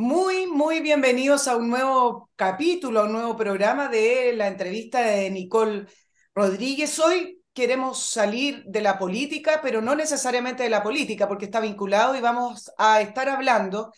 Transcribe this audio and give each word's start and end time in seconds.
Muy, 0.00 0.46
muy 0.46 0.80
bienvenidos 0.80 1.46
a 1.46 1.56
un 1.56 1.68
nuevo 1.68 2.30
capítulo, 2.34 3.00
a 3.00 3.04
un 3.04 3.12
nuevo 3.12 3.36
programa 3.36 3.88
de 3.88 4.32
la 4.34 4.46
entrevista 4.46 5.02
de 5.02 5.28
Nicole 5.28 5.88
Rodríguez. 6.34 6.98
Hoy 6.98 7.42
queremos 7.52 8.06
salir 8.06 8.64
de 8.64 8.80
la 8.80 8.98
política, 8.98 9.60
pero 9.62 9.82
no 9.82 9.94
necesariamente 9.94 10.62
de 10.62 10.70
la 10.70 10.82
política, 10.82 11.28
porque 11.28 11.44
está 11.44 11.60
vinculado 11.60 12.16
y 12.16 12.22
vamos 12.22 12.72
a 12.78 13.02
estar 13.02 13.28
hablando 13.28 13.92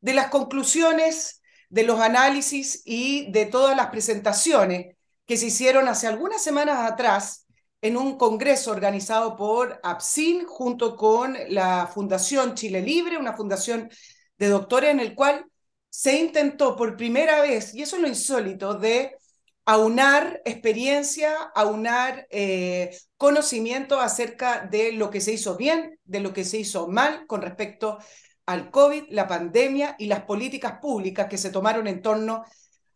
de 0.00 0.14
las 0.14 0.28
conclusiones, 0.28 1.42
de 1.70 1.82
los 1.82 1.98
análisis 1.98 2.80
y 2.84 3.28
de 3.32 3.46
todas 3.46 3.76
las 3.76 3.88
presentaciones 3.88 4.94
que 5.26 5.36
se 5.36 5.46
hicieron 5.46 5.88
hace 5.88 6.06
algunas 6.06 6.40
semanas 6.40 6.88
atrás 6.88 7.48
en 7.82 7.96
un 7.96 8.16
congreso 8.16 8.70
organizado 8.70 9.34
por 9.34 9.80
APSIN 9.82 10.44
junto 10.46 10.94
con 10.94 11.36
la 11.48 11.88
Fundación 11.92 12.54
Chile 12.54 12.80
Libre, 12.80 13.18
una 13.18 13.36
fundación 13.36 13.90
de 14.38 14.48
doctores 14.48 14.90
en 14.90 15.00
el 15.00 15.14
cual 15.14 15.44
se 15.88 16.18
intentó 16.18 16.76
por 16.76 16.96
primera 16.96 17.40
vez, 17.40 17.74
y 17.74 17.82
eso 17.82 17.96
es 17.96 18.02
lo 18.02 18.08
insólito, 18.08 18.74
de 18.74 19.16
aunar 19.64 20.40
experiencia, 20.44 21.34
aunar 21.54 22.26
eh, 22.30 22.96
conocimiento 23.16 24.00
acerca 24.00 24.66
de 24.66 24.92
lo 24.92 25.10
que 25.10 25.20
se 25.20 25.32
hizo 25.32 25.56
bien, 25.56 25.98
de 26.04 26.20
lo 26.20 26.32
que 26.32 26.44
se 26.44 26.58
hizo 26.58 26.88
mal 26.88 27.26
con 27.26 27.42
respecto 27.42 27.98
al 28.46 28.70
COVID, 28.70 29.04
la 29.10 29.28
pandemia 29.28 29.94
y 29.98 30.06
las 30.06 30.22
políticas 30.22 30.78
públicas 30.80 31.26
que 31.28 31.36
se 31.36 31.50
tomaron 31.50 31.86
en 31.86 32.00
torno 32.00 32.44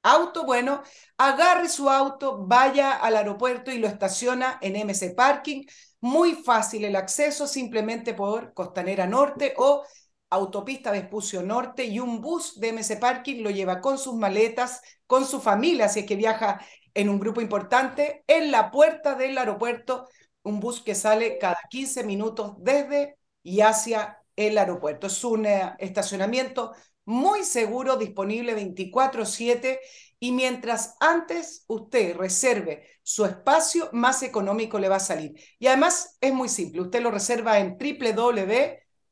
auto. 0.02 0.44
Bueno, 0.44 0.82
agarre 1.18 1.68
su 1.68 1.91
auto, 1.91 2.47
vaya 2.47 2.92
al 2.92 3.16
aeropuerto 3.16 3.72
y 3.72 3.78
lo 3.78 3.88
estaciona 3.88 4.58
en 4.62 4.76
MC 4.76 5.14
Parking 5.16 5.64
muy 6.00 6.34
fácil 6.34 6.84
el 6.84 6.97
acceso 6.97 7.47
simplemente 7.47 8.14
por 8.14 8.54
Costanera 8.54 9.06
Norte 9.06 9.54
o 9.56 9.84
Autopista 10.30 10.92
Vespucio 10.92 11.42
Norte 11.42 11.84
y 11.84 11.98
un 12.00 12.20
bus 12.20 12.58
de 12.60 12.68
MS 12.72 12.96
Parking 12.96 13.42
lo 13.42 13.50
lleva 13.50 13.80
con 13.80 13.98
sus 13.98 14.14
maletas, 14.14 14.80
con 15.06 15.26
su 15.26 15.41
familia, 15.41 15.88
si 15.88 16.00
es 16.00 16.06
que 16.06 16.16
viaja 16.16 16.60
en 16.94 17.08
un 17.08 17.18
grupo 17.20 17.41
importante, 17.41 18.24
en 18.26 18.50
la 18.50 18.70
puerta 18.70 19.14
del 19.14 19.36
aeropuerto, 19.38 20.08
un 20.42 20.60
bus 20.60 20.82
que 20.82 20.94
sale 20.94 21.38
cada 21.38 21.58
15 21.68 22.04
minutos 22.04 22.54
desde 22.58 23.18
y 23.42 23.60
hacia 23.60 24.18
el 24.36 24.58
aeropuerto. 24.58 25.06
Es 25.08 25.22
un 25.24 25.46
eh, 25.46 25.74
estacionamiento 25.78 26.72
muy 27.04 27.42
seguro, 27.44 27.97
disponible 27.97 28.54
24/7 28.54 29.80
y 30.18 30.32
mientras 30.32 30.97
antes 31.00 31.64
usted 31.66 32.16
reserve 32.16 32.86
su 33.02 33.24
espacio, 33.24 33.88
más 33.92 34.22
económico 34.22 34.78
le 34.78 34.88
va 34.88 34.97
a 34.97 35.00
salir. 35.00 35.32
Y 35.58 35.66
además 35.66 36.16
es 36.20 36.32
muy 36.32 36.48
simple, 36.48 36.82
usted 36.82 37.02
lo 37.02 37.10
reserva 37.10 37.58
en 37.58 37.76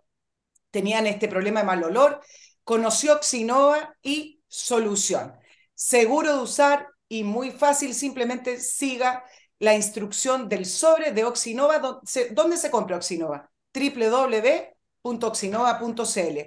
tenían 0.71 1.07
este 1.07 1.27
problema 1.27 1.61
de 1.61 1.65
mal 1.67 1.83
olor, 1.83 2.21
conoció 2.63 3.13
Oxinova 3.13 3.95
y 4.01 4.41
solución. 4.47 5.33
Seguro 5.73 6.37
de 6.37 6.43
usar 6.43 6.87
y 7.07 7.23
muy 7.23 7.51
fácil, 7.51 7.93
simplemente 7.93 8.59
siga 8.59 9.23
la 9.59 9.75
instrucción 9.75 10.49
del 10.49 10.65
sobre 10.65 11.11
de 11.11 11.25
Oxinova. 11.25 12.01
¿Dónde 12.31 12.57
se 12.57 12.71
compra 12.71 12.97
Oxinova? 12.97 13.51
www.oxinova.cl. 13.73 16.39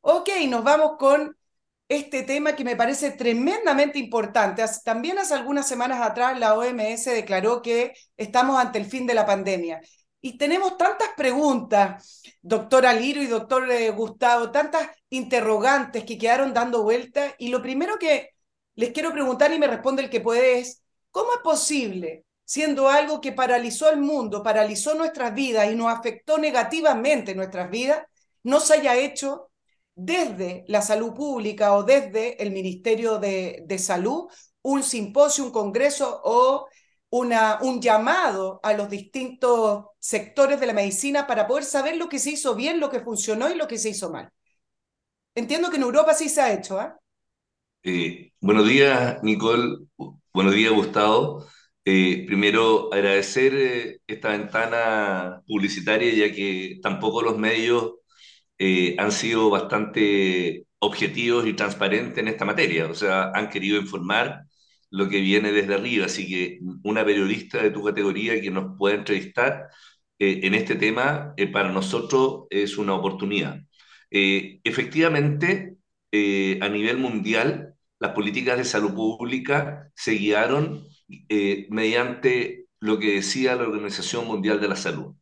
Ok, 0.00 0.28
nos 0.48 0.64
vamos 0.64 0.96
con 0.98 1.36
este 1.88 2.22
tema 2.22 2.56
que 2.56 2.64
me 2.64 2.76
parece 2.76 3.10
tremendamente 3.12 3.98
importante. 3.98 4.64
También 4.84 5.18
hace 5.18 5.34
algunas 5.34 5.68
semanas 5.68 6.00
atrás 6.00 6.38
la 6.38 6.54
OMS 6.54 7.04
declaró 7.04 7.62
que 7.62 7.94
estamos 8.16 8.58
ante 8.58 8.78
el 8.78 8.86
fin 8.86 9.06
de 9.06 9.14
la 9.14 9.26
pandemia. 9.26 9.80
Y 10.20 10.38
tenemos 10.38 10.78
tantas 10.78 11.08
preguntas, 11.16 12.22
doctor 12.42 12.86
Aliro 12.86 13.20
y 13.22 13.26
doctor 13.26 13.68
eh, 13.70 13.90
Gustavo, 13.90 14.52
tantas 14.52 14.88
interrogantes 15.10 16.04
que 16.04 16.16
quedaron 16.16 16.54
dando 16.54 16.82
vuelta. 16.82 17.34
Y 17.38 17.48
lo 17.48 17.60
primero 17.60 17.98
que 17.98 18.30
les 18.76 18.92
quiero 18.92 19.12
preguntar 19.12 19.52
y 19.52 19.58
me 19.58 19.66
responde 19.66 20.02
el 20.02 20.10
que 20.10 20.20
puede 20.20 20.60
es, 20.60 20.82
¿cómo 21.10 21.32
es 21.34 21.40
posible, 21.40 22.24
siendo 22.44 22.88
algo 22.88 23.20
que 23.20 23.32
paralizó 23.32 23.90
el 23.90 23.98
mundo, 23.98 24.42
paralizó 24.42 24.94
nuestras 24.94 25.34
vidas 25.34 25.70
y 25.70 25.74
nos 25.76 25.88
afectó 25.92 26.38
negativamente 26.38 27.34
nuestras 27.34 27.70
vidas, 27.70 28.02
no 28.42 28.60
se 28.60 28.74
haya 28.74 28.96
hecho 28.96 29.50
desde 29.94 30.64
la 30.68 30.82
salud 30.82 31.14
pública 31.14 31.74
o 31.74 31.82
desde 31.84 32.42
el 32.42 32.50
Ministerio 32.50 33.18
de, 33.18 33.62
de 33.66 33.78
Salud 33.78 34.28
un 34.62 34.82
simposio, 34.82 35.44
un 35.44 35.50
congreso 35.52 36.20
o 36.24 36.66
una, 37.10 37.58
un 37.62 37.80
llamado 37.80 38.60
a 38.62 38.72
los 38.72 38.88
distintos 38.88 39.86
sectores 39.98 40.60
de 40.60 40.66
la 40.66 40.72
medicina 40.72 41.26
para 41.26 41.46
poder 41.46 41.64
saber 41.64 41.96
lo 41.96 42.08
que 42.08 42.18
se 42.18 42.30
hizo 42.30 42.54
bien, 42.54 42.80
lo 42.80 42.90
que 42.90 43.00
funcionó 43.00 43.50
y 43.50 43.54
lo 43.54 43.68
que 43.68 43.78
se 43.78 43.90
hizo 43.90 44.10
mal. 44.10 44.30
Entiendo 45.34 45.68
que 45.70 45.76
en 45.76 45.82
Europa 45.82 46.14
sí 46.14 46.28
se 46.30 46.40
ha 46.40 46.52
hecho. 46.54 46.78
Eh, 47.84 48.32
buenos 48.40 48.68
días, 48.68 49.22
Nicole. 49.22 49.86
Buenos 50.32 50.54
días, 50.54 50.72
Gustavo. 50.72 51.44
Eh, 51.84 52.24
primero, 52.26 52.92
agradecer 52.94 53.54
eh, 53.54 54.00
esta 54.06 54.30
ventana 54.30 55.42
publicitaria, 55.46 56.14
ya 56.14 56.32
que 56.32 56.78
tampoco 56.82 57.22
los 57.22 57.38
medios 57.38 57.94
eh, 58.58 58.94
han 58.98 59.12
sido 59.12 59.50
bastante 59.50 60.66
objetivos 60.78 61.46
y 61.46 61.54
transparentes 61.54 62.18
en 62.18 62.28
esta 62.28 62.44
materia. 62.44 62.86
O 62.88 62.94
sea, 62.94 63.32
han 63.34 63.50
querido 63.50 63.78
informar 63.80 64.44
lo 64.90 65.08
que 65.08 65.20
viene 65.20 65.52
desde 65.52 65.74
arriba. 65.74 66.06
Así 66.06 66.28
que 66.28 66.60
una 66.84 67.04
periodista 67.04 67.62
de 67.62 67.70
tu 67.70 67.82
categoría 67.84 68.40
que 68.40 68.50
nos 68.50 68.76
pueda 68.78 68.96
entrevistar 68.96 69.68
en 70.18 70.54
este 70.54 70.76
tema, 70.76 71.34
para 71.52 71.72
nosotros 71.72 72.46
es 72.50 72.78
una 72.78 72.94
oportunidad. 72.94 73.58
efectivamente, 74.10 75.76
a 76.60 76.68
nivel 76.68 76.98
mundial, 76.98 77.74
las 77.98 78.12
políticas 78.12 78.58
de 78.58 78.64
salud 78.64 78.94
pública 78.94 79.90
se 79.96 80.12
guiaron 80.12 80.84
eh, 81.28 81.66
mediante 81.70 82.66
lo 82.80 82.98
que 82.98 83.14
decía 83.14 83.56
la 83.56 83.64
Organización 83.64 84.26
Mundial 84.26 84.60
de 84.60 84.68
la 84.68 84.76
Salud, 84.76 85.14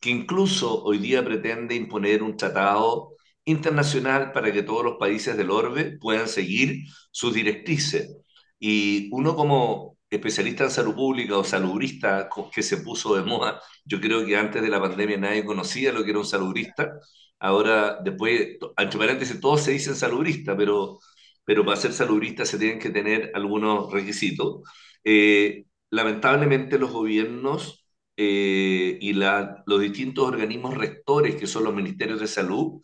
que 0.00 0.10
incluso 0.10 0.82
hoy 0.84 0.98
día 0.98 1.24
pretende 1.24 1.74
imponer 1.74 2.22
un 2.22 2.36
tratado 2.36 3.14
internacional 3.44 4.32
para 4.32 4.52
que 4.52 4.62
todos 4.62 4.84
los 4.84 4.96
países 4.98 5.36
del 5.36 5.50
orbe 5.50 5.98
puedan 5.98 6.28
seguir 6.28 6.84
sus 7.10 7.34
directrices. 7.34 8.16
Y 8.58 9.08
uno 9.12 9.36
como 9.36 9.98
especialista 10.10 10.64
en 10.64 10.70
salud 10.70 10.94
pública 10.94 11.36
o 11.38 11.44
salubrista 11.44 12.28
que 12.52 12.62
se 12.62 12.78
puso 12.78 13.14
de 13.16 13.22
moda, 13.22 13.60
yo 13.84 14.00
creo 14.00 14.24
que 14.24 14.36
antes 14.36 14.62
de 14.62 14.68
la 14.68 14.80
pandemia 14.80 15.16
nadie 15.16 15.44
conocía 15.44 15.92
lo 15.92 16.04
que 16.04 16.10
era 16.10 16.18
un 16.20 16.26
salubrista. 16.26 16.92
Ahora, 17.38 17.98
después, 18.02 18.56
entre 18.76 18.98
paréntesis, 18.98 19.40
todos 19.40 19.62
se 19.62 19.72
dicen 19.72 19.94
salubrista, 19.94 20.56
pero, 20.56 20.98
pero 21.44 21.64
para 21.64 21.76
ser 21.76 21.92
salubrista 21.92 22.44
se 22.44 22.58
tienen 22.58 22.78
que 22.78 22.90
tener 22.90 23.30
algunos 23.34 23.92
requisitos. 23.92 24.62
Eh, 25.08 25.66
lamentablemente 25.90 26.78
los 26.78 26.90
gobiernos 26.90 27.86
eh, 28.16 28.98
y 29.00 29.12
los 29.12 29.80
distintos 29.80 30.26
organismos 30.26 30.76
rectores, 30.76 31.36
que 31.36 31.46
son 31.46 31.64
los 31.64 31.74
ministerios 31.74 32.20
de 32.20 32.26
salud, 32.26 32.82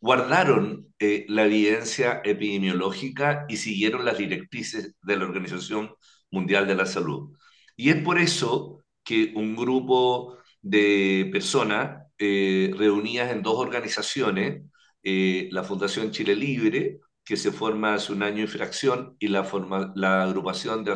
guardaron 0.00 0.88
eh, 0.98 1.26
la 1.28 1.44
evidencia 1.44 2.22
epidemiológica 2.24 3.44
y 3.48 3.58
siguieron 3.58 4.06
las 4.06 4.16
directrices 4.18 4.94
de 5.02 5.16
la 5.16 5.26
Organización 5.26 5.92
Mundial 6.30 6.66
de 6.66 6.76
la 6.76 6.86
Salud. 6.86 7.36
Y 7.76 7.90
es 7.90 7.96
por 8.02 8.18
eso 8.18 8.82
que 9.04 9.32
un 9.36 9.54
grupo 9.56 10.38
de 10.62 11.28
personas 11.32 12.06
reunidas 12.18 13.32
en 13.32 13.42
dos 13.42 13.58
organizaciones, 13.58 14.62
la 15.02 15.64
Fundación 15.64 16.10
Chile 16.10 16.36
Libre, 16.36 17.00
que 17.30 17.36
se 17.36 17.52
forma 17.52 17.94
hace 17.94 18.12
un 18.12 18.24
año 18.24 18.42
y 18.42 18.48
fracción, 18.48 19.16
y 19.20 19.28
la, 19.28 19.44
forma, 19.44 19.92
la 19.94 20.24
agrupación 20.24 20.82
de 20.82 20.92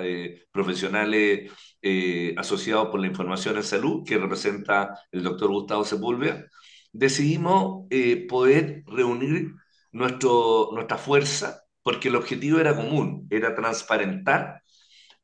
eh, 0.00 0.44
profesionales 0.50 1.52
eh, 1.80 2.34
asociados 2.36 2.88
por 2.88 2.98
la 2.98 3.06
información 3.06 3.56
en 3.56 3.62
salud, 3.62 4.02
que 4.04 4.18
representa 4.18 4.98
el 5.12 5.22
doctor 5.22 5.50
Gustavo 5.50 5.84
Sepúlveda, 5.84 6.46
decidimos 6.92 7.86
eh, 7.90 8.26
poder 8.26 8.82
reunir 8.88 9.52
nuestro, 9.92 10.70
nuestra 10.72 10.98
fuerza, 10.98 11.62
porque 11.84 12.08
el 12.08 12.16
objetivo 12.16 12.58
era 12.58 12.74
común, 12.74 13.28
era 13.30 13.54
transparentar. 13.54 14.64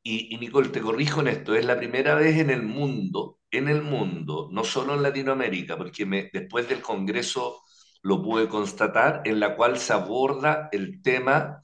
Y, 0.05 0.33
y 0.33 0.39
Nicole, 0.39 0.69
te 0.69 0.81
corrijo 0.81 1.21
en 1.21 1.29
esto, 1.29 1.57
es 1.57 1.65
la 1.65 1.77
primera 1.77 2.15
vez 2.15 2.39
en 2.39 2.51
el 2.51 2.63
mundo, 2.63 3.41
en 3.51 3.67
el 3.67 3.83
mundo, 3.83 4.51
no 4.53 4.63
solo 4.63 4.95
en 4.95 5.03
Latinoamérica, 5.03 5.77
porque 5.77 6.07
me, 6.07 6.31
después 6.33 6.69
del 6.69 6.81
Congreso 6.81 7.65
lo 8.05 8.23
pude 8.23 8.49
constatar, 8.51 9.23
en 9.25 9.41
la 9.41 9.57
cual 9.57 9.79
se 9.79 9.95
aborda 9.95 10.69
el 10.73 11.01
tema 11.01 11.63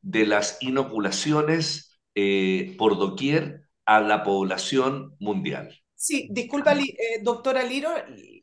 de 0.00 0.24
las 0.24 0.56
inoculaciones 0.60 1.98
eh, 2.14 2.76
por 2.78 2.96
doquier 2.96 3.62
a 3.84 4.00
la 4.00 4.22
población 4.22 5.16
mundial. 5.18 5.76
Sí, 5.96 6.28
disculpa, 6.30 6.74
eh, 6.74 7.20
doctora 7.22 7.64
Liro, 7.64 7.90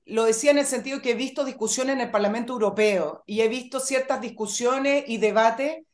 lo 0.05 0.25
decía 0.25 0.51
en 0.51 0.57
el 0.57 0.65
sentido 0.65 1.01
que 1.01 1.11
he 1.11 1.15
visto 1.15 1.45
discusiones 1.45 1.95
en 1.95 2.01
el 2.01 2.11
Parlamento 2.11 2.51
Europeo 2.51 3.23
y 3.25 3.39
he 3.39 3.47
visto 3.47 3.79
ciertas 3.79 4.19
discusiones 4.19 5.05
y 5.07 5.17
debates 5.17 5.85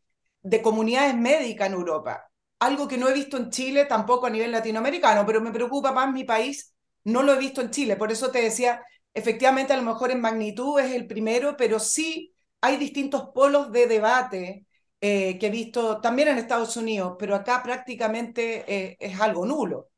de 0.41 0.61
comunidades 0.63 1.15
médicas 1.15 1.67
en 1.67 1.73
Europa. 1.73 2.31
Algo 2.57 2.87
que 2.87 2.97
no 2.97 3.07
he 3.07 3.13
visto 3.13 3.37
en 3.37 3.51
Chile, 3.51 3.85
tampoco 3.85 4.25
a 4.25 4.31
nivel 4.31 4.51
latinoamericano, 4.51 5.23
pero 5.23 5.39
me 5.39 5.51
preocupa 5.51 5.91
más 5.91 6.11
mi 6.11 6.23
país, 6.23 6.73
no 7.03 7.21
lo 7.21 7.33
he 7.33 7.37
visto 7.37 7.61
en 7.61 7.69
Chile. 7.69 7.95
Por 7.95 8.11
eso 8.11 8.31
te 8.31 8.41
decía, 8.41 8.83
efectivamente 9.13 9.73
a 9.73 9.77
lo 9.77 9.83
mejor 9.83 10.11
en 10.11 10.21
magnitud 10.21 10.79
es 10.79 10.91
el 10.91 11.07
primero, 11.07 11.55
pero 11.57 11.79
sí 11.79 12.33
hay 12.61 12.77
distintos 12.77 13.29
polos 13.33 13.71
de 13.71 13.87
debate 13.87 14.65
eh, 15.01 15.37
que 15.39 15.47
he 15.47 15.49
visto 15.49 15.99
también 16.01 16.29
en 16.29 16.37
Estados 16.37 16.77
Unidos, 16.77 17.15
pero 17.19 17.35
acá 17.35 17.61
prácticamente 17.63 18.63
eh, 18.67 18.97
es 18.99 19.19
algo 19.19 19.45
nulo. 19.45 19.89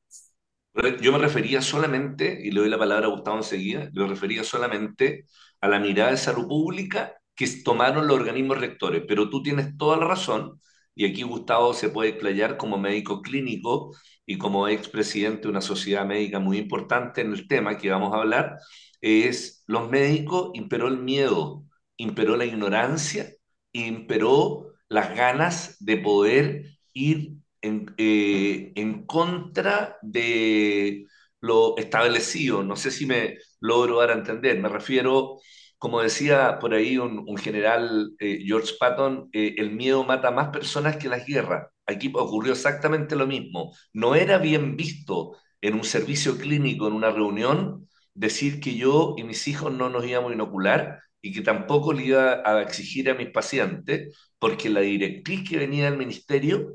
Yo 1.02 1.14
me 1.14 1.20
refería 1.20 1.62
solamente, 1.62 2.38
y 2.44 2.52
le 2.52 2.60
doy 2.60 2.70
la 2.70 2.78
palabra 2.78 3.08
a 3.08 3.10
Gustavo 3.10 3.38
enseguida, 3.38 3.90
me 3.94 4.08
refería 4.08 4.44
solamente 4.44 5.26
a 5.62 5.70
la 5.70 5.80
mirada 5.80 6.12
de 6.12 6.18
salud 6.18 6.48
pública 6.48 7.16
que 7.34 7.48
tomaron 7.64 8.08
los 8.08 8.18
organismos 8.18 8.60
rectores, 8.60 9.04
pero 9.08 9.30
tú 9.30 9.42
tienes 9.42 9.78
toda 9.78 9.98
la 9.98 10.06
razón, 10.08 10.60
y 10.94 11.06
aquí 11.06 11.24
Gustavo 11.24 11.74
se 11.74 11.90
puede 11.90 12.10
explayar 12.10 12.58
como 12.58 12.78
médico 12.78 13.22
clínico 13.22 13.96
y 14.26 14.38
como 14.38 14.68
expresidente 14.68 15.44
de 15.44 15.50
una 15.50 15.62
sociedad 15.62 16.06
médica 16.06 16.40
muy 16.40 16.58
importante 16.58 17.22
en 17.22 17.32
el 17.32 17.48
tema 17.48 17.78
que 17.78 17.90
vamos 17.90 18.14
a 18.14 18.18
hablar, 18.18 18.58
es 19.06 19.64
los 19.68 19.90
médicos 19.90 20.52
imperó 20.56 20.88
el 20.88 20.98
miedo, 20.98 21.66
imperó 21.98 22.36
la 22.38 22.46
ignorancia, 22.46 23.34
imperó 23.72 24.74
las 24.90 25.16
ganas 25.16 25.78
de 25.80 25.98
poder 25.98 26.66
ir 26.94 27.34
en, 27.62 27.94
eh, 27.98 28.74
en 28.76 29.06
contra 29.06 29.98
de 30.02 31.06
lo 31.42 31.78
establecido. 31.78 32.64
No 32.64 32.76
sé 32.76 32.92
si 32.92 33.06
me 33.06 33.38
logro 33.60 34.00
dar 34.00 34.12
a 34.12 34.14
entender. 34.14 34.60
Me 34.60 34.70
refiero, 34.70 35.38
como 35.78 36.02
decía 36.02 36.58
por 36.60 36.74
ahí 36.74 36.98
un, 36.98 37.38
general 37.38 38.14
eh, 38.20 38.40
George 38.46 38.74
Patton, 38.80 39.30
eh, 39.34 39.56
el 39.58 39.72
miedo 39.72 40.04
mata 40.04 40.32
más 40.32 40.50
personas 40.50 40.98
que 40.98 41.10
las 41.10 41.26
guerras. 41.26 41.68
Aquí 41.86 42.12
ocurrió 42.16 42.54
exactamente 42.54 43.16
lo 43.16 43.28
mismo. 43.28 43.74
No 43.94 44.16
era 44.16 44.38
bien 44.40 44.76
visto 44.76 45.38
en 45.62 45.76
un 45.76 45.84
servicio 45.84 46.38
clínico, 46.38 46.88
en 46.88 46.94
una 46.94 47.12
reunión, 47.12 47.88
decir 48.16 48.60
que 48.60 48.76
yo 48.76 49.14
y 49.18 49.24
mis 49.24 49.48
hijos 49.48 49.72
no 49.72 49.90
nos 49.90 50.06
íbamos 50.06 50.32
a 50.32 50.36
inocular 50.36 51.02
y 51.22 51.34
que 51.34 51.42
tampoco 51.42 51.94
le 51.94 52.06
iba 52.06 52.42
a 52.46 52.62
exigir 52.62 53.10
a 53.10 53.16
mis 53.16 53.30
pacientes, 53.30 54.18
porque 54.40 54.70
la 54.70 54.82
directriz 54.82 55.48
que 55.48 55.58
venía 55.58 55.86
del 55.86 55.98
ministerio 55.98 56.74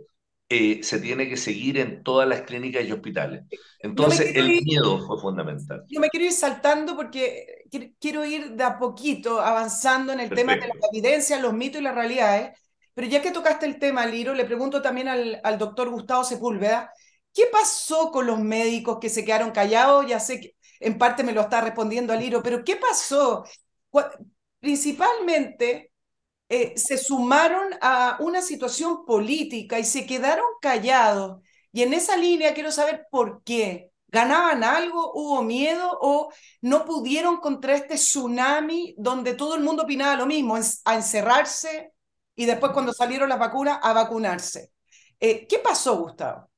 eh, 0.49 0.83
se 0.83 0.99
tiene 0.99 1.29
que 1.29 1.37
seguir 1.37 1.79
en 1.79 2.03
todas 2.03 2.29
las 2.29 2.43
clínicas 2.43 2.85
y 2.85 2.91
hospitales. 2.91 3.43
Entonces, 3.79 4.35
el 4.35 4.61
miedo 4.65 4.99
fue 5.07 5.21
fundamental. 5.21 5.85
Yo 5.89 6.01
me 6.01 6.09
quiero 6.09 6.27
ir 6.27 6.33
saltando 6.33 6.97
porque 6.97 7.65
quiero 8.01 8.25
ir 8.25 8.51
de 8.57 8.65
a 8.65 8.77
poquito 8.77 9.41
avanzando 9.41 10.13
en 10.13 10.19
el 10.21 10.31
tema 10.31 10.57
de 10.57 10.67
la 10.67 10.75
evidencia, 10.93 11.41
los 11.41 11.53
mitos 11.53 11.81
y 11.81 11.85
las 11.85 11.95
realidades. 11.95 12.59
Pero 12.95 13.07
ya 13.07 13.23
que 13.23 13.31
tocaste 13.31 13.65
el 13.67 13.79
tema, 13.79 14.05
Liro, 14.07 14.35
le 14.35 14.45
pregunto 14.45 14.83
también 14.83 15.07
al, 15.07 15.41
al 15.45 15.57
doctor 15.57 15.89
Gustavo 15.89 16.25
Sepúlveda, 16.25 16.93
¿qué 17.33 17.45
pasó 17.53 18.11
con 18.11 18.27
los 18.27 18.41
médicos 18.41 18.99
que 19.01 19.09
se 19.09 19.25
quedaron 19.25 19.53
callados? 19.53 20.07
Ya 20.09 20.19
sé 20.19 20.41
que 20.41 20.57
en 20.81 20.99
parte 20.99 21.23
me 21.23 21.33
lo 21.33 21.43
está 21.43 21.61
respondiendo 21.61 22.13
Aliro, 22.13 22.43
pero 22.43 22.65
¿qué 22.65 22.77
pasó? 22.77 23.45
Principalmente 24.61 25.93
eh, 26.49 26.75
se 26.77 26.99
sumaron 26.99 27.75
a 27.81 28.19
una 28.21 28.43
situación 28.43 29.07
política 29.07 29.79
y 29.79 29.85
se 29.85 30.07
quedaron 30.07 30.47
callados. 30.61 31.43
Y 31.73 31.83
en 31.83 31.95
esa 31.95 32.17
línea 32.17 32.55
quiero 32.55 32.73
saber 32.73 33.07
por 33.11 33.43
qué. 33.45 33.91
¿Ganaban 34.09 34.65
algo? 34.65 35.13
¿Hubo 35.15 35.43
miedo? 35.43 35.99
¿O 36.03 36.33
no 36.63 36.85
pudieron 36.85 37.39
contra 37.39 37.75
este 37.77 37.95
tsunami 37.97 38.95
donde 38.99 39.35
todo 39.35 39.55
el 39.57 39.63
mundo 39.63 39.85
opinaba 39.85 40.17
lo 40.17 40.27
mismo, 40.27 40.57
a 40.85 40.95
encerrarse 40.97 41.93
y 42.35 42.47
después 42.47 42.73
cuando 42.73 42.93
salieron 42.93 43.29
las 43.29 43.39
vacunas, 43.39 43.79
a 43.83 43.93
vacunarse? 43.93 44.73
Eh, 45.21 45.47
¿Qué 45.49 45.59
pasó, 45.61 45.99
Gustavo? 45.99 46.50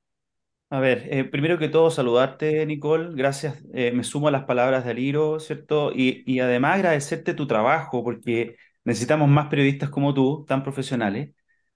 A 0.73 0.81
ver, 0.81 1.07
eh, 1.11 1.25
primero 1.25 1.59
que 1.59 1.69
todo, 1.69 1.91
saludarte, 1.91 2.65
Nicole. 2.65 3.11
Gracias. 3.15 3.63
Eh, 3.75 3.93
me 3.93 4.05
sumo 4.05 4.29
a 4.29 4.31
las 4.31 4.45
palabras 4.45 4.85
de 4.87 4.91
Aliro, 4.93 5.39
¿cierto? 5.39 5.93
Y, 5.95 6.23
y, 6.27 6.41
además 6.41 6.77
agradecerte 6.77 7.35
tu 7.35 7.47
trabajo, 7.47 8.03
porque 8.03 8.57
necesitamos 8.85 9.29
más 9.29 9.49
periodistas 9.49 9.91
como 9.91 10.15
tú, 10.15 10.47
tan 10.49 10.63
profesionales, 10.63 11.31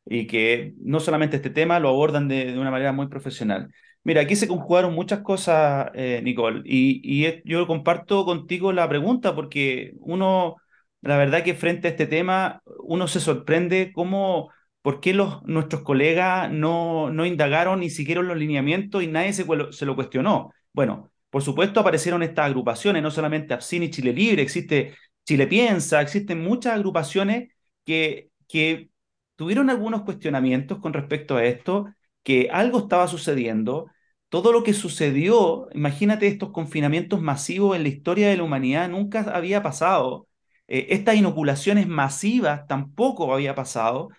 y 0.07 0.27
que 0.27 0.73
no 0.79 0.99
solamente 1.01 1.37
este 1.37 1.51
tema 1.51 1.79
lo 1.79 1.91
abordan 1.91 2.27
de, 2.29 2.53
de 2.53 2.59
una 2.59 2.71
manera 2.71 2.93
muy 2.93 3.09
profesional. 3.09 3.71
Mira, 4.03 4.23
aquí 4.23 4.35
se 4.35 4.49
conjugaron 4.49 4.95
muchas 4.95 5.21
cosas, 5.21 5.91
eh, 5.95 6.23
Nicole, 6.25 6.63
y, 6.65 7.01
y 7.05 7.43
yo 7.45 7.67
comparto 7.67 8.25
contigo 8.25 8.73
la 8.73 8.89
pregunta, 8.89 9.35
porque 9.35 9.93
uno 10.01 10.57
la 11.03 11.19
verdad 11.19 11.45
que 11.45 11.55
frente 11.55 11.89
a 11.89 11.91
este 11.91 12.07
tema 12.07 12.63
uno 12.81 13.07
se 13.09 13.21
sorprende 13.21 13.93
cómo, 13.95 14.51
por 14.87 15.01
qué 15.01 15.15
los, 15.15 15.43
nuestros 15.43 15.83
colegas 15.83 16.49
no, 16.49 17.11
indagaron 17.27 17.81
ni 17.81 17.91
siquiera 17.91 18.23
los 18.23 18.37
lineamientos 18.37 19.03
y 19.03 19.09
nadie 19.09 19.33
se, 19.33 19.45
lo 19.45 19.95
cuestionó. 19.97 20.53
Bueno, 20.73 21.11
por 21.29 21.43
supuesto 21.43 21.81
aparecieron 21.81 22.23
estas 22.23 22.47
agrupaciones, 22.47 23.03
no 23.03 23.11
solamente 23.11 23.53
Absini 23.53 23.87
y 23.87 23.91
Chile 23.91 24.13
Libre, 24.13 24.43
existe 24.43 24.95
Chile 25.25 25.49
Piensa, 25.49 26.01
existen 26.01 26.41
muchas 26.41 26.75
agrupaciones 26.75 27.53
que, 27.85 28.31
que 28.47 28.91
tuvieron 29.35 29.71
algunos 29.71 30.03
cuestionamientos 30.03 30.79
con 30.79 30.93
respecto 30.93 31.37
a 31.37 31.45
esto, 31.45 31.93
que 32.23 32.49
algo 32.53 32.79
estaba 32.79 33.09
sucediendo. 33.09 33.91
Todo 34.29 34.53
lo 34.53 34.63
que 34.63 34.73
sucedió, 34.73 35.67
imagínate 35.75 36.29
estos 36.29 36.53
confinamientos 36.53 37.21
masivos 37.21 37.75
en 37.75 37.83
la 37.83 37.89
historia 37.89 38.29
de 38.29 38.37
la 38.37 38.45
humanidad, 38.45 38.89
nunca 38.89 39.23
había 39.35 39.65
pasado. 39.65 40.29
Eh, 40.69 40.87
estas 40.91 41.17
inoculaciones 41.17 41.89
masivas 41.89 42.69
tampoco 42.69 43.35
había 43.35 43.57
pasado. 43.57 44.11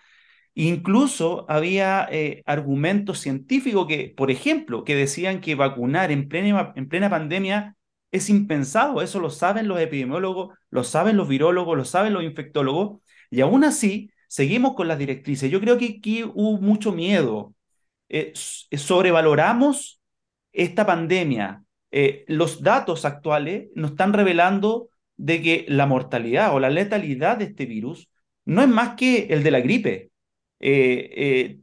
Incluso 0.60 1.46
había 1.48 2.08
eh, 2.10 2.42
argumentos 2.44 3.20
científicos 3.20 3.86
que, 3.86 4.12
por 4.16 4.28
ejemplo, 4.32 4.82
que 4.82 4.96
decían 4.96 5.40
que 5.40 5.54
vacunar 5.54 6.10
en 6.10 6.28
plena, 6.28 6.72
en 6.74 6.88
plena 6.88 7.08
pandemia 7.08 7.76
es 8.10 8.28
impensado. 8.28 9.00
Eso 9.00 9.20
lo 9.20 9.30
saben 9.30 9.68
los 9.68 9.78
epidemiólogos, 9.78 10.58
lo 10.70 10.82
saben 10.82 11.16
los 11.16 11.28
virólogos, 11.28 11.76
lo 11.76 11.84
saben 11.84 12.12
los 12.12 12.24
infectólogos. 12.24 13.00
Y 13.30 13.40
aún 13.40 13.62
así, 13.62 14.10
seguimos 14.26 14.74
con 14.74 14.88
las 14.88 14.98
directrices. 14.98 15.48
Yo 15.48 15.60
creo 15.60 15.78
que 15.78 15.98
aquí 16.00 16.24
hubo 16.24 16.60
mucho 16.60 16.90
miedo. 16.90 17.54
Eh, 18.08 18.32
sobrevaloramos 18.34 20.00
esta 20.52 20.84
pandemia. 20.84 21.62
Eh, 21.92 22.24
los 22.26 22.64
datos 22.64 23.04
actuales 23.04 23.68
nos 23.76 23.92
están 23.92 24.12
revelando 24.12 24.88
de 25.16 25.40
que 25.40 25.66
la 25.68 25.86
mortalidad 25.86 26.52
o 26.52 26.58
la 26.58 26.68
letalidad 26.70 27.36
de 27.36 27.44
este 27.44 27.64
virus 27.64 28.10
no 28.44 28.60
es 28.60 28.68
más 28.68 28.96
que 28.96 29.28
el 29.30 29.44
de 29.44 29.52
la 29.52 29.60
gripe. 29.60 30.10
Eh, 30.60 31.60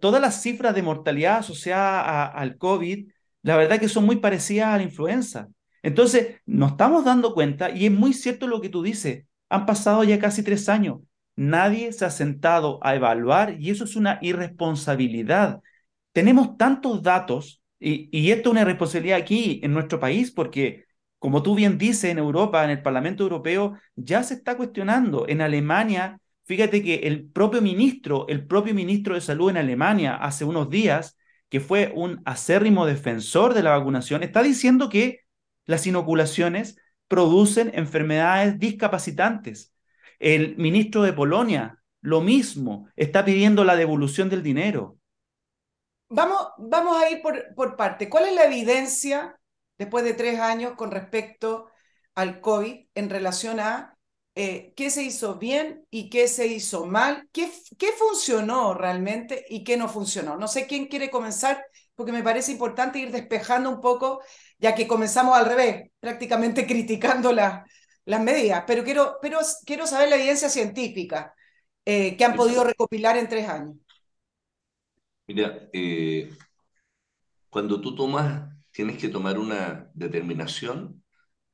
todas 0.00 0.20
las 0.20 0.42
cifras 0.42 0.74
de 0.74 0.82
mortalidad 0.82 1.38
asociadas 1.38 2.30
al 2.34 2.58
COVID, 2.58 3.08
la 3.42 3.56
verdad 3.56 3.78
que 3.78 3.88
son 3.88 4.04
muy 4.04 4.16
parecidas 4.16 4.68
a 4.68 4.76
la 4.78 4.82
influenza. 4.82 5.48
Entonces, 5.82 6.40
nos 6.46 6.72
estamos 6.72 7.04
dando 7.04 7.34
cuenta, 7.34 7.70
y 7.70 7.86
es 7.86 7.92
muy 7.92 8.14
cierto 8.14 8.46
lo 8.46 8.60
que 8.60 8.70
tú 8.70 8.82
dices, 8.82 9.26
han 9.50 9.66
pasado 9.66 10.02
ya 10.04 10.18
casi 10.18 10.42
tres 10.42 10.68
años. 10.68 11.00
Nadie 11.36 11.92
se 11.92 12.04
ha 12.04 12.10
sentado 12.10 12.78
a 12.82 12.94
evaluar 12.94 13.56
y 13.60 13.70
eso 13.70 13.84
es 13.84 13.96
una 13.96 14.18
irresponsabilidad. 14.22 15.60
Tenemos 16.12 16.56
tantos 16.56 17.02
datos 17.02 17.60
y, 17.78 18.08
y 18.16 18.30
esto 18.30 18.48
es 18.48 18.52
una 18.52 18.64
responsabilidad 18.64 19.18
aquí 19.18 19.60
en 19.62 19.72
nuestro 19.74 19.98
país 20.00 20.30
porque, 20.30 20.84
como 21.18 21.42
tú 21.42 21.54
bien 21.54 21.76
dices, 21.76 22.04
en 22.04 22.18
Europa, 22.18 22.64
en 22.64 22.70
el 22.70 22.82
Parlamento 22.82 23.24
Europeo, 23.24 23.74
ya 23.96 24.22
se 24.22 24.34
está 24.34 24.56
cuestionando. 24.56 25.26
En 25.28 25.40
Alemania, 25.40 26.20
fíjate 26.44 26.82
que 26.82 26.94
el 27.04 27.28
propio 27.30 27.60
ministro, 27.60 28.26
el 28.28 28.46
propio 28.46 28.74
ministro 28.74 29.14
de 29.14 29.20
Salud 29.20 29.50
en 29.50 29.56
Alemania, 29.56 30.16
hace 30.16 30.44
unos 30.44 30.70
días, 30.70 31.16
que 31.48 31.60
fue 31.60 31.92
un 31.94 32.22
acérrimo 32.24 32.86
defensor 32.86 33.54
de 33.54 33.62
la 33.62 33.76
vacunación, 33.76 34.22
está 34.22 34.42
diciendo 34.42 34.88
que 34.88 35.20
las 35.66 35.86
inoculaciones 35.86 36.76
producen 37.08 37.70
enfermedades 37.74 38.58
discapacitantes. 38.58 39.74
El 40.18 40.56
ministro 40.56 41.02
de 41.02 41.12
Polonia, 41.12 41.82
lo 42.00 42.20
mismo, 42.20 42.88
está 42.96 43.24
pidiendo 43.24 43.64
la 43.64 43.76
devolución 43.76 44.28
del 44.28 44.42
dinero. 44.42 44.98
Vamos, 46.08 46.38
vamos 46.58 47.02
a 47.02 47.10
ir 47.10 47.22
por, 47.22 47.54
por 47.54 47.76
parte. 47.76 48.08
¿Cuál 48.08 48.26
es 48.26 48.34
la 48.34 48.44
evidencia 48.44 49.38
después 49.78 50.04
de 50.04 50.14
tres 50.14 50.40
años 50.40 50.74
con 50.76 50.90
respecto 50.90 51.70
al 52.14 52.40
COVID 52.40 52.86
en 52.94 53.10
relación 53.10 53.60
a 53.60 53.93
eh, 54.34 54.72
qué 54.76 54.90
se 54.90 55.02
hizo 55.02 55.36
bien 55.36 55.86
y 55.90 56.10
qué 56.10 56.28
se 56.28 56.46
hizo 56.46 56.86
mal? 56.86 57.28
¿Qué, 57.32 57.50
¿Qué 57.78 57.92
funcionó 57.92 58.74
realmente 58.74 59.44
y 59.48 59.64
qué 59.64 59.76
no 59.76 59.88
funcionó? 59.88 60.36
No 60.36 60.48
sé 60.48 60.66
quién 60.66 60.86
quiere 60.86 61.10
comenzar 61.10 61.64
porque 61.94 62.12
me 62.12 62.22
parece 62.22 62.52
importante 62.52 62.98
ir 62.98 63.10
despejando 63.12 63.70
un 63.70 63.80
poco, 63.80 64.20
ya 64.58 64.74
que 64.74 64.88
comenzamos 64.88 65.36
al 65.36 65.46
revés, 65.46 65.90
prácticamente 66.00 66.66
criticando 66.68 67.32
la, 67.32 67.64
las 68.04 68.20
medidas, 68.22 68.64
pero 68.66 68.84
quiero, 68.84 69.18
pero 69.22 69.38
quiero 69.64 69.86
saber 69.86 70.08
la 70.10 70.16
evidencia 70.16 70.48
científica 70.48 71.34
eh, 71.84 72.16
que 72.16 72.24
han 72.24 72.34
podido 72.36 72.64
recopilar 72.64 73.16
en 73.16 73.28
tres 73.28 73.48
años. 73.48 73.76
Mira, 75.26 75.68
eh, 75.72 76.30
cuando 77.50 77.80
tú 77.80 77.94
tomas, 77.94 78.50
tienes 78.72 78.98
que 78.98 79.08
tomar 79.08 79.38
una 79.38 79.90
determinación 79.94 81.02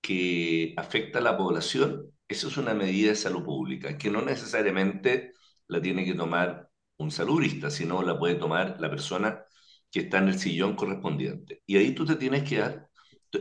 que 0.00 0.74
afecta 0.76 1.18
a 1.18 1.22
la 1.22 1.36
población, 1.36 2.12
eso 2.30 2.48
es 2.48 2.56
una 2.56 2.74
medida 2.74 3.10
de 3.10 3.16
salud 3.16 3.44
pública, 3.44 3.98
que 3.98 4.10
no 4.10 4.22
necesariamente 4.22 5.34
la 5.68 5.82
tiene 5.82 6.04
que 6.04 6.14
tomar 6.14 6.70
un 6.98 7.10
saludista, 7.10 7.70
sino 7.70 8.02
la 8.02 8.18
puede 8.18 8.36
tomar 8.36 8.76
la 8.80 8.90
persona 8.90 9.44
que 9.90 10.00
está 10.00 10.18
en 10.18 10.28
el 10.28 10.38
sillón 10.38 10.76
correspondiente. 10.76 11.62
Y 11.66 11.76
ahí 11.76 11.92
tú 11.94 12.06
te 12.06 12.16
tienes 12.16 12.44
que 12.48 12.62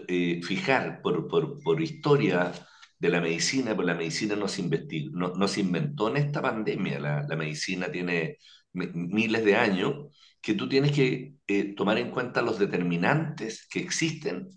eh, 0.07 0.41
fijar 0.43 1.01
por, 1.01 1.81
historia 1.81 2.51
de 2.97 3.09
la 3.09 3.21
medicina, 3.21 3.71
pero 3.71 3.83
la 3.83 3.93
medicina 3.95 4.35
no 4.35 4.47
se, 4.47 4.63
no, 5.11 5.47
se 5.47 5.61
inventó 5.61 6.09
en 6.09 6.17
esta 6.17 6.41
pandemia, 6.41 6.99
la, 6.99 7.23
la 7.27 7.35
medicina 7.35 7.91
tiene 7.91 8.37
miles 8.73 9.45
de 9.45 9.55
años, 9.55 10.07
que 10.41 10.53
tú 10.55 10.67
tienes 10.69 10.91
que 10.93 11.35
eh, 11.47 11.75
tomar 11.75 11.97
en 11.99 12.11
cuenta 12.11 12.41
los 12.41 12.59
determinantes 12.59 13.67
que 13.69 13.79
existen 13.79 14.49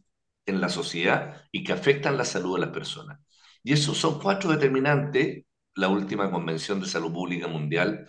en 0.46 0.60
la 0.60 0.68
sociedad 0.68 1.42
y 1.52 1.64
que 1.64 1.72
afectan 1.72 2.16
la 2.16 2.24
salud 2.24 2.54
de 2.54 2.60
las 2.66 2.70
personas. 2.70 3.18
Y 3.62 3.72
esos 3.72 3.96
son 3.98 4.18
cuatro 4.20 4.50
determinantes. 4.50 5.44
La 5.74 5.88
última 5.88 6.30
Convención 6.30 6.80
de 6.80 6.86
Salud 6.86 7.12
Pública 7.12 7.48
Mundial 7.48 8.08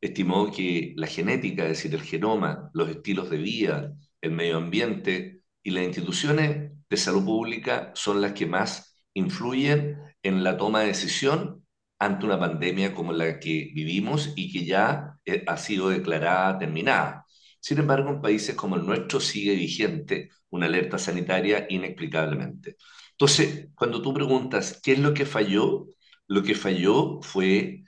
estimó 0.00 0.50
que 0.52 0.92
la 0.96 1.06
genética, 1.06 1.64
es 1.64 1.70
decir, 1.70 1.94
el 1.94 2.02
genoma, 2.02 2.70
los 2.74 2.88
estilos 2.88 3.30
de 3.30 3.38
vida, 3.38 3.92
el 4.20 4.32
medio 4.32 4.58
ambiente 4.58 5.42
y 5.62 5.70
las 5.70 5.84
instituciones 5.84 6.72
de 6.88 6.96
salud 6.96 7.24
pública 7.24 7.92
son 7.94 8.20
las 8.20 8.32
que 8.32 8.46
más 8.46 9.02
influyen 9.14 9.98
en 10.22 10.44
la 10.44 10.56
toma 10.56 10.80
de 10.80 10.88
decisión 10.88 11.64
ante 11.98 12.26
una 12.26 12.38
pandemia 12.38 12.94
como 12.94 13.12
la 13.12 13.38
que 13.40 13.70
vivimos 13.74 14.32
y 14.36 14.52
que 14.52 14.64
ya 14.64 15.16
eh, 15.24 15.44
ha 15.46 15.56
sido 15.56 15.88
declarada 15.88 16.58
terminada. 16.58 17.24
Sin 17.60 17.78
embargo, 17.78 18.10
en 18.10 18.20
países 18.22 18.54
como 18.54 18.76
el 18.76 18.86
nuestro 18.86 19.20
sigue 19.20 19.54
vigente 19.54 20.30
una 20.50 20.66
alerta 20.66 20.98
sanitaria 20.98 21.66
inexplicablemente. 21.68 22.76
Entonces, 23.18 23.68
cuando 23.74 24.00
tú 24.00 24.14
preguntas 24.14 24.80
qué 24.82 24.92
es 24.92 24.98
lo 25.00 25.12
que 25.14 25.26
falló, 25.26 25.88
lo 26.28 26.42
que 26.42 26.54
falló 26.54 27.20
fue 27.22 27.84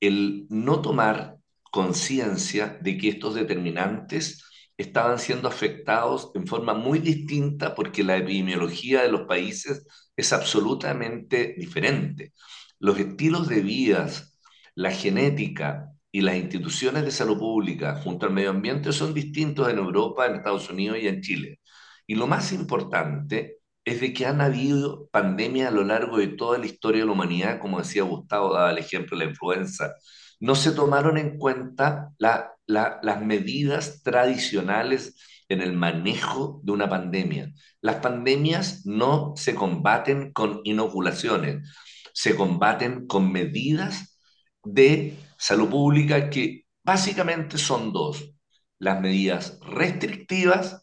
el 0.00 0.46
no 0.50 0.82
tomar 0.82 1.36
conciencia 1.70 2.78
de 2.82 2.98
que 2.98 3.10
estos 3.10 3.34
determinantes 3.36 4.44
estaban 4.76 5.18
siendo 5.20 5.48
afectados 5.48 6.32
en 6.34 6.46
forma 6.48 6.74
muy 6.74 6.98
distinta 6.98 7.74
porque 7.76 8.02
la 8.02 8.16
epidemiología 8.16 9.02
de 9.02 9.12
los 9.12 9.22
países 9.22 9.86
es 10.16 10.32
absolutamente 10.32 11.54
diferente. 11.56 12.32
Los 12.80 12.98
estilos 12.98 13.48
de 13.48 13.60
vidas, 13.60 14.36
la 14.74 14.90
genética 14.90 15.90
y 16.10 16.22
las 16.22 16.36
instituciones 16.36 17.04
de 17.04 17.12
salud 17.12 17.38
pública 17.38 18.00
junto 18.02 18.26
al 18.26 18.32
medio 18.32 18.50
ambiente 18.50 18.92
son 18.92 19.14
distintos 19.14 19.68
en 19.70 19.78
Europa, 19.78 20.26
en 20.26 20.36
Estados 20.36 20.68
Unidos 20.70 20.98
y 21.00 21.06
en 21.08 21.20
Chile. 21.22 21.60
Y 22.06 22.16
lo 22.16 22.26
más 22.26 22.52
importante 22.52 23.61
es 23.84 24.00
de 24.00 24.12
que 24.12 24.26
han 24.26 24.40
habido 24.40 25.08
pandemias 25.10 25.68
a 25.68 25.74
lo 25.74 25.84
largo 25.84 26.18
de 26.18 26.28
toda 26.28 26.58
la 26.58 26.66
historia 26.66 27.00
de 27.00 27.06
la 27.06 27.12
humanidad, 27.12 27.58
como 27.60 27.78
decía 27.78 28.02
Gustavo, 28.02 28.54
daba 28.54 28.70
el 28.70 28.78
ejemplo 28.78 29.18
de 29.18 29.24
la 29.24 29.30
influenza. 29.30 29.94
No 30.40 30.54
se 30.54 30.72
tomaron 30.72 31.18
en 31.18 31.38
cuenta 31.38 32.12
las 32.18 33.20
medidas 33.22 34.02
tradicionales 34.02 35.16
en 35.48 35.60
el 35.60 35.72
manejo 35.72 36.60
de 36.64 36.72
una 36.72 36.88
pandemia. 36.88 37.52
Las 37.80 37.96
pandemias 37.96 38.86
no 38.86 39.34
se 39.36 39.54
combaten 39.54 40.32
con 40.32 40.60
inoculaciones, 40.64 41.68
se 42.12 42.36
combaten 42.36 43.06
con 43.06 43.30
medidas 43.30 44.18
de 44.64 45.16
salud 45.36 45.68
pública 45.68 46.30
que 46.30 46.66
básicamente 46.84 47.58
son 47.58 47.92
dos, 47.92 48.32
las 48.78 49.00
medidas 49.00 49.58
restrictivas 49.60 50.81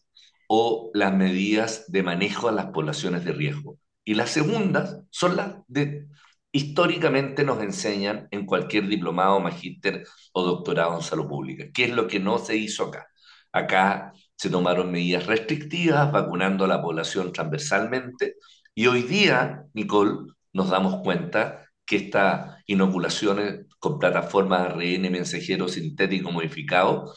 o 0.51 0.89
las 0.95 1.13
medidas 1.13 1.85
de 1.91 2.01
manejo 2.01 2.49
a 2.49 2.51
las 2.51 2.67
poblaciones 2.67 3.23
de 3.23 3.33
riesgo. 3.33 3.77
Y 4.03 4.15
las 4.15 4.31
segundas 4.31 4.99
son 5.11 5.35
las 5.35 5.57
de 5.67 6.07
históricamente 6.51 7.43
nos 7.43 7.61
enseñan 7.61 8.27
en 8.31 8.47
cualquier 8.47 8.87
diplomado, 8.87 9.39
magíster 9.39 10.07
o 10.33 10.43
doctorado 10.43 10.95
en 10.95 11.03
salud 11.03 11.27
pública. 11.27 11.65
¿Qué 11.71 11.85
es 11.85 11.91
lo 11.91 12.07
que 12.07 12.19
no 12.19 12.39
se 12.39 12.55
hizo 12.57 12.85
acá? 12.85 13.07
Acá 13.51 14.11
se 14.35 14.49
tomaron 14.49 14.91
medidas 14.91 15.27
restrictivas, 15.27 16.11
vacunando 16.11 16.65
a 16.65 16.67
la 16.67 16.81
población 16.81 17.31
transversalmente, 17.31 18.37
y 18.73 18.87
hoy 18.87 19.03
día, 19.03 19.65
Nicole, 19.73 20.31
nos 20.53 20.69
damos 20.69 21.01
cuenta 21.03 21.69
que 21.85 21.97
estas 21.97 22.63
inoculaciones 22.65 23.67
con 23.77 23.99
plataformas 23.99 24.61
ARN 24.61 25.11
mensajero 25.11 25.67
sintético 25.67 26.31
modificado 26.31 27.13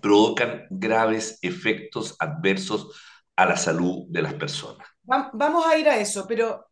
provocan 0.00 0.66
graves 0.70 1.38
efectos 1.42 2.16
adversos 2.18 3.00
a 3.36 3.46
la 3.46 3.56
salud 3.56 4.06
de 4.08 4.22
las 4.22 4.34
personas. 4.34 4.86
Vamos 5.02 5.66
a 5.66 5.76
ir 5.76 5.88
a 5.88 5.98
eso, 5.98 6.26
pero 6.26 6.66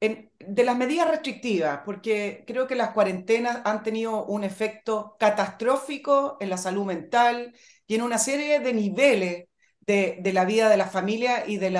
de 0.00 0.64
las 0.64 0.76
medidas 0.76 1.08
restrictivas, 1.08 1.80
porque 1.84 2.44
creo 2.46 2.66
que 2.66 2.74
las 2.74 2.90
cuarentenas 2.90 3.60
han 3.64 3.82
tenido 3.82 4.24
un 4.26 4.44
efecto 4.44 5.16
catastrófico 5.18 6.36
en 6.40 6.50
la 6.50 6.58
salud 6.58 6.84
mental 6.84 7.54
y 7.86 7.94
en 7.94 8.02
una 8.02 8.18
serie 8.18 8.60
de 8.60 8.72
niveles 8.72 9.44
de, 9.80 10.32
la 10.32 10.44
vida 10.44 10.68
de 10.68 10.76
la 10.76 10.86
familia 10.86 11.44
y 11.46 11.56
de, 11.56 11.70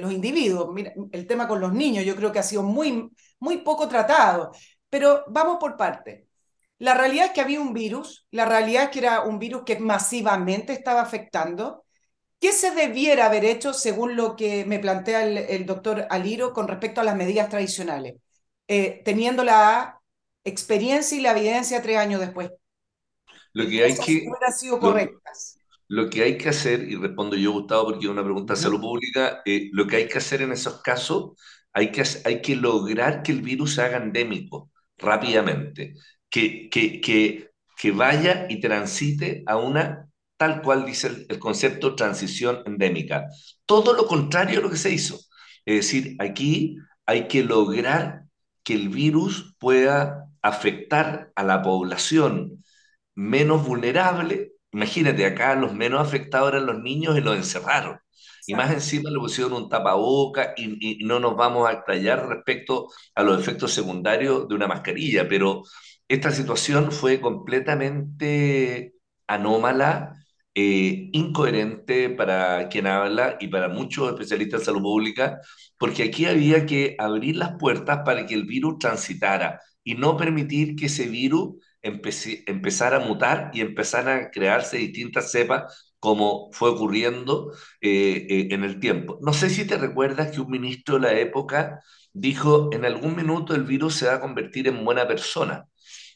los 0.00 0.12
individuos. 0.12 0.74
El 1.12 1.26
tema 1.26 1.48
con 1.48 1.60
los 1.60 1.72
niños 1.72 2.04
yo 2.04 2.16
creo 2.16 2.32
que 2.32 2.38
ha 2.38 2.42
sido 2.42 2.62
muy, 2.62 3.10
muy 3.40 3.58
poco 3.58 3.88
tratado, 3.88 4.52
pero 4.88 5.24
vamos 5.28 5.58
por 5.60 5.76
parte. 5.76 6.28
La 6.80 6.94
realidad 6.94 7.26
es 7.26 7.32
que 7.32 7.42
había 7.42 7.60
un 7.60 7.74
virus, 7.74 8.26
la 8.30 8.46
realidad 8.46 8.84
es 8.84 8.88
que 8.88 9.00
era 9.00 9.20
un 9.20 9.38
virus 9.38 9.64
que 9.66 9.78
masivamente 9.78 10.72
estaba 10.72 11.02
afectando. 11.02 11.84
¿Qué 12.40 12.52
se 12.52 12.70
debiera 12.70 13.26
haber 13.26 13.44
hecho 13.44 13.74
según 13.74 14.16
lo 14.16 14.34
que 14.34 14.64
me 14.64 14.78
plantea 14.78 15.26
el, 15.26 15.36
el 15.36 15.66
doctor 15.66 16.06
Aliro 16.08 16.54
con 16.54 16.68
respecto 16.68 17.02
a 17.02 17.04
las 17.04 17.16
medidas 17.16 17.50
tradicionales, 17.50 18.14
eh, 18.66 19.02
teniendo 19.04 19.44
la 19.44 20.00
experiencia 20.42 21.18
y 21.18 21.20
la 21.20 21.32
evidencia 21.32 21.82
tres 21.82 21.98
años 21.98 22.18
después? 22.18 22.50
Lo 23.52 23.68
que 23.68 23.84
hay 23.84 23.94
que... 23.94 24.26
Sido 24.56 24.78
correctas. 24.78 25.58
Lo, 25.86 26.04
lo, 26.04 26.08
que 26.08 26.22
hay 26.22 26.38
que 26.38 26.48
hacer, 26.48 26.88
y 26.88 26.96
respondo 26.96 27.36
yo, 27.36 27.52
Gustavo, 27.52 27.90
porque 27.90 28.06
es 28.06 28.10
una 28.10 28.24
pregunta 28.24 28.54
de 28.54 28.60
salud 28.60 28.80
pública, 28.80 29.42
eh, 29.44 29.68
lo 29.72 29.86
que 29.86 29.96
hay 29.96 30.08
que 30.08 30.16
hacer 30.16 30.40
en 30.40 30.52
esos 30.52 30.80
casos, 30.80 31.32
hay 31.74 31.92
que, 31.92 32.02
hay 32.24 32.40
que 32.40 32.56
lograr 32.56 33.22
que 33.22 33.32
el 33.32 33.42
virus 33.42 33.74
se 33.74 33.82
haga 33.82 33.98
endémico 33.98 34.70
rápidamente 34.96 35.94
que, 36.30 36.68
que, 36.70 37.00
que, 37.00 37.50
que 37.76 37.90
vaya 37.92 38.46
y 38.48 38.60
transite 38.60 39.42
a 39.46 39.56
una, 39.56 40.08
tal 40.36 40.62
cual 40.62 40.86
dice 40.86 41.08
el, 41.08 41.26
el 41.28 41.38
concepto, 41.38 41.94
transición 41.94 42.62
endémica. 42.66 43.26
Todo 43.66 43.94
lo 43.94 44.06
contrario 44.06 44.60
a 44.60 44.62
lo 44.62 44.70
que 44.70 44.76
se 44.76 44.90
hizo. 44.90 45.18
Es 45.64 45.76
decir, 45.86 46.16
aquí 46.18 46.76
hay 47.06 47.28
que 47.28 47.42
lograr 47.44 48.24
que 48.62 48.74
el 48.74 48.88
virus 48.88 49.54
pueda 49.58 50.26
afectar 50.42 51.32
a 51.34 51.42
la 51.44 51.62
población 51.62 52.64
menos 53.14 53.66
vulnerable. 53.66 54.52
Imagínate, 54.72 55.26
acá 55.26 55.54
los 55.54 55.74
menos 55.74 56.00
afectados 56.06 56.50
eran 56.52 56.66
los 56.66 56.80
niños 56.82 57.16
y 57.18 57.20
los 57.20 57.36
encerraron. 57.36 57.98
Y 58.46 58.54
más 58.54 58.70
encima 58.72 59.10
le 59.10 59.18
pusieron 59.18 59.52
un 59.52 59.68
tapaboca 59.68 60.54
y, 60.56 61.02
y, 61.02 61.04
no 61.04 61.20
nos 61.20 61.36
vamos 61.36 61.68
a 61.68 61.72
estallar 61.72 62.26
respecto 62.28 62.88
a 63.14 63.22
los 63.22 63.40
efectos 63.40 63.72
secundarios 63.72 64.48
de 64.48 64.54
una 64.54 64.66
mascarilla, 64.66 65.28
pero 65.28 65.62
esta 66.10 66.30
situación 66.32 66.92
fue 66.92 67.20
completamente 67.20 68.94
anómala, 69.26 70.16
eh, 70.54 71.08
incoherente 71.12 72.10
para 72.10 72.68
quien 72.68 72.86
habla 72.88 73.36
y 73.40 73.48
para 73.48 73.68
muchos 73.68 74.10
especialistas 74.10 74.62
en 74.62 74.66
salud 74.66 74.82
pública, 74.82 75.40
porque 75.78 76.02
aquí 76.04 76.26
había 76.26 76.66
que 76.66 76.96
abrir 76.98 77.36
las 77.36 77.56
puertas 77.58 78.00
para 78.04 78.26
que 78.26 78.34
el 78.34 78.44
virus 78.44 78.78
transitara 78.78 79.60
y 79.84 79.94
no 79.94 80.16
permitir 80.16 80.74
que 80.76 80.86
ese 80.86 81.06
virus 81.06 81.56
empezara 81.82 82.96
a 82.96 83.00
mutar 83.00 83.50
y 83.54 83.60
empezara 83.62 84.16
a 84.16 84.30
crearse 84.30 84.76
distintas 84.78 85.30
cepas 85.30 85.92
como 85.98 86.50
fue 86.52 86.70
ocurriendo 86.70 87.52
eh, 87.80 88.26
eh, 88.28 88.48
en 88.50 88.64
el 88.64 88.80
tiempo. 88.80 89.18
No 89.22 89.32
sé 89.32 89.50
si 89.50 89.66
te 89.66 89.78
recuerdas 89.78 90.30
que 90.32 90.40
un 90.40 90.50
ministro 90.50 90.96
de 90.96 91.00
la 91.02 91.18
época 91.18 91.80
dijo, 92.12 92.70
en 92.72 92.84
algún 92.84 93.16
minuto 93.16 93.54
el 93.54 93.64
virus 93.64 93.94
se 93.96 94.06
va 94.06 94.14
a 94.14 94.20
convertir 94.20 94.66
en 94.68 94.84
buena 94.84 95.06
persona. 95.06 95.66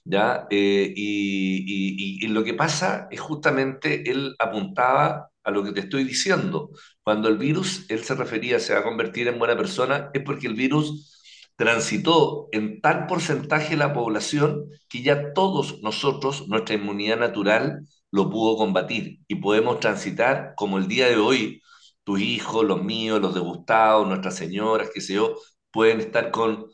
¿Ya? 0.04 0.46
Eh, 0.50 0.92
y, 0.96 2.18
y, 2.20 2.24
y, 2.26 2.28
lo 2.28 2.44
que 2.44 2.54
pasa 2.54 3.08
es 3.10 3.20
justamente, 3.20 4.10
él 4.10 4.34
apuntaba 4.38 5.30
a 5.42 5.50
lo 5.50 5.62
que 5.64 5.72
te 5.72 5.80
estoy 5.80 6.04
diciendo. 6.04 6.70
Cuando 7.02 7.28
el 7.28 7.38
virus, 7.38 7.86
él 7.90 8.04
se 8.04 8.14
refería, 8.14 8.58
se 8.60 8.74
va 8.74 8.80
a 8.80 8.82
convertir 8.84 9.28
en 9.28 9.38
buena 9.38 9.56
persona, 9.56 10.10
es 10.14 10.22
porque 10.24 10.46
el 10.46 10.54
virus 10.54 11.10
transitó 11.56 12.48
en 12.52 12.80
tal 12.80 13.06
porcentaje 13.06 13.70
de 13.70 13.76
la 13.76 13.92
población 13.92 14.66
que 14.88 15.02
ya 15.02 15.32
todos 15.32 15.80
nosotros, 15.82 16.48
nuestra 16.48 16.74
inmunidad 16.74 17.18
natural, 17.18 17.86
lo 18.10 18.30
pudo 18.30 18.56
combatir 18.56 19.20
y 19.28 19.36
podemos 19.36 19.80
transitar 19.80 20.54
como 20.56 20.78
el 20.78 20.88
día 20.88 21.08
de 21.08 21.16
hoy, 21.16 21.62
tus 22.04 22.20
hijos, 22.20 22.64
los 22.64 22.82
míos, 22.82 23.20
los 23.20 23.34
de 23.34 23.40
Gustavo, 23.40 24.04
nuestras 24.04 24.36
señoras, 24.36 24.90
qué 24.94 25.00
sé 25.00 25.14
yo, 25.14 25.34
pueden 25.70 26.00
estar 26.00 26.30
con 26.30 26.66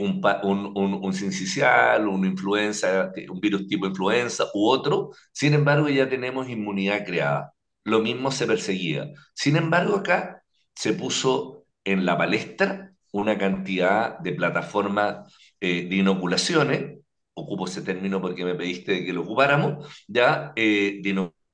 un, 0.00 0.20
un, 0.42 0.72
un, 0.76 0.94
un 1.04 1.12
sincicial, 1.14 2.08
una 2.08 2.26
influenza, 2.28 3.12
un 3.30 3.40
virus 3.40 3.66
tipo 3.68 3.86
influenza 3.86 4.46
u 4.54 4.68
otro, 4.68 5.10
sin 5.32 5.54
embargo 5.54 5.88
ya 5.88 6.08
tenemos 6.08 6.48
inmunidad 6.48 7.04
creada. 7.04 7.52
Lo 7.84 8.00
mismo 8.00 8.30
se 8.30 8.46
perseguía. 8.46 9.08
Sin 9.34 9.56
embargo, 9.56 9.96
acá 9.96 10.42
se 10.74 10.92
puso 10.94 11.66
en 11.84 12.04
la 12.04 12.18
palestra 12.18 12.92
una 13.12 13.38
cantidad 13.38 14.18
de 14.18 14.32
plataformas 14.32 15.32
eh, 15.60 15.86
de 15.88 15.96
inoculaciones, 15.96 16.98
ocupo 17.34 17.66
ese 17.66 17.82
término 17.82 18.20
porque 18.20 18.44
me 18.44 18.54
pediste 18.54 19.04
que 19.04 19.12
lo 19.12 19.22
ocupáramos, 19.22 19.86
ya 20.08 20.52
eh, 20.56 21.00
de 21.02 21.10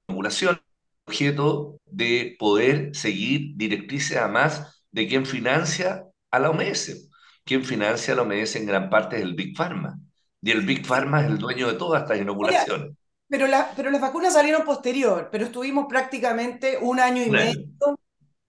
inoculación, 0.09 0.61
objeto 1.07 1.81
de 1.87 2.37
poder 2.39 2.95
seguir 2.95 3.53
directrices 3.57 4.17
a 4.17 4.29
más 4.29 4.85
de 4.91 5.09
quien 5.09 5.27
financia 5.27 6.05
a 6.31 6.39
la 6.39 6.51
OMS. 6.51 7.11
Quien 7.53 7.67
financia 7.67 8.15
la 8.15 8.23
OMS 8.23 8.57
en 8.57 8.65
gran 8.65 8.89
parte 8.89 9.17
es 9.17 9.23
el 9.23 9.35
Big 9.35 9.55
Pharma. 9.55 10.01
Y 10.41 10.53
el 10.53 10.63
Big 10.63 10.87
Pharma 10.87 11.21
es 11.21 11.27
el 11.27 11.37
dueño 11.37 11.69
de 11.69 11.75
todas 11.75 12.01
estas 12.01 12.19
inoculaciones. 12.19 12.87
Oye, 12.87 12.97
pero, 13.29 13.47
la, 13.47 13.71
pero 13.77 13.91
las 13.91 14.01
vacunas 14.01 14.33
salieron 14.33 14.65
posterior, 14.65 15.29
pero 15.31 15.45
estuvimos 15.45 15.85
prácticamente 15.87 16.79
un 16.81 16.99
año 16.99 17.23
y 17.23 17.29
medio 17.29 17.63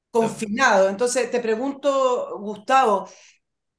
confinados. 0.09 0.89
Entonces, 0.89 1.29
te 1.29 1.41
pregunto, 1.41 2.39
Gustavo, 2.39 3.09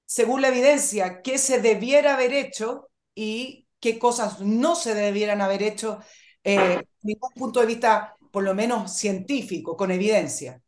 según 0.04 0.42
la 0.42 0.48
evidencia, 0.48 1.22
¿qué 1.22 1.38
se 1.38 1.58
debiera 1.58 2.12
haber 2.12 2.34
hecho 2.34 2.90
y 3.14 3.66
qué 3.80 3.98
cosas 3.98 4.40
no 4.40 4.76
se 4.76 4.94
debieran 4.94 5.40
haber 5.40 5.62
hecho 5.62 6.00
eh, 6.42 6.82
ningún 7.00 7.30
punto 7.32 7.60
de 7.60 7.66
vista, 7.66 8.14
por 8.30 8.42
lo 8.42 8.54
menos 8.54 8.92
científico, 8.92 9.74
con 9.74 9.90
evidencia? 9.90 10.60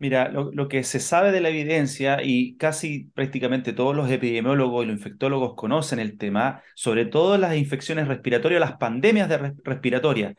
Mira, 0.00 0.28
lo, 0.28 0.68
que 0.68 0.84
se 0.84 1.00
sabe 1.00 1.32
de 1.32 1.40
la 1.40 1.48
evidencia 1.48 2.22
y 2.22 2.56
casi 2.56 3.10
prácticamente 3.14 3.72
todos 3.72 3.96
los 3.96 4.08
epidemiólogos 4.08 4.84
y 4.84 4.86
los 4.86 4.96
infectólogos 4.96 5.54
conocen 5.56 5.98
el 5.98 6.16
tema, 6.18 6.62
sobre 6.76 7.04
todo 7.04 7.36
las 7.36 7.56
infecciones 7.56 8.06
respiratorias, 8.06 8.60
las 8.60 8.76
pandemias 8.76 9.28
de 9.28 9.38
res, 9.38 9.52
respiratorias. 9.64 10.36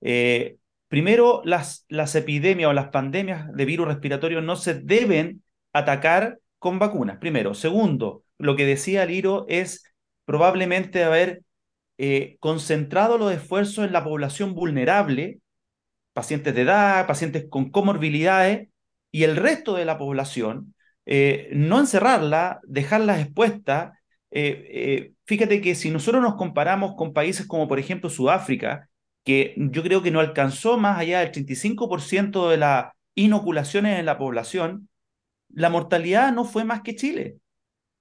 Eh, 0.00 0.56
primero, 0.88 1.42
las, 1.44 1.84
las 1.88 2.14
epidemias 2.14 2.70
o 2.70 2.72
las 2.72 2.88
pandemias 2.88 3.52
de 3.52 3.64
virus 3.66 3.88
respiratorio 3.88 4.40
no 4.40 4.56
se 4.56 4.74
deben 4.80 5.42
atacar 5.74 6.38
con 6.58 6.78
vacunas, 6.78 7.18
primero. 7.18 7.52
Segundo, 7.54 8.24
lo 8.38 8.56
que 8.56 8.64
decía 8.64 9.04
Liro 9.04 9.44
es 9.48 9.84
probablemente 10.24 11.04
haber 11.04 11.42
eh, 11.98 12.36
concentrado 12.40 13.18
los 13.18 13.32
esfuerzos 13.32 13.84
en 13.84 13.92
la 13.92 14.04
población 14.04 14.54
vulnerable, 14.54 15.40
pacientes 16.14 16.54
de 16.54 16.62
edad, 16.62 17.06
pacientes 17.06 17.46
con 17.50 17.70
comorbilidades, 17.70 18.68
y 19.12 19.24
el 19.24 19.36
resto 19.36 19.74
de 19.76 19.84
la 19.84 19.98
población, 19.98 20.74
eh, 21.06 21.50
no 21.52 21.78
encerrarla, 21.78 22.60
dejarla 22.64 23.20
expuesta. 23.20 24.00
Eh, 24.30 24.66
eh, 24.70 25.12
fíjate 25.26 25.60
que 25.60 25.74
si 25.74 25.90
nosotros 25.90 26.22
nos 26.22 26.36
comparamos 26.36 26.94
con 26.96 27.12
países 27.12 27.46
como 27.46 27.68
por 27.68 27.78
ejemplo 27.78 28.10
Sudáfrica, 28.10 28.88
que 29.24 29.54
yo 29.56 29.82
creo 29.82 30.02
que 30.02 30.10
no 30.10 30.20
alcanzó 30.20 30.78
más 30.78 30.98
allá 30.98 31.20
del 31.20 31.30
35% 31.30 32.48
de 32.48 32.56
las 32.56 32.92
inoculaciones 33.14 33.98
en 33.98 34.06
la 34.06 34.18
población, 34.18 34.88
la 35.50 35.70
mortalidad 35.70 36.32
no 36.32 36.44
fue 36.44 36.64
más 36.64 36.82
que 36.82 36.96
Chile. 36.96 37.36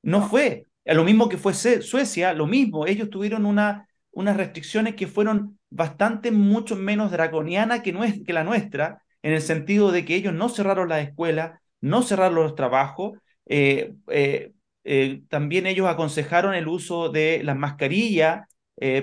No 0.02 0.28
fue. 0.28 0.68
Lo 0.86 1.04
mismo 1.04 1.30
que 1.30 1.38
fue 1.38 1.54
Suecia, 1.54 2.34
lo 2.34 2.48
mismo. 2.48 2.88
Ellos 2.88 3.10
tuvieron 3.10 3.46
una, 3.46 3.88
unas 4.12 4.38
restricciones 4.38 4.96
que 4.96 5.08
fueron 5.08 5.60
bastante, 5.70 6.32
mucho 6.32 6.76
menos 6.76 7.12
draconianas 7.12 7.82
que, 7.82 8.24
que 8.26 8.34
la 8.34 8.44
nuestra, 8.44 9.04
en 9.24 9.34
el 9.34 9.42
sentido 9.42 9.92
de 9.92 10.06
que 10.06 10.16
ellos 10.16 10.34
no 10.34 10.50
cerraron 10.50 10.90
las 10.90 11.08
escuelas, 11.08 11.60
no 11.82 12.02
cerraron 12.04 12.36
los 12.36 12.56
trabajos, 12.56 13.14
eh, 13.46 13.94
eh, 14.08 14.54
eh, 14.84 15.22
también 15.30 15.68
ellos 15.68 15.88
aconsejaron 15.88 16.54
el 16.56 16.68
uso 16.68 17.10
de 17.10 17.42
las 17.44 17.58
mascarillas, 17.58 18.48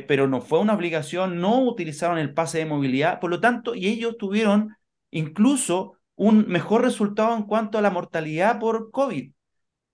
pero 0.08 0.26
no 0.26 0.40
fue 0.40 0.58
una 0.58 0.74
obligación, 0.74 1.40
no 1.40 1.62
utilizaron 1.62 2.18
el 2.18 2.34
pase 2.34 2.58
de 2.58 2.66
movilidad, 2.66 3.20
por 3.20 3.30
lo 3.30 3.38
tanto, 3.40 3.76
y 3.76 3.86
ellos 3.86 4.16
tuvieron 4.18 4.76
incluso 5.12 5.98
un 6.16 6.48
mejor 6.48 6.82
resultado 6.82 7.36
en 7.36 7.44
cuanto 7.44 7.78
a 7.78 7.82
la 7.82 7.90
mortalidad 7.90 8.58
por 8.58 8.90
COVID. 8.90 9.30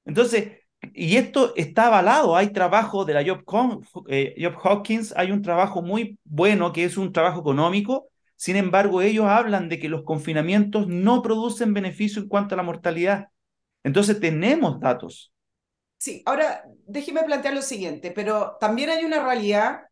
Entonces, 0.07 0.65
y 0.95 1.17
esto 1.17 1.55
está 1.57 1.87
avalado, 1.87 2.37
hay 2.37 2.53
trabajo 2.53 3.05
de 3.05 3.15
la 3.15 3.25
Job, 3.25 3.85
eh, 4.09 4.35
Job 4.39 4.55
Hawkins, 4.63 5.15
hay 5.17 5.31
un 5.31 5.43
trabajo 5.43 5.83
muy 5.83 6.19
bueno 6.25 6.73
que 6.73 6.85
es 6.85 6.97
un 6.97 7.13
trabajo 7.13 7.41
económico 7.41 8.09
sin 8.45 8.57
embargo, 8.57 9.01
ellos 9.01 9.25
hablan 9.25 9.71
de 9.71 9.79
que 9.79 9.89
los 9.89 10.03
confinamientos 10.03 10.87
no 10.87 11.23
producen 11.23 11.73
beneficio 11.73 12.21
en 12.21 12.29
cuanto 12.29 12.55
a 12.55 12.59
la 12.59 12.63
mortalidad. 12.63 13.29
Entonces 13.83 14.21
tenemos 14.21 14.79
datos. 14.81 15.33
Sí, 15.97 16.23
ahora 16.27 16.63
déjeme 16.87 17.23
plantear 17.23 17.55
lo 17.55 17.63
siguiente, 17.63 18.11
pero 18.11 18.59
también 18.61 18.91
hay 18.91 19.03
una 19.03 19.25
realidad 19.25 19.85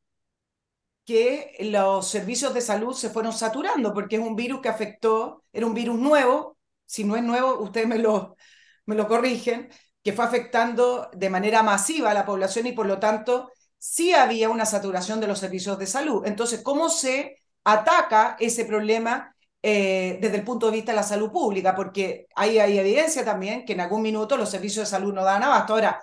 que 1.07 1.57
los 1.61 2.07
servicios 2.07 2.53
de 2.53 2.61
salud 2.61 2.93
se 2.93 3.09
fueron 3.09 3.33
saturando 3.33 3.95
porque 3.95 4.17
es 4.17 4.23
un 4.23 4.37
virus 4.37 4.61
que 4.61 4.69
afectó, 4.69 5.45
era 5.51 5.65
un 5.65 5.73
virus 5.73 5.99
nuevo, 5.99 6.59
si 6.85 7.05
no 7.05 7.17
es 7.17 7.23
nuevo, 7.23 7.59
ustedes 7.59 7.89
me 7.89 7.97
lo, 7.97 8.37
me 8.85 8.97
lo 8.97 9.09
corrigen, 9.09 9.71
que 10.03 10.13
fue 10.13 10.27
afectando 10.27 11.09
de 11.15 11.31
manera 11.31 11.63
masiva 11.63 12.11
a 12.11 12.15
la 12.15 12.27
población 12.27 12.67
y 12.67 12.73
por 12.73 12.85
lo 12.85 12.99
tanto 12.99 13.51
sí 13.79 14.13
había 14.13 14.51
una 14.51 14.67
saturación 14.67 15.21
de 15.21 15.27
los 15.29 15.39
servicios 15.39 15.79
de 15.79 15.87
salud. 15.87 16.27
Entonces, 16.27 16.61
¿cómo 16.63 16.91
se 16.91 17.42
ataca 17.65 18.37
ese 18.41 18.65
problema 18.65 19.35
eh, 19.63 20.19
desde 20.21 20.37
el 20.37 20.45
punto 20.45 20.67
de 20.67 20.73
vista 20.73 20.93
de 20.93 20.97
la 20.97 21.03
salud 21.03 21.31
pública? 21.31 21.75
Porque 21.75 22.27
hay, 22.35 22.59
hay 22.59 22.79
evidencia 22.79 23.25
también 23.25 23.65
que 23.65 23.75
en 23.75 23.81
algún 23.81 24.03
minuto 24.03 24.37
los 24.37 24.51
servicios 24.51 24.87
de 24.87 24.91
salud 24.91 25.13
no 25.13 25.25
dan 25.25 25.43
abasto. 25.43 25.75
Ahora, 25.75 26.01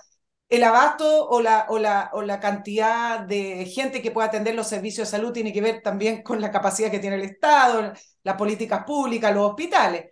el 0.50 0.64
abasto 0.64 1.28
o 1.30 1.42
la, 1.42 1.68
o, 1.70 1.78
la, 1.78 2.10
o 2.14 2.22
la 2.24 2.40
cantidad 2.40 3.20
de 3.20 3.66
gente 3.66 4.02
que 4.02 4.12
puede 4.12 4.28
atender 4.30 4.56
los 4.56 4.68
servicios 4.68 5.08
de 5.08 5.18
salud 5.18 5.32
tiene 5.32 5.54
que 5.54 5.62
ver 5.62 5.82
también 5.84 6.24
con 6.24 6.42
la 6.42 6.52
capacidad 6.52 6.90
que 6.90 7.00
tiene 7.00 7.18
el 7.18 7.24
Estado, 7.24 7.94
las 8.24 8.36
políticas 8.36 8.84
públicas, 8.84 9.34
los 9.34 9.50
hospitales. 9.52 10.12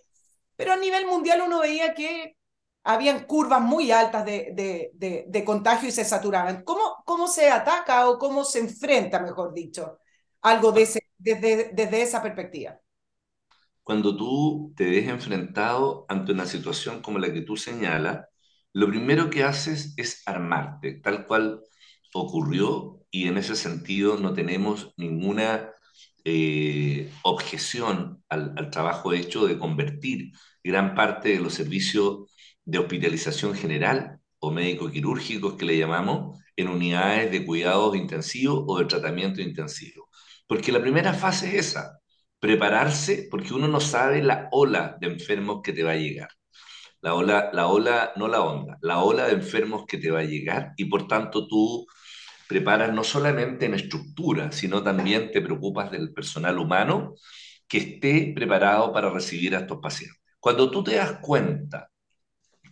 Pero 0.55 0.73
a 0.73 0.77
nivel 0.77 1.07
mundial 1.07 1.41
uno 1.45 1.61
veía 1.61 1.93
que 1.93 2.37
habían 2.83 3.25
curvas 3.25 3.61
muy 3.61 3.91
altas 3.91 4.25
de, 4.25 4.51
de, 4.93 5.25
de, 5.27 5.43
contagio 5.45 5.89
y 5.89 5.91
se 5.91 6.05
saturaban. 6.05 6.63
¿Cómo, 6.63 7.03
¿Cómo 7.05 7.27
se 7.27 7.49
ataca 7.49 8.09
o 8.09 8.17
cómo 8.17 8.45
se 8.45 8.59
enfrenta, 8.59 9.19
mejor 9.19 9.53
dicho, 9.53 9.99
algo 10.41 10.71
de 10.71 10.83
ese, 10.83 11.06
desde, 11.17 11.71
desde 11.73 12.01
esa 12.01 12.21
perspectiva? 12.21 12.79
Cuando 13.83 14.15
tú 14.17 14.73
te 14.75 14.85
ves 14.85 15.07
enfrentado 15.07 16.05
ante 16.09 16.33
una 16.33 16.45
situación 16.45 17.01
como 17.01 17.19
la 17.19 17.31
que 17.31 17.41
tú 17.41 17.55
señalas, 17.55 18.25
lo 18.73 18.87
primero 18.87 19.29
que 19.29 19.43
haces 19.43 19.93
es 19.97 20.23
armarte, 20.25 20.95
tal 20.95 21.25
cual 21.25 21.61
ocurrió, 22.13 23.01
y 23.09 23.27
en 23.27 23.37
ese 23.37 23.55
sentido 23.55 24.17
no 24.17 24.33
tenemos 24.33 24.93
ninguna 24.97 25.71
eh, 26.25 27.09
objeción 27.23 28.23
al, 28.29 28.53
al, 28.57 28.69
trabajo 28.69 29.13
hecho 29.13 29.47
de 29.47 29.57
convertir 29.57 30.31
gran 30.63 30.93
parte 30.93 31.29
de 31.29 31.39
los 31.39 31.53
servicios 31.53 32.29
de 32.65 32.79
hospitalización 32.79 33.55
general 33.55 34.19
o 34.39 34.51
médico-quirúrgicos 34.51 35.55
que 35.55 35.65
le 35.65 35.77
llamamos 35.77 36.37
en 36.57 36.67
unidades 36.67 37.31
de 37.31 37.45
cuidados 37.45 37.95
intensivos 37.95 38.65
o 38.67 38.79
de 38.79 38.85
tratamiento 38.85 39.41
intensivo. 39.41 40.06
Porque 40.47 40.71
la 40.71 40.81
primera 40.81 41.13
fase 41.13 41.49
es 41.57 41.67
esa, 41.67 41.99
prepararse 42.39 43.27
porque 43.29 43.53
uno 43.53 43.67
no 43.67 43.79
sabe 43.79 44.21
la 44.23 44.47
ola 44.51 44.97
de 44.99 45.07
enfermos 45.07 45.61
que 45.63 45.73
te 45.73 45.83
va 45.83 45.91
a 45.91 45.95
llegar. 45.95 46.29
La 47.01 47.13
ola, 47.13 47.49
la 47.53 47.67
ola, 47.67 48.13
no 48.15 48.27
la 48.27 48.41
onda, 48.41 48.77
la 48.81 48.99
ola 48.99 49.27
de 49.27 49.33
enfermos 49.33 49.85
que 49.87 49.97
te 49.97 50.11
va 50.11 50.19
a 50.19 50.23
llegar 50.23 50.73
y 50.77 50.85
por 50.85 51.07
tanto 51.07 51.47
tú 51.47 51.85
preparas 52.47 52.93
no 52.93 53.03
solamente 53.03 53.65
en 53.65 53.75
estructura, 53.75 54.51
sino 54.51 54.83
también 54.83 55.31
te 55.31 55.41
preocupas 55.41 55.91
del 55.91 56.13
personal 56.13 56.57
humano 56.57 57.15
que 57.67 57.77
esté 57.79 58.31
preparado 58.35 58.93
para 58.93 59.09
recibir 59.09 59.55
a 59.55 59.59
estos 59.59 59.79
pacientes. 59.79 60.21
Cuando 60.39 60.71
tú 60.71 60.83
te 60.83 60.95
das 60.95 61.19
cuenta 61.21 61.89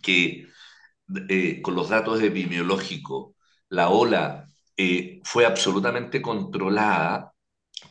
que 0.02 0.46
eh, 1.28 1.62
con 1.62 1.74
los 1.74 1.88
datos 1.88 2.20
epidemiológicos 2.22 3.34
la 3.68 3.90
ola 3.90 4.48
eh, 4.76 5.20
fue 5.24 5.46
absolutamente 5.46 6.22
controlada, 6.22 7.32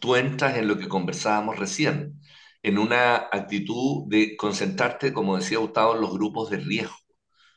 tú 0.05 0.15
entras 0.15 0.55
en 0.57 0.67
lo 0.67 0.77
que 0.77 0.87
conversábamos 0.87 1.57
recién, 1.57 2.21
en 2.61 2.77
una 2.77 3.15
actitud 3.15 4.03
de 4.07 4.37
concentrarte, 4.37 5.11
como 5.11 5.35
decía 5.35 5.57
Gustavo, 5.57 5.95
en 5.95 6.01
los 6.01 6.13
grupos 6.13 6.51
de 6.51 6.57
riesgo, 6.57 6.95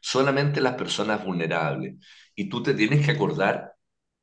solamente 0.00 0.62
las 0.62 0.74
personas 0.74 1.22
vulnerables. 1.24 1.96
Y 2.34 2.48
tú 2.48 2.62
te 2.62 2.72
tienes 2.72 3.04
que 3.04 3.12
acordar 3.12 3.72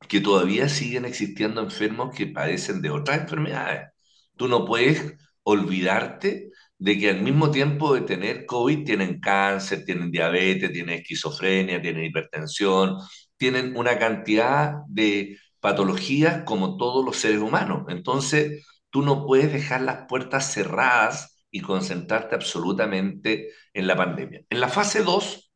que 0.10 0.22
todavía 0.22 0.70
siguen 0.70 1.06
existiendo 1.06 1.62
enfermos 1.62 2.16
que 2.16 2.26
padecen 2.26 2.82
de 2.82 2.90
otras 2.90 3.20
enfermedades. 3.22 3.90
Tú 4.36 4.48
no 4.48 4.66
puedes 4.66 5.16
olvidarte 5.44 6.50
de 6.80 6.98
que 6.98 7.10
al 7.12 7.22
mismo 7.22 7.52
tiempo 7.52 7.94
de 7.94 8.02
tener 8.02 8.48
COVID 8.48 8.86
tienen 8.86 9.20
cáncer, 9.20 9.86
tienen 9.86 10.10
diabetes, 10.10 10.72
tienen 10.72 10.98
esquizofrenia, 11.00 11.80
tienen 11.80 12.06
hipertensión, 12.06 12.98
tienen 13.38 13.78
una 13.78 14.00
cantidad 14.00 14.78
de 14.88 15.38
patologías 15.66 16.44
como 16.44 16.78
todos 16.78 17.04
los 17.04 17.18
seres 17.18 17.40
humanos. 17.40 17.86
Entonces, 17.90 18.68
tú 18.92 19.02
no 19.02 19.26
puedes 19.26 19.52
dejar 19.52 19.82
las 19.82 20.06
puertas 20.08 20.54
cerradas 20.54 21.44
y 21.50 21.62
concentrarte 21.62 22.36
absolutamente 22.36 23.50
en 23.74 23.88
la 23.88 23.96
pandemia. 23.96 24.42
En 24.52 24.60
la 24.60 24.70
fase 24.70 25.02
2, 25.02 25.52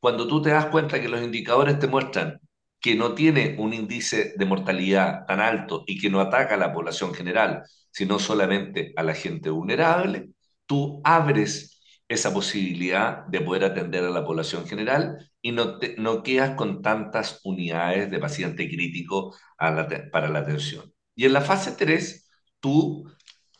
cuando 0.00 0.26
tú 0.26 0.42
te 0.42 0.50
das 0.50 0.66
cuenta 0.66 1.00
que 1.00 1.08
los 1.08 1.22
indicadores 1.22 1.78
te 1.78 1.86
muestran 1.86 2.40
que 2.80 2.96
no 2.96 3.14
tiene 3.14 3.54
un 3.56 3.72
índice 3.72 4.34
de 4.36 4.44
mortalidad 4.44 5.24
tan 5.24 5.38
alto 5.38 5.84
y 5.86 6.00
que 6.00 6.10
no 6.10 6.20
ataca 6.20 6.54
a 6.54 6.58
la 6.58 6.72
población 6.72 7.14
general, 7.14 7.62
sino 7.92 8.18
solamente 8.18 8.92
a 8.96 9.04
la 9.04 9.14
gente 9.14 9.50
vulnerable, 9.50 10.30
tú 10.66 11.00
abres 11.04 11.73
esa 12.08 12.32
posibilidad 12.32 13.26
de 13.26 13.40
poder 13.40 13.64
atender 13.64 14.04
a 14.04 14.10
la 14.10 14.24
población 14.24 14.66
general 14.66 15.30
y 15.40 15.52
no, 15.52 15.78
no 15.98 16.22
quedas 16.22 16.54
con 16.56 16.82
tantas 16.82 17.40
unidades 17.44 18.10
de 18.10 18.18
paciente 18.18 18.68
crítico 18.68 19.34
para 19.58 20.28
la 20.28 20.38
atención. 20.40 20.92
Y 21.14 21.24
en 21.24 21.32
la 21.32 21.40
fase 21.40 21.72
3, 21.72 22.30
tú 22.60 23.04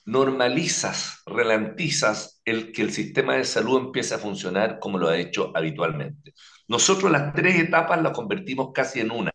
normalizas, 0.04 1.22
relantizas 1.26 2.40
el 2.44 2.72
que 2.72 2.82
el 2.82 2.92
sistema 2.92 3.36
de 3.36 3.44
salud 3.44 3.78
empiece 3.78 4.14
a 4.14 4.18
funcionar 4.18 4.78
como 4.78 4.98
lo 4.98 5.08
ha 5.08 5.16
hecho 5.16 5.50
habitualmente. 5.54 6.34
Nosotros 6.68 7.10
las 7.10 7.32
tres 7.34 7.58
etapas 7.58 8.02
las 8.02 8.12
convertimos 8.12 8.70
casi 8.74 9.00
en 9.00 9.10
una 9.10 9.32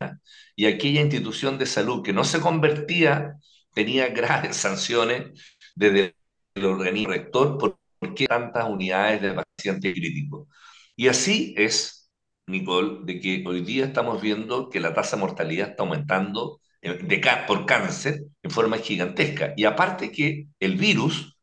y 0.55 0.65
aquella 0.65 1.01
institución 1.01 1.57
de 1.57 1.65
salud 1.65 2.03
que 2.03 2.13
no 2.13 2.23
se 2.23 2.39
convertía 2.39 3.35
tenía 3.73 4.07
graves 4.09 4.57
sanciones 4.57 5.31
desde 5.75 6.15
el 6.55 6.65
organismo 6.65 7.13
rector 7.13 7.57
por 7.57 7.78
qué 8.15 8.27
tantas 8.27 8.65
unidades 8.69 9.21
de 9.21 9.33
pacientes 9.33 9.93
críticos. 9.93 10.47
Y 10.95 11.07
así 11.07 11.53
es, 11.57 12.09
Nicole, 12.47 12.99
de 13.03 13.19
que 13.19 13.43
hoy 13.47 13.61
día 13.61 13.85
estamos 13.85 14.21
viendo 14.21 14.69
que 14.69 14.79
la 14.79 14.93
tasa 14.93 15.15
de 15.15 15.21
mortalidad 15.21 15.69
está 15.69 15.83
aumentando 15.83 16.61
eh, 16.81 16.93
de, 17.03 17.21
por 17.47 17.65
cáncer 17.65 18.23
en 18.43 18.51
forma 18.51 18.77
gigantesca. 18.77 19.53
Y 19.55 19.65
aparte 19.65 20.11
que 20.11 20.47
el 20.59 20.75
virus 20.75 21.37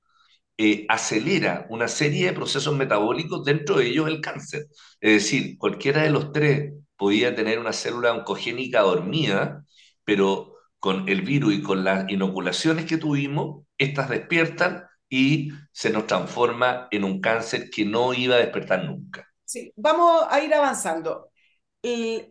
eh, 0.59 0.87
acelera 0.88 1.66
una 1.71 1.88
serie 1.88 2.27
de 2.27 2.33
procesos 2.33 2.75
metabólicos, 2.77 3.45
dentro 3.45 3.79
de 3.79 3.87
ellos 3.88 4.09
el 4.09 4.21
cáncer. 4.21 4.66
Es 5.01 5.12
decir, 5.25 5.59
cualquiera 5.59 6.03
de 6.03 6.11
los 6.11 6.33
tres 6.33 6.73
podía 6.97 7.35
tener 7.35 7.59
una 7.59 7.73
célula 7.73 8.12
oncogénica 8.14 8.81
dormida, 8.81 9.64
pero 10.05 10.55
con 10.79 11.09
el 11.09 11.23
virus 11.23 11.55
y 11.55 11.62
con 11.62 11.85
las 11.85 12.11
inoculaciones 12.11 12.87
que 12.87 12.97
tuvimos, 12.99 13.64
estas 13.79 14.09
despiertan 14.09 14.85
y 15.09 15.51
se 15.73 15.90
nos 15.90 16.07
transforma 16.07 16.88
en 16.90 17.05
un 17.05 17.21
cáncer 17.21 17.71
que 17.71 17.85
no 17.85 18.14
iba 18.14 18.37
a 18.37 18.38
despertar 18.38 18.85
nunca. 18.85 19.27
Sí, 19.45 19.73
vamos 19.77 20.25
a 20.29 20.40
ir 20.40 20.53
avanzando. 20.55 21.31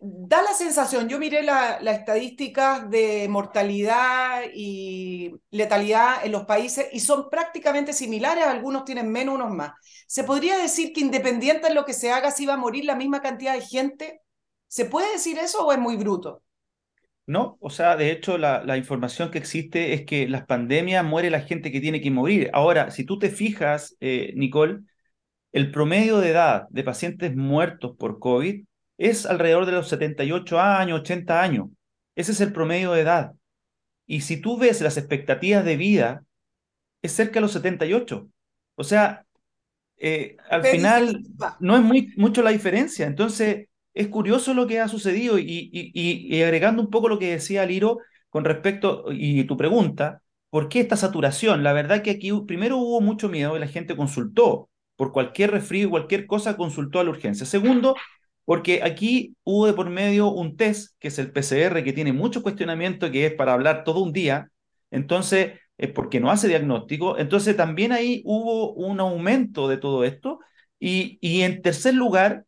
da 0.02 0.42
la 0.42 0.52
sensación, 0.52 1.08
yo 1.08 1.18
miré 1.18 1.42
las 1.42 1.82
la 1.82 1.92
estadísticas 1.92 2.90
de 2.90 3.26
mortalidad 3.28 4.42
y 4.54 5.32
letalidad 5.50 6.24
en 6.24 6.32
los 6.32 6.44
países 6.44 6.88
y 6.92 7.00
son 7.00 7.30
prácticamente 7.30 7.92
similares, 7.94 8.44
algunos 8.44 8.84
tienen 8.84 9.10
menos, 9.10 9.36
unos 9.36 9.50
más. 9.50 9.72
¿Se 10.06 10.24
podría 10.24 10.58
decir 10.58 10.92
que 10.92 11.00
independiente 11.00 11.68
de 11.68 11.74
lo 11.74 11.84
que 11.86 11.94
se 11.94 12.12
haga, 12.12 12.30
si 12.30 12.46
va 12.46 12.54
a 12.54 12.56
morir 12.58 12.84
la 12.84 12.96
misma 12.96 13.22
cantidad 13.22 13.54
de 13.54 13.62
gente? 13.62 14.22
¿Se 14.68 14.84
puede 14.84 15.12
decir 15.12 15.38
eso 15.38 15.66
o 15.66 15.72
es 15.72 15.78
muy 15.78 15.96
bruto? 15.96 16.42
No, 17.26 17.58
o 17.60 17.70
sea, 17.70 17.96
de 17.96 18.12
hecho 18.12 18.38
la, 18.38 18.62
la, 18.64 18.76
información 18.76 19.32
que 19.32 19.38
existe 19.38 19.92
es 19.94 20.06
que 20.06 20.28
las 20.28 20.46
pandemias 20.46 21.04
muere 21.04 21.28
la 21.28 21.40
gente 21.40 21.72
que 21.72 21.80
tiene 21.80 22.00
que 22.00 22.10
morir. 22.12 22.50
Ahora, 22.52 22.92
si 22.92 23.04
tú 23.04 23.18
te 23.18 23.30
fijas, 23.30 23.96
eh, 23.98 24.32
Nicole, 24.36 24.82
el 25.50 25.72
promedio 25.72 26.18
de 26.18 26.30
edad 26.30 26.68
de 26.70 26.84
pacientes 26.84 27.34
muertos 27.34 27.96
por 27.98 28.20
COVID 28.20 28.64
es 28.98 29.26
alrededor 29.26 29.66
de 29.66 29.72
los 29.72 29.88
78 29.88 30.60
años, 30.60 31.00
80 31.00 31.42
años. 31.42 31.68
Ese 32.14 32.32
es 32.32 32.40
el 32.40 32.52
promedio 32.52 32.92
de 32.92 33.00
edad. 33.00 33.32
Y 34.06 34.20
si 34.20 34.40
tú 34.40 34.56
ves 34.58 34.80
las 34.80 34.96
expectativas 34.96 35.64
de 35.64 35.76
vida, 35.76 36.24
es 37.02 37.12
cerca 37.12 37.34
de 37.34 37.40
los 37.40 37.52
78. 37.52 38.28
O 38.76 38.84
sea, 38.84 39.24
eh, 39.96 40.36
al 40.48 40.64
final 40.64 41.22
no 41.60 41.76
es 41.76 41.82
muy, 41.82 42.12
mucho 42.16 42.42
la 42.42 42.50
diferencia. 42.50 43.06
Entonces, 43.06 43.68
es 43.96 44.08
curioso 44.08 44.52
lo 44.54 44.66
que 44.66 44.78
ha 44.78 44.88
sucedido 44.88 45.38
y, 45.38 46.42
agregando 46.42 46.82
un 46.82 46.90
poco 46.90 47.08
lo 47.08 47.18
que 47.18 47.30
decía 47.32 47.64
Liro 47.64 47.98
con 48.28 48.44
respecto, 48.44 49.06
y 49.10 49.44
tu 49.44 49.56
pregunta, 49.56 50.22
¿por 50.50 50.68
qué 50.68 50.80
esta 50.80 50.96
saturación? 50.96 51.62
La 51.62 51.72
verdad 51.72 52.02
que 52.02 52.10
aquí 52.10 52.30
primero 52.46 52.76
hubo 52.76 53.00
mucho 53.00 53.30
miedo 53.30 53.56
y 53.56 53.60
la 53.60 53.66
gente 53.68 53.96
consultó. 53.96 54.68
Por 54.96 55.12
cualquier 55.12 55.50
resfrío, 55.50 55.90
cualquier 55.90 56.26
cosa, 56.26 56.56
consultó 56.56 57.00
a 57.00 57.04
la 57.04 57.10
urgencia. 57.10 57.46
Segundo, 57.46 57.96
porque 58.44 58.82
aquí 58.82 59.34
hubo 59.44 59.66
de 59.66 59.72
por 59.72 59.88
medio 59.88 60.28
un 60.28 60.56
test, 60.56 60.94
que 60.98 61.08
es 61.08 61.18
el 61.18 61.32
PCR, 61.32 61.82
que 61.82 61.92
tiene 61.94 62.12
mucho 62.12 62.42
cuestionamiento, 62.42 63.10
que 63.10 63.26
es 63.26 63.34
para 63.34 63.54
hablar 63.54 63.84
todo 63.84 64.00
un 64.00 64.12
día. 64.12 64.50
Entonces, 64.90 65.58
es 65.78 65.90
porque 65.90 66.20
no 66.20 66.30
hace 66.30 66.48
diagnóstico. 66.48 67.18
Entonces, 67.18 67.56
también 67.56 67.92
ahí 67.92 68.22
hubo 68.26 68.74
un 68.74 69.00
aumento 69.00 69.68
de 69.68 69.78
todo 69.78 70.04
esto. 70.04 70.40
Y 70.78 71.18
en 71.42 71.62
tercer 71.62 71.94
lugar, 71.94 72.44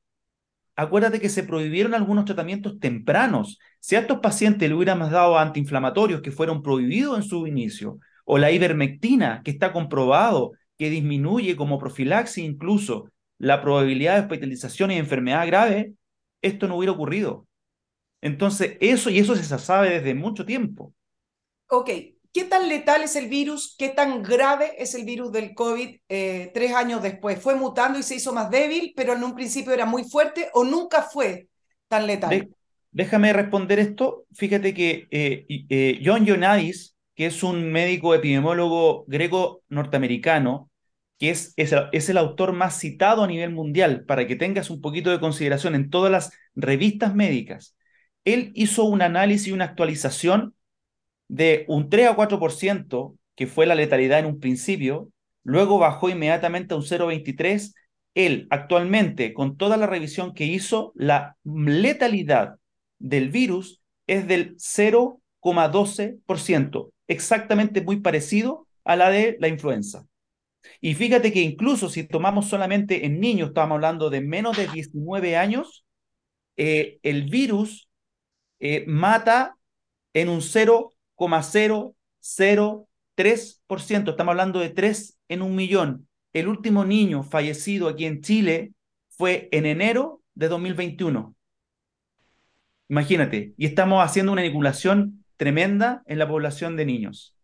acuérdate 0.79 1.21
que 1.21 1.29
se 1.29 1.43
prohibieron 1.43 1.93
algunos 1.93 2.25
tratamientos 2.25 2.79
tempranos. 2.79 3.59
Si 3.81 3.97
a 3.97 3.99
estos 3.99 4.21
pacientes 4.21 4.69
le 4.69 4.77
hubiéramos 4.77 5.11
dado 5.11 5.37
antiinflamatorios 5.37 6.23
que 6.23 6.31
fueron 6.31 6.63
prohibidos 6.63 7.17
en 7.17 7.25
su 7.25 7.49
inicio, 7.49 7.99
o 8.25 8.39
la 8.39 8.53
ivermectina, 8.53 9.43
que 9.45 9.51
está 9.51 9.73
comprobado 9.73 10.53
que 10.77 10.89
disminuye 10.89 11.57
como 11.57 11.81
profilaxis 11.81 12.45
incluso 12.45 13.11
la 13.39 13.61
probabilidad 13.61 14.15
de 14.15 14.21
hospitalización 14.21 14.93
y 14.93 14.99
enfermedad 14.99 15.49
grave, 15.49 15.95
esto 16.43 16.69
no 16.69 16.77
hubiera 16.77 16.93
ocurrido. 16.93 17.49
Entonces, 18.21 18.77
eso 18.81 19.11
y 19.11 19.19
eso 19.19 19.35
se 19.35 19.59
sabe 19.59 19.91
desde 19.91 20.15
mucho 20.15 20.47
tiempo. 20.47 20.95
Ok, 21.71 21.91
¿qué 22.33 22.45
tan 22.45 22.69
letal 22.69 23.03
es 23.03 23.17
el 23.17 23.29
virus? 23.29 23.75
¿Qué 23.79 23.89
tan 23.89 24.23
grave 24.23 24.73
es 24.79 24.95
el 24.95 25.05
virus 25.05 25.33
del 25.33 25.55
COVID 25.55 25.97
eh, 26.09 26.51
tres 26.55 26.75
años 26.75 27.03
después? 27.03 27.41
¿Fue 27.41 27.55
mutando 27.57 27.99
y 27.99 28.03
se 28.03 28.17
hizo 28.17 28.33
más 28.33 28.51
débil, 28.51 28.93
pero 28.97 29.15
en 29.15 29.25
un 29.25 29.35
principio 29.35 29.73
era 29.73 29.87
muy 29.87 30.05
fuerte 30.05 30.49
o 30.55 30.65
nunca 30.65 31.03
fue 31.03 31.49
tan 31.89 32.07
letal? 32.07 32.49
déjame 32.91 33.33
responder 33.33 33.79
esto. 33.79 34.27
Fíjate 34.35 34.75
que 34.75 35.07
eh, 35.11 35.47
eh, 35.69 36.01
John 36.05 36.27
Ionadis, 36.27 36.97
que 37.15 37.27
es 37.27 37.43
un 37.43 37.71
médico 37.71 38.15
epidemiólogo 38.15 39.05
greco-norteamericano, 39.07 40.71
que 41.19 41.31
es, 41.31 41.53
es, 41.57 41.75
es, 41.93 42.09
el 42.09 42.17
autor 42.17 42.53
más 42.53 42.79
citado 42.79 43.25
a 43.25 43.27
nivel 43.27 43.51
mundial, 43.51 44.05
para 44.05 44.27
que 44.27 44.37
tengas 44.37 44.71
un 44.71 44.81
poquito 44.81 45.11
de 45.11 45.21
consideración 45.21 45.75
en 45.75 45.91
todas 45.91 46.13
las 46.13 46.33
revistas 46.55 47.15
médicas. 47.15 47.77
Él 48.25 48.53
hizo 48.55 48.85
un 48.85 49.03
análisis 49.03 49.49
y 49.49 49.53
una 49.53 49.65
actualización 49.65 50.55
de 51.29 51.65
un 51.69 51.91
3 51.91 52.09
a 52.09 52.17
4%, 52.17 53.15
que 53.35 53.47
fue 53.47 53.67
la 53.67 53.75
letalidad 53.75 54.21
en 54.21 54.27
un 54.27 54.41
principio, 54.41 55.11
luego 55.45 55.79
bajó 55.79 56.09
inmediatamente 56.09 56.75
a 56.75 56.77
un 56.77 56.83
0,23%. 56.83 57.73
Él 58.15 58.49
actualmente, 58.51 59.33
con 59.33 59.57
toda 59.57 59.77
la 59.77 59.87
revisión 59.87 60.35
que 60.35 60.45
hizo, 60.45 60.93
la 60.97 61.37
letalidad 61.45 62.57
del 62.99 63.31
virus 63.31 63.81
es 64.09 64.27
del 64.27 64.57
0,12%, 64.57 66.93
exactamente 67.07 67.81
muy 67.83 68.01
parecido 68.01 68.67
a 68.85 68.97
la 68.97 69.11
de 69.11 69.37
la 69.39 69.47
influenza. 69.47 70.05
Y 70.81 70.95
fíjate 70.95 71.33
que 71.33 71.43
incluso 71.43 71.89
si 71.89 72.03
tomamos 72.05 72.49
solamente 72.49 73.07
en 73.07 73.21
niños, 73.21 73.51
estamos 73.51 73.77
hablando 73.77 74.11
de 74.11 74.21
menos 74.21 74.57
de 74.57 74.67
19 74.69 75.37
años, 75.37 75.85
eh, 76.57 76.99
el 77.03 77.31
virus 77.31 77.89
eh, 78.59 78.85
mata 78.89 79.57
en 80.13 80.29
un 80.29 80.43
0,003%. 81.19 84.11
Estamos 84.11 84.33
hablando 84.33 84.61
de 84.61 84.71
3 84.71 85.19
en 85.29 85.43
un 85.43 85.55
millón. 85.55 86.09
El 86.33 86.49
último 86.49 86.85
niño 86.85 87.23
fallecido 87.23 87.89
aquí 87.89 88.05
en 88.05 88.21
Chile 88.21 88.73
fue 89.09 89.49
en 89.53 89.67
enero 89.67 90.23
de 90.35 90.49
2021. 90.49 91.35
Imagínate, 92.89 93.55
y 93.57 93.67
estamos 93.67 94.03
haciendo 94.03 94.33
una 94.33 94.45
inoculación 94.45 95.25
tremenda 95.37 96.03
en 96.07 96.19
la 96.19 96.29
población 96.29 96.77
de 96.77 96.87
niños. 96.87 97.37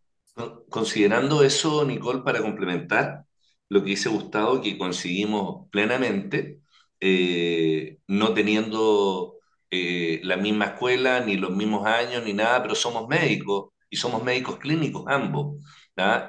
Considerando 0.69 1.43
eso, 1.43 1.85
Nicole, 1.85 2.21
para 2.21 2.41
complementar 2.41 3.25
lo 3.69 3.83
que 3.83 3.91
dice 3.91 4.09
Gustavo, 4.09 4.61
que 4.61 4.77
conseguimos 4.77 5.69
plenamente, 5.69 6.59
eh, 6.99 7.99
no 8.07 8.33
teniendo 8.33 9.34
eh, 9.71 10.19
la 10.23 10.37
misma 10.37 10.65
escuela, 10.65 11.19
ni 11.21 11.37
los 11.37 11.51
mismos 11.51 11.85
años, 11.87 12.23
ni 12.23 12.33
nada, 12.33 12.61
pero 12.61 12.75
somos 12.75 13.07
médicos 13.07 13.71
y 13.89 13.97
somos 13.97 14.23
médicos 14.23 14.57
clínicos 14.59 15.05
ambos. 15.07 15.57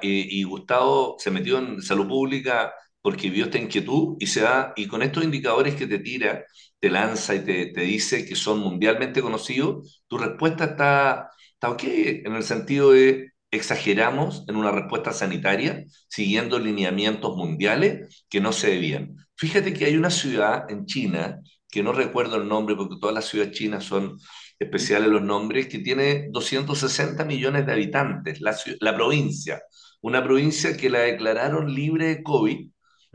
y 0.01 0.43
Gustavo 0.43 1.15
se 1.19 1.31
metió 1.31 1.57
en 1.59 1.81
salud 1.81 2.07
pública 2.07 2.73
porque 3.01 3.29
vio 3.29 3.45
esta 3.45 3.57
inquietud 3.57 4.17
y 4.19 4.27
se 4.27 4.41
da, 4.41 4.73
y 4.75 4.87
con 4.87 5.01
estos 5.01 5.23
indicadores 5.23 5.75
que 5.75 5.87
te 5.87 5.99
tira, 5.99 6.43
te 6.79 6.89
lanza 6.89 7.35
y 7.35 7.39
te, 7.45 7.67
te 7.67 7.81
dice 7.81 8.25
que 8.25 8.35
son 8.35 8.59
mundialmente 8.59 9.21
conocidos, 9.21 10.03
tu 10.07 10.17
respuesta 10.17 10.65
está, 10.65 11.29
está 11.53 11.69
ok, 11.69 11.83
en 11.85 12.35
el 12.35 12.43
sentido 12.43 12.91
de 12.91 13.31
exageramos 13.51 14.43
en 14.49 14.57
una 14.57 14.71
respuesta 14.71 15.13
sanitaria 15.13 15.85
siguiendo 16.09 16.59
lineamientos 16.59 17.35
mundiales 17.37 18.25
que 18.29 18.41
no 18.41 18.51
se 18.51 18.69
debían. 18.71 19.15
Fíjate 19.35 19.73
que 19.73 19.85
hay 19.85 19.95
una 19.95 20.09
ciudad 20.09 20.69
en 20.69 20.85
China, 20.85 21.41
que 21.69 21.83
no 21.83 21.93
recuerdo 21.93 22.37
el 22.37 22.47
nombre 22.47 22.75
porque 22.75 22.97
todas 22.99 23.15
las 23.15 23.25
ciudades 23.25 23.53
chinas 23.53 23.83
son 23.83 24.17
especiales 24.59 25.09
los 25.09 25.21
nombres, 25.21 25.67
que 25.67 25.79
tiene 25.79 26.27
260 26.31 27.25
millones 27.25 27.65
de 27.65 27.73
habitantes, 27.73 28.41
la, 28.41 28.55
la 28.79 28.95
provincia, 28.95 29.61
una 30.01 30.23
provincia 30.23 30.75
que 30.77 30.89
la 30.89 30.99
declararon 30.99 31.73
libre 31.73 32.07
de 32.07 32.23
COVID 32.23 32.69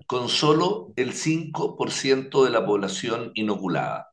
con 0.07 0.29
solo 0.29 0.93
el 0.97 1.13
5% 1.13 2.45
de 2.45 2.51
la 2.51 2.65
población 2.65 3.31
inoculada. 3.35 4.09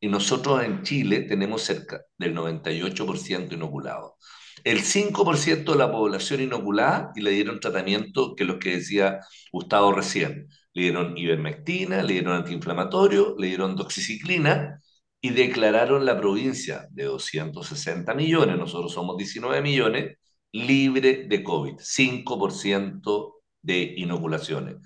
Y 0.00 0.08
nosotros 0.08 0.62
en 0.62 0.82
Chile 0.82 1.22
tenemos 1.22 1.62
cerca 1.62 2.02
del 2.16 2.34
98% 2.34 3.52
inoculado. 3.52 4.16
El 4.64 4.82
5% 4.82 5.72
de 5.72 5.78
la 5.78 5.90
población 5.90 6.40
inoculada 6.40 7.12
y 7.14 7.22
le 7.22 7.30
dieron 7.30 7.60
tratamiento 7.60 8.34
que 8.36 8.44
los 8.44 8.58
que 8.58 8.76
decía 8.76 9.20
Gustavo 9.52 9.92
recién. 9.92 10.48
Le 10.74 10.82
dieron 10.82 11.16
ivermectina, 11.16 12.02
le 12.02 12.14
dieron 12.14 12.34
antiinflamatorio, 12.34 13.34
le 13.38 13.48
dieron 13.48 13.76
doxiciclina 13.76 14.80
y 15.20 15.30
declararon 15.30 16.06
la 16.06 16.18
provincia 16.18 16.86
de 16.90 17.04
260 17.04 18.14
millones, 18.14 18.56
nosotros 18.56 18.92
somos 18.92 19.16
19 19.16 19.62
millones, 19.62 20.18
libre 20.52 21.26
de 21.28 21.42
COVID, 21.42 21.74
5% 21.78 23.34
de 23.62 23.94
inoculaciones. 23.96 24.76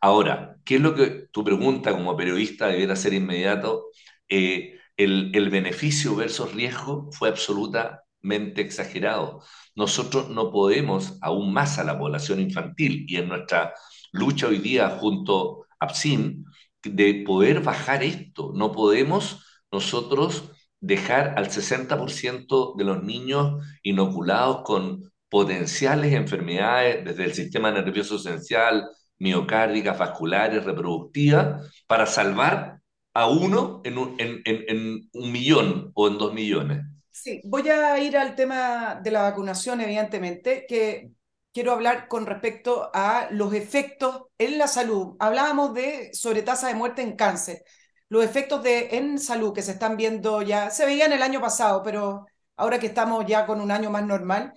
Ahora, 0.00 0.56
¿qué 0.64 0.76
es 0.76 0.80
lo 0.80 0.94
que 0.94 1.28
tu 1.32 1.44
pregunta 1.44 1.92
como 1.92 2.16
periodista 2.16 2.68
debiera 2.68 2.96
ser 2.96 3.14
inmediato? 3.14 3.86
Eh, 4.28 4.78
el, 4.96 5.30
el, 5.34 5.50
beneficio 5.50 6.14
versus 6.16 6.52
riesgo 6.54 7.10
fue 7.12 7.28
absolutamente 7.28 8.62
exagerado. 8.62 9.42
Nosotros 9.74 10.30
no 10.30 10.50
podemos, 10.50 11.18
aún 11.22 11.52
más 11.52 11.78
a 11.78 11.84
la 11.84 11.98
población 11.98 12.40
infantil, 12.40 13.04
y 13.08 13.16
en 13.16 13.28
nuestra 13.28 13.74
lucha 14.12 14.48
hoy 14.48 14.58
día 14.58 14.90
junto 14.90 15.66
a 15.78 15.88
PSIM, 15.88 16.44
de 16.82 17.24
poder 17.26 17.60
bajar 17.60 18.02
esto. 18.02 18.52
No 18.54 18.72
podemos 18.72 19.44
nosotros 19.70 20.50
dejar 20.80 21.34
al 21.36 21.50
60% 21.50 22.76
de 22.76 22.84
los 22.84 23.02
niños 23.02 23.64
inoculados 23.82 24.62
con 24.62 25.10
potenciales 25.28 26.12
enfermedades 26.12 27.04
desde 27.04 27.24
el 27.24 27.34
sistema 27.34 27.70
nervioso 27.70 28.16
esencial, 28.16 28.88
miocárdicas, 29.18 29.98
vasculares, 29.98 30.64
reproductivas, 30.64 31.72
para 31.86 32.06
salvar 32.06 32.80
a 33.14 33.28
uno 33.28 33.80
en 33.84 33.98
un, 33.98 34.14
en, 34.18 34.42
en, 34.44 35.08
un 35.12 35.32
millón 35.32 35.90
o 35.94 36.08
en 36.08 36.18
dos 36.18 36.34
millones. 36.34 36.84
Sí, 37.10 37.40
voy 37.44 37.68
a 37.68 37.98
ir 37.98 38.16
al 38.16 38.34
tema 38.34 39.00
de 39.02 39.10
la 39.10 39.22
vacunación, 39.22 39.80
evidentemente, 39.80 40.66
que 40.68 41.12
quiero 41.56 41.72
hablar 41.72 42.08
con 42.08 42.26
respecto 42.26 42.90
a 42.92 43.28
los 43.30 43.54
efectos 43.54 44.24
en 44.38 44.58
la 44.58 44.68
salud. 44.68 45.16
Hablábamos 45.18 45.72
de 45.74 46.12
sobre 46.12 46.42
tasa 46.42 46.68
de 46.68 46.74
muerte 46.74 47.02
en 47.02 47.16
cáncer. 47.16 47.64
Los 48.10 48.24
efectos 48.24 48.62
de, 48.62 48.96
en 48.98 49.18
salud 49.18 49.54
que 49.54 49.62
se 49.62 49.72
están 49.72 49.96
viendo 49.96 50.42
ya, 50.42 50.70
se 50.70 50.84
veían 50.86 51.12
el 51.12 51.22
año 51.22 51.40
pasado, 51.40 51.82
pero 51.82 52.26
ahora 52.56 52.78
que 52.78 52.88
estamos 52.88 53.24
ya 53.26 53.46
con 53.46 53.60
un 53.60 53.70
año 53.70 53.90
más 53.90 54.04
normal, 54.04 54.52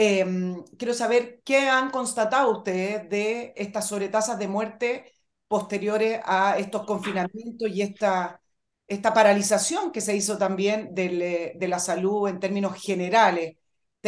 Em, 0.00 0.62
quiero 0.78 0.94
saber 0.94 1.40
qué 1.44 1.68
han 1.68 1.90
constatado 1.90 2.52
ustedes 2.58 3.08
de 3.10 3.52
estas 3.56 3.88
sobretasas 3.88 4.38
de 4.38 4.46
muerte 4.46 5.12
posteriores 5.48 6.20
a 6.24 6.56
estos 6.56 6.86
confinamientos 6.86 7.68
y 7.68 7.82
esta, 7.82 8.40
esta 8.86 9.12
paralización 9.12 9.90
que 9.90 10.00
se 10.00 10.14
hizo 10.14 10.38
también 10.38 10.94
de 10.94 11.66
la 11.68 11.80
salud 11.80 12.28
en 12.28 12.38
términos 12.38 12.80
generales, 12.80 13.56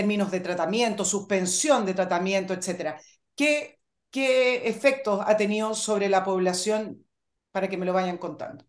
términos 0.01 0.31
de 0.31 0.41
tratamiento, 0.41 1.05
suspensión 1.05 1.85
de 1.85 1.93
tratamiento, 1.93 2.55
etcétera. 2.55 2.99
¿Qué, 3.37 3.79
¿Qué 4.11 4.67
efectos 4.67 5.21
ha 5.27 5.37
tenido 5.37 5.75
sobre 5.75 6.09
la 6.09 6.25
población 6.25 7.05
para 7.53 7.69
que 7.69 7.77
me 7.77 7.85
lo 7.85 7.93
vayan 7.93 8.17
contando? 8.17 8.65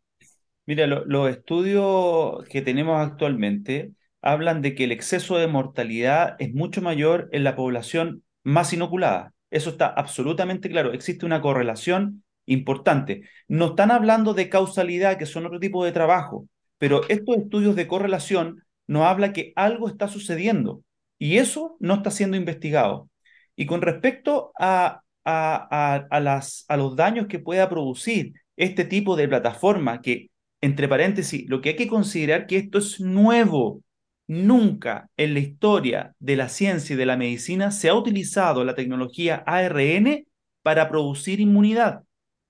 Mira, 0.66 0.88
los 0.88 1.30
estudios 1.30 2.44
que 2.50 2.62
tenemos 2.62 3.00
actualmente 3.00 3.94
hablan 4.22 4.62
de 4.62 4.76
que 4.76 4.84
el 4.84 4.92
exceso 4.92 5.38
de 5.38 5.48
mortalidad 5.48 6.36
es 6.38 6.54
mucho 6.54 6.82
mayor 6.82 7.30
en 7.32 7.46
la 7.46 7.56
población 7.56 8.24
más 8.44 8.74
inoculada. 8.74 9.34
Eso 9.50 9.70
está 9.70 9.88
absolutamente 9.88 10.70
claro. 10.70 10.92
Existe 10.92 11.26
una 11.26 11.42
correlación 11.42 12.26
importante. 12.46 13.22
No 13.48 13.68
están 13.68 13.90
hablando 13.90 14.34
de 14.34 14.50
causalidad, 14.50 15.18
que 15.18 15.26
son 15.26 15.46
otro 15.46 15.62
tipo 15.62 15.86
de 15.86 15.94
trabajo, 15.94 16.50
pero 16.78 17.08
estos 17.08 17.38
estudios 17.38 17.78
de 17.78 17.88
correlación 17.88 18.66
nos 18.86 19.04
habla 19.04 19.32
que 19.32 19.54
algo 19.56 19.88
está 19.88 20.10
sucediendo 20.10 20.84
y 21.22 21.38
eso 21.38 21.78
no 21.80 21.96
está 21.96 22.10
siendo 22.10 22.36
investigado. 22.36 23.08
Y 23.56 23.68
con 23.68 23.84
respecto 23.84 24.52
a, 24.60 25.02
a, 25.24 26.06
a, 26.10 26.20
las, 26.20 26.66
a 26.68 26.78
los 26.78 26.96
daños 26.96 27.28
que 27.28 27.38
pueda 27.38 27.70
producir 27.70 28.34
este 28.56 28.86
tipo 28.86 29.16
de 29.16 29.28
plataforma, 29.28 30.02
que, 30.02 30.32
entre 30.62 30.88
paréntesis, 30.88 31.48
lo 31.48 31.62
que 31.62 31.70
hay 31.70 31.76
que 31.76 31.88
considerar 31.88 32.48
que 32.48 32.58
esto 32.58 32.80
es 32.80 33.00
nuevo, 33.00 33.84
Nunca 34.28 35.10
en 35.18 35.34
la 35.34 35.42
historia 35.42 36.16
de 36.20 36.38
la 36.38 36.48
ciencia 36.48 36.94
y 36.94 36.98
de 36.98 37.06
la 37.06 37.18
medicina 37.18 37.70
se 37.72 37.90
ha 37.90 37.96
utilizado 37.96 38.64
la 38.64 38.76
tecnología 38.76 39.44
ARN 39.46 40.26
para 40.62 40.88
producir 40.88 41.42
inmunidad. 41.42 42.04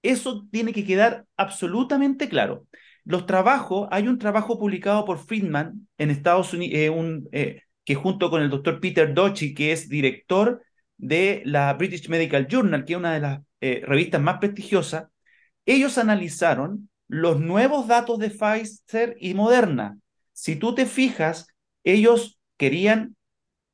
Eso 0.04 0.46
tiene 0.52 0.74
que 0.74 0.86
quedar 0.86 1.26
absolutamente 1.38 2.30
claro. 2.30 2.68
Los 3.04 3.26
trabajos, 3.26 3.88
hay 3.90 4.08
un 4.08 4.20
trabajo 4.20 4.60
publicado 4.60 5.06
por 5.06 5.18
Friedman 5.18 5.88
en 5.98 6.12
Estados 6.12 6.54
Unidos, 6.54 6.76
eh, 6.78 6.92
eh, 7.32 7.62
junto 7.96 8.30
con 8.30 8.42
el 8.42 8.50
doctor 8.50 8.80
Peter 8.80 9.14
Dochi, 9.14 9.54
que 9.54 9.72
es 9.72 9.90
director 9.90 10.64
de 10.98 11.42
la 11.46 11.74
British 11.74 12.10
Medical 12.10 12.48
Journal, 12.48 12.86
que 12.86 12.94
es 12.94 13.00
una 13.00 13.14
de 13.14 13.20
las 13.20 13.42
eh, 13.62 13.82
revistas 13.86 14.22
más 14.22 14.38
prestigiosas, 14.40 15.06
ellos 15.66 15.98
analizaron 15.98 16.90
los 17.08 17.40
nuevos 17.40 17.88
datos 17.88 18.20
de 18.20 18.30
Pfizer 18.30 19.16
y 19.20 19.34
Moderna. 19.34 19.98
Si 20.34 20.56
tú 20.56 20.74
te 20.76 20.86
fijas, 20.86 21.48
ellos 21.84 22.40
querían 22.58 23.16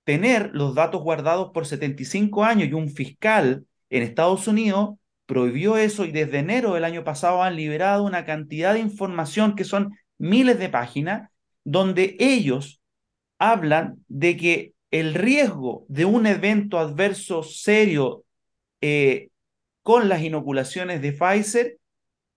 tener 0.03 0.51
los 0.53 0.73
datos 0.73 1.01
guardados 1.03 1.51
por 1.53 1.65
75 1.65 2.43
años 2.43 2.69
y 2.69 2.73
un 2.73 2.89
fiscal 2.89 3.65
en 3.89 4.03
Estados 4.03 4.47
Unidos 4.47 4.95
prohibió 5.25 5.77
eso 5.77 6.05
y 6.05 6.11
desde 6.11 6.39
enero 6.39 6.73
del 6.73 6.85
año 6.85 7.03
pasado 7.03 7.43
han 7.43 7.57
liberado 7.57 8.03
una 8.03 8.25
cantidad 8.25 8.73
de 8.73 8.79
información 8.79 9.55
que 9.55 9.65
son 9.65 9.97
miles 10.17 10.57
de 10.57 10.69
páginas 10.69 11.29
donde 11.63 12.15
ellos 12.19 12.81
hablan 13.39 14.03
de 14.07 14.37
que 14.37 14.73
el 14.91 15.13
riesgo 15.13 15.85
de 15.89 16.05
un 16.05 16.25
evento 16.25 16.79
adverso 16.79 17.43
serio 17.43 18.23
eh, 18.81 19.29
con 19.83 20.09
las 20.09 20.21
inoculaciones 20.21 21.01
de 21.01 21.11
Pfizer 21.11 21.77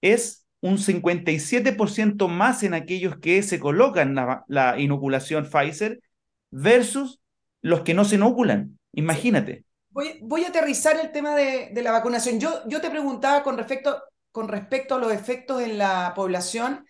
es 0.00 0.46
un 0.60 0.78
57% 0.78 2.28
más 2.28 2.62
en 2.62 2.74
aquellos 2.74 3.18
que 3.18 3.42
se 3.42 3.58
colocan 3.58 4.14
la, 4.14 4.44
la, 4.48 4.78
inoculación 4.78 5.48
Pfizer 5.48 6.00
versus 6.50 7.20
los 7.62 7.80
que 7.80 7.94
no 7.94 8.04
se 8.04 8.16
inoculan. 8.16 8.78
Imagínate. 8.92 9.64
Voy, 9.90 10.18
voy 10.22 10.44
a 10.44 10.48
aterrizar 10.48 10.98
el 11.00 11.12
tema 11.12 11.34
de, 11.34 11.70
de, 11.72 11.82
la 11.82 11.92
vacunación. 11.92 12.38
Yo, 12.38 12.62
yo 12.68 12.80
te 12.80 12.90
preguntaba 12.90 13.42
con 13.42 13.56
respecto, 13.56 14.02
con 14.32 14.48
respecto 14.48 14.94
a 14.94 14.98
los 14.98 15.12
efectos 15.12 15.62
en 15.62 15.78
la 15.78 16.12
población 16.14 16.84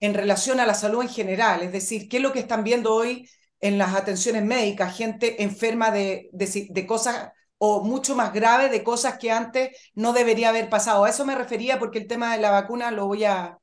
en 0.00 0.14
relación 0.14 0.60
a 0.60 0.66
la 0.66 0.74
salud 0.74 1.02
en 1.02 1.08
general, 1.08 1.62
es 1.62 1.72
decir, 1.72 2.08
qué 2.08 2.18
es 2.18 2.22
lo 2.22 2.32
que 2.32 2.40
están 2.40 2.64
viendo 2.64 2.94
hoy 2.94 3.28
en 3.60 3.78
las 3.78 3.94
atenciones 3.94 4.44
médicas, 4.44 4.96
gente 4.96 5.42
enferma 5.42 5.90
de, 5.90 6.28
de, 6.32 6.66
de 6.70 6.86
cosas 6.86 7.30
o 7.58 7.82
mucho 7.84 8.14
más 8.14 8.32
grave 8.34 8.68
de 8.68 8.84
cosas 8.84 9.18
que 9.18 9.30
antes 9.30 9.70
no 9.94 10.12
debería 10.12 10.50
haber 10.50 10.68
pasado. 10.68 11.04
A 11.04 11.10
eso 11.10 11.24
me 11.24 11.34
refería 11.34 11.78
porque 11.78 11.98
el 11.98 12.06
tema 12.06 12.32
de 12.34 12.40
la 12.42 12.50
vacuna 12.50 12.90
lo 12.90 13.06
voy 13.06 13.24
a, 13.24 13.58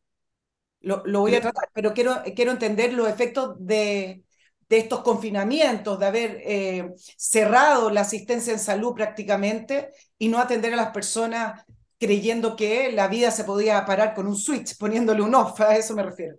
lo, 0.82 1.02
lo 1.06 1.22
voy 1.22 1.36
a 1.36 1.42
tratar, 1.42 1.70
pero 1.74 1.94
quiero, 1.94 2.22
quiero 2.36 2.52
entender 2.52 2.94
los 2.94 3.08
efectos 3.10 3.56
de, 3.60 4.24
de 4.70 4.78
estos 4.78 5.02
confinamientos, 5.02 6.00
de 6.00 6.06
haber 6.06 6.42
eh, 6.46 6.92
cerrado 7.18 7.90
la 7.90 8.02
asistencia 8.02 8.54
en 8.54 8.60
salud 8.60 8.94
prácticamente 8.94 9.90
y 10.18 10.28
no 10.30 10.40
atender 10.40 10.74
a 10.74 10.78
las 10.78 10.92
personas 10.92 11.64
creyendo 12.00 12.56
que 12.56 12.92
la 12.92 13.08
vida 13.08 13.32
se 13.32 13.46
podía 13.46 13.86
parar 13.86 14.14
con 14.14 14.28
un 14.28 14.36
switch, 14.36 14.78
poniéndole 14.78 15.22
un 15.22 15.36
off, 15.36 15.60
a 15.62 15.76
eso 15.78 15.96
me 15.96 16.04
refiero. 16.04 16.36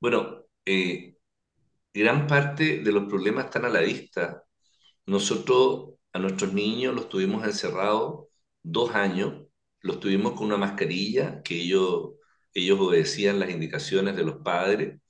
Bueno, 0.00 0.44
eh, 0.64 1.14
gran 1.94 2.26
parte 2.26 2.80
de 2.80 2.92
los 2.92 3.04
problemas 3.08 3.46
están 3.46 3.64
a 3.64 3.68
la 3.68 3.80
vista. 3.80 4.44
Nosotros 5.06 5.94
a 6.12 6.18
nuestros 6.18 6.52
niños 6.52 6.94
los 6.94 7.08
tuvimos 7.08 7.44
encerrados 7.44 8.28
dos 8.62 8.94
años, 8.94 9.46
los 9.82 10.00
tuvimos 10.00 10.34
con 10.34 10.46
una 10.48 10.56
mascarilla 10.56 11.42
que 11.42 11.56
ellos, 11.56 12.12
ellos 12.54 12.78
obedecían 12.80 13.38
las 13.40 13.50
indicaciones 13.50 14.16
de 14.16 14.24
los 14.24 14.36
padres 14.42 15.00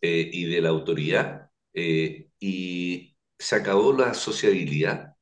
eh, 0.00 0.30
y 0.32 0.44
de 0.46 0.60
la 0.62 0.70
autoridad, 0.70 1.50
eh, 1.74 2.28
y 2.38 3.16
se 3.38 3.56
acabó 3.56 3.92
la 3.92 4.14
sociabilidad. 4.14 5.14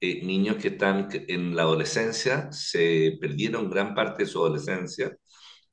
Eh, 0.00 0.22
niños 0.24 0.56
que 0.56 0.68
están 0.68 1.08
en 1.12 1.54
la 1.56 1.62
adolescencia 1.62 2.50
se 2.52 3.18
perdieron 3.20 3.70
gran 3.70 3.94
parte 3.94 4.24
de 4.24 4.28
su 4.28 4.38
adolescencia 4.40 5.16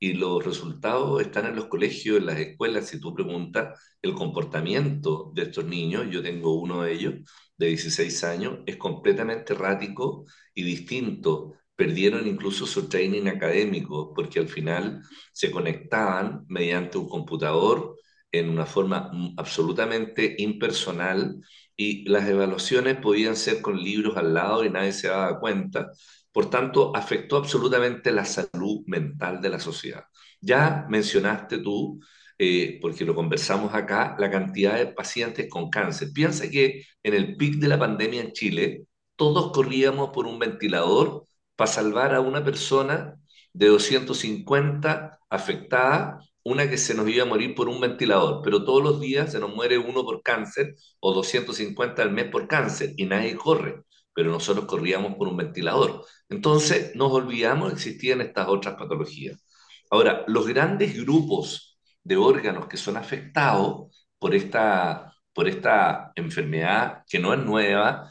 y 0.00 0.14
los 0.14 0.44
resultados 0.44 1.20
están 1.20 1.46
en 1.46 1.56
los 1.56 1.66
colegios, 1.66 2.18
en 2.18 2.26
las 2.26 2.38
escuelas. 2.38 2.88
Si 2.88 2.98
tú 3.00 3.14
preguntas 3.14 3.78
el 4.02 4.14
comportamiento 4.14 5.30
de 5.34 5.42
estos 5.42 5.66
niños, 5.66 6.06
yo 6.10 6.22
tengo 6.22 6.54
uno 6.54 6.82
de 6.82 6.92
ellos 6.92 7.14
de 7.56 7.66
16 7.68 8.24
años, 8.24 8.58
es 8.66 8.76
completamente 8.76 9.52
errático 9.52 10.24
y 10.54 10.62
distinto. 10.64 11.54
Perdieron 11.76 12.26
incluso 12.26 12.66
su 12.66 12.88
training 12.88 13.26
académico 13.28 14.12
porque 14.14 14.38
al 14.40 14.48
final 14.48 15.02
se 15.32 15.50
conectaban 15.50 16.44
mediante 16.48 16.98
un 16.98 17.08
computador 17.08 17.96
en 18.32 18.48
una 18.48 18.64
forma 18.66 19.10
absolutamente 19.36 20.36
impersonal 20.38 21.36
y 21.76 22.08
las 22.08 22.28
evaluaciones 22.28 22.96
podían 22.98 23.36
ser 23.36 23.60
con 23.62 23.76
libros 23.82 24.16
al 24.16 24.34
lado 24.34 24.64
y 24.64 24.70
nadie 24.70 24.92
se 24.92 25.08
daba 25.08 25.40
cuenta 25.40 25.90
por 26.32 26.50
tanto, 26.50 26.94
afectó 26.96 27.36
absolutamente 27.36 28.12
la 28.12 28.24
salud 28.24 28.82
mental 28.86 29.40
de 29.40 29.48
la 29.50 29.60
sociedad. 29.60 30.04
Ya 30.40 30.86
mencionaste 30.88 31.58
tú, 31.58 32.00
eh, 32.38 32.78
porque 32.80 33.04
lo 33.04 33.14
conversamos 33.14 33.74
acá, 33.74 34.16
la 34.18 34.30
cantidad 34.30 34.76
de 34.76 34.86
pacientes 34.86 35.48
con 35.50 35.70
cáncer. 35.70 36.08
Piensa 36.14 36.48
que 36.50 36.84
en 37.02 37.14
el 37.14 37.36
pic 37.36 37.56
de 37.56 37.68
la 37.68 37.78
pandemia 37.78 38.22
en 38.22 38.32
Chile, 38.32 38.86
todos 39.16 39.52
corríamos 39.52 40.10
por 40.10 40.26
un 40.26 40.38
ventilador 40.38 41.26
para 41.56 41.70
salvar 41.70 42.14
a 42.14 42.20
una 42.20 42.44
persona 42.44 43.16
de 43.52 43.66
250 43.68 45.18
afectada, 45.28 46.20
una 46.42 46.68
que 46.70 46.78
se 46.78 46.94
nos 46.94 47.08
iba 47.08 47.24
a 47.24 47.26
morir 47.26 47.54
por 47.54 47.68
un 47.68 47.80
ventilador, 47.80 48.40
pero 48.42 48.64
todos 48.64 48.82
los 48.82 49.00
días 49.00 49.32
se 49.32 49.38
nos 49.40 49.54
muere 49.54 49.78
uno 49.78 50.04
por 50.04 50.22
cáncer 50.22 50.74
o 51.00 51.12
250 51.12 52.02
al 52.02 52.12
mes 52.12 52.26
por 52.30 52.48
cáncer 52.48 52.94
y 52.96 53.04
nadie 53.04 53.36
corre 53.36 53.82
pero 54.14 54.30
nosotros 54.30 54.66
corríamos 54.66 55.14
por 55.16 55.28
un 55.28 55.36
ventilador. 55.36 56.04
Entonces 56.28 56.94
nos 56.94 57.12
olvidamos 57.12 57.72
existían 57.72 58.20
estas 58.20 58.48
otras 58.48 58.76
patologías. 58.76 59.44
Ahora, 59.90 60.24
los 60.28 60.46
grandes 60.46 60.96
grupos 61.02 61.78
de 62.04 62.16
órganos 62.16 62.66
que 62.68 62.76
son 62.76 62.96
afectados 62.96 63.94
por 64.18 64.34
esta, 64.34 65.12
por 65.32 65.48
esta 65.48 66.12
enfermedad 66.14 67.02
que 67.08 67.18
no 67.18 67.34
es 67.34 67.40
nueva, 67.40 68.10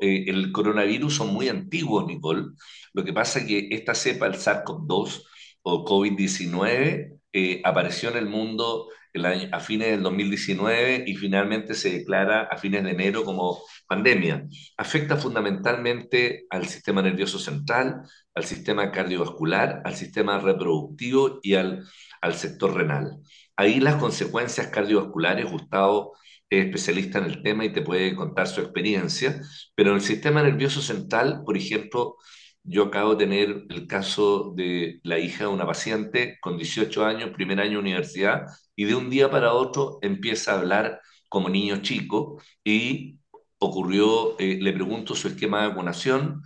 eh, 0.00 0.24
el 0.28 0.52
coronavirus 0.52 1.14
son 1.14 1.32
muy 1.32 1.48
antiguos, 1.48 2.06
Nicole. 2.06 2.46
Lo 2.92 3.04
que 3.04 3.12
pasa 3.12 3.40
es 3.40 3.46
que 3.46 3.68
esta 3.70 3.94
cepa, 3.94 4.26
el 4.26 4.34
SARS-CoV-2 4.34 5.22
o 5.62 5.84
COVID-19, 5.84 7.20
eh, 7.32 7.60
apareció 7.64 8.10
en 8.10 8.16
el 8.16 8.26
mundo 8.26 8.88
el 9.16 9.48
a 9.52 9.60
fines 9.60 9.88
del 9.88 10.02
2019 10.02 11.04
y 11.06 11.14
finalmente 11.16 11.74
se 11.74 11.90
declara 11.90 12.42
a 12.44 12.56
fines 12.56 12.84
de 12.84 12.90
enero 12.90 13.24
como 13.24 13.62
pandemia. 13.86 14.46
Afecta 14.76 15.16
fundamentalmente 15.16 16.46
al 16.50 16.66
sistema 16.66 17.02
nervioso 17.02 17.38
central, 17.38 18.02
al 18.34 18.44
sistema 18.44 18.90
cardiovascular, 18.92 19.82
al 19.84 19.94
sistema 19.94 20.38
reproductivo 20.38 21.40
y 21.42 21.54
al, 21.54 21.84
al 22.20 22.34
sector 22.34 22.74
renal. 22.74 23.18
Ahí 23.56 23.80
las 23.80 23.96
consecuencias 23.96 24.68
cardiovasculares, 24.68 25.50
Gustavo 25.50 26.16
es 26.48 26.66
especialista 26.66 27.18
en 27.18 27.24
el 27.24 27.42
tema 27.42 27.64
y 27.64 27.72
te 27.72 27.82
puede 27.82 28.14
contar 28.14 28.46
su 28.46 28.60
experiencia, 28.60 29.40
pero 29.74 29.90
en 29.90 29.96
el 29.96 30.02
sistema 30.02 30.42
nervioso 30.42 30.80
central, 30.80 31.42
por 31.44 31.56
ejemplo, 31.56 32.16
yo 32.62 32.84
acabo 32.84 33.14
de 33.14 33.24
tener 33.24 33.64
el 33.68 33.86
caso 33.86 34.52
de 34.56 35.00
la 35.04 35.18
hija 35.18 35.44
de 35.44 35.50
una 35.50 35.66
paciente 35.66 36.36
con 36.40 36.56
18 36.56 37.04
años, 37.04 37.30
primer 37.30 37.60
año 37.60 37.72
de 37.72 37.78
universidad, 37.78 38.46
y 38.76 38.84
de 38.84 38.94
un 38.94 39.10
día 39.10 39.30
para 39.30 39.54
otro 39.54 39.98
empieza 40.02 40.52
a 40.52 40.58
hablar 40.60 41.00
como 41.28 41.48
niño 41.48 41.82
chico 41.82 42.40
y 42.62 43.18
ocurrió, 43.58 44.38
eh, 44.38 44.58
le 44.60 44.72
pregunto 44.72 45.14
su 45.14 45.28
esquema 45.28 45.62
de 45.62 45.68
vacunación, 45.68 46.42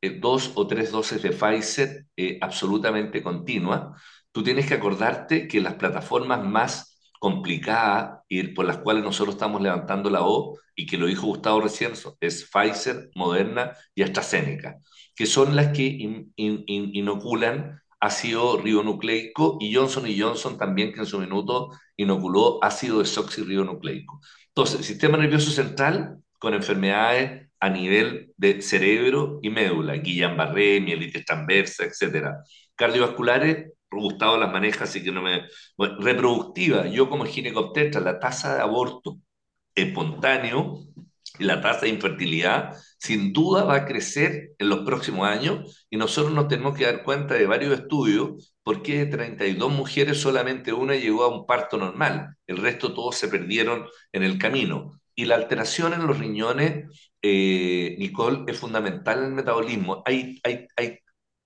eh, 0.00 0.18
dos 0.20 0.52
o 0.54 0.66
tres 0.66 0.92
dosis 0.92 1.22
de 1.22 1.30
Pfizer 1.30 2.06
eh, 2.16 2.38
absolutamente 2.40 3.22
continua. 3.22 3.96
Tú 4.32 4.42
tienes 4.42 4.66
que 4.66 4.74
acordarte 4.74 5.48
que 5.48 5.60
las 5.60 5.74
plataformas 5.74 6.44
más 6.44 6.98
complicadas 7.18 8.20
y 8.28 8.42
por 8.48 8.64
las 8.66 8.78
cuales 8.78 9.04
nosotros 9.04 9.34
estamos 9.34 9.60
levantando 9.60 10.08
la 10.10 10.22
O, 10.22 10.58
y 10.74 10.86
que 10.86 10.96
lo 10.96 11.06
dijo 11.06 11.26
Gustavo 11.26 11.60
recién, 11.60 11.92
es 12.20 12.48
Pfizer, 12.50 13.10
Moderna 13.14 13.72
y 13.94 14.02
AstraZeneca, 14.02 14.78
que 15.14 15.26
son 15.26 15.54
las 15.54 15.68
que 15.76 15.82
in, 15.84 16.32
in, 16.36 16.64
in, 16.66 16.90
inoculan 16.94 17.82
ácido 18.00 18.56
ribonucleico 18.56 19.58
y 19.60 19.74
Johnson 19.74 20.06
Johnson 20.18 20.56
también 20.56 20.92
que 20.92 21.00
en 21.00 21.06
su 21.06 21.18
minuto 21.20 21.70
inoculó 21.96 22.62
ácido 22.64 23.00
desoxirribonucleico. 23.00 24.20
Entonces, 24.48 24.86
sistema 24.86 25.18
nervioso 25.18 25.50
central 25.50 26.18
con 26.38 26.54
enfermedades 26.54 27.48
a 27.60 27.68
nivel 27.68 28.32
de 28.36 28.62
cerebro 28.62 29.38
y 29.42 29.50
médula, 29.50 29.94
Guillain-Barré, 29.96 30.80
mielitis 30.80 31.24
transversa, 31.26 31.84
etc. 31.84 32.36
Cardiovasculares, 32.74 33.72
Gustavo 33.90 34.38
las 34.38 34.52
maneja, 34.52 34.84
así 34.84 35.02
que 35.02 35.12
no 35.12 35.20
me... 35.20 35.42
Reproductiva, 35.76 36.86
yo 36.86 37.10
como 37.10 37.26
ginecobstetra, 37.26 38.00
la 38.00 38.18
tasa 38.18 38.54
de 38.54 38.62
aborto 38.62 39.18
espontáneo 39.74 40.78
y 41.40 41.44
la 41.44 41.60
tasa 41.60 41.82
de 41.82 41.88
infertilidad 41.88 42.76
sin 42.98 43.32
duda 43.32 43.64
va 43.64 43.76
a 43.76 43.86
crecer 43.86 44.52
en 44.58 44.68
los 44.68 44.80
próximos 44.80 45.26
años 45.26 45.86
y 45.88 45.96
nosotros 45.96 46.34
nos 46.34 46.48
tenemos 46.48 46.76
que 46.76 46.84
dar 46.84 47.02
cuenta 47.02 47.34
de 47.34 47.46
varios 47.46 47.72
estudios 47.78 48.54
porque 48.62 48.98
de 48.98 49.06
32 49.06 49.72
mujeres 49.72 50.20
solamente 50.20 50.72
una 50.72 50.94
llegó 50.94 51.24
a 51.24 51.28
un 51.28 51.46
parto 51.46 51.78
normal, 51.78 52.36
el 52.46 52.58
resto 52.58 52.92
todos 52.92 53.16
se 53.16 53.28
perdieron 53.28 53.86
en 54.12 54.22
el 54.22 54.38
camino. 54.38 55.00
Y 55.14 55.24
la 55.24 55.34
alteración 55.34 55.92
en 55.92 56.06
los 56.06 56.18
riñones, 56.18 56.86
eh, 57.20 57.96
Nicole, 57.98 58.44
es 58.46 58.58
fundamental 58.58 59.18
en 59.18 59.24
el 59.24 59.32
metabolismo. 59.32 60.02
Hay, 60.06 60.40
hay, 60.44 60.66
hay, 60.76 60.98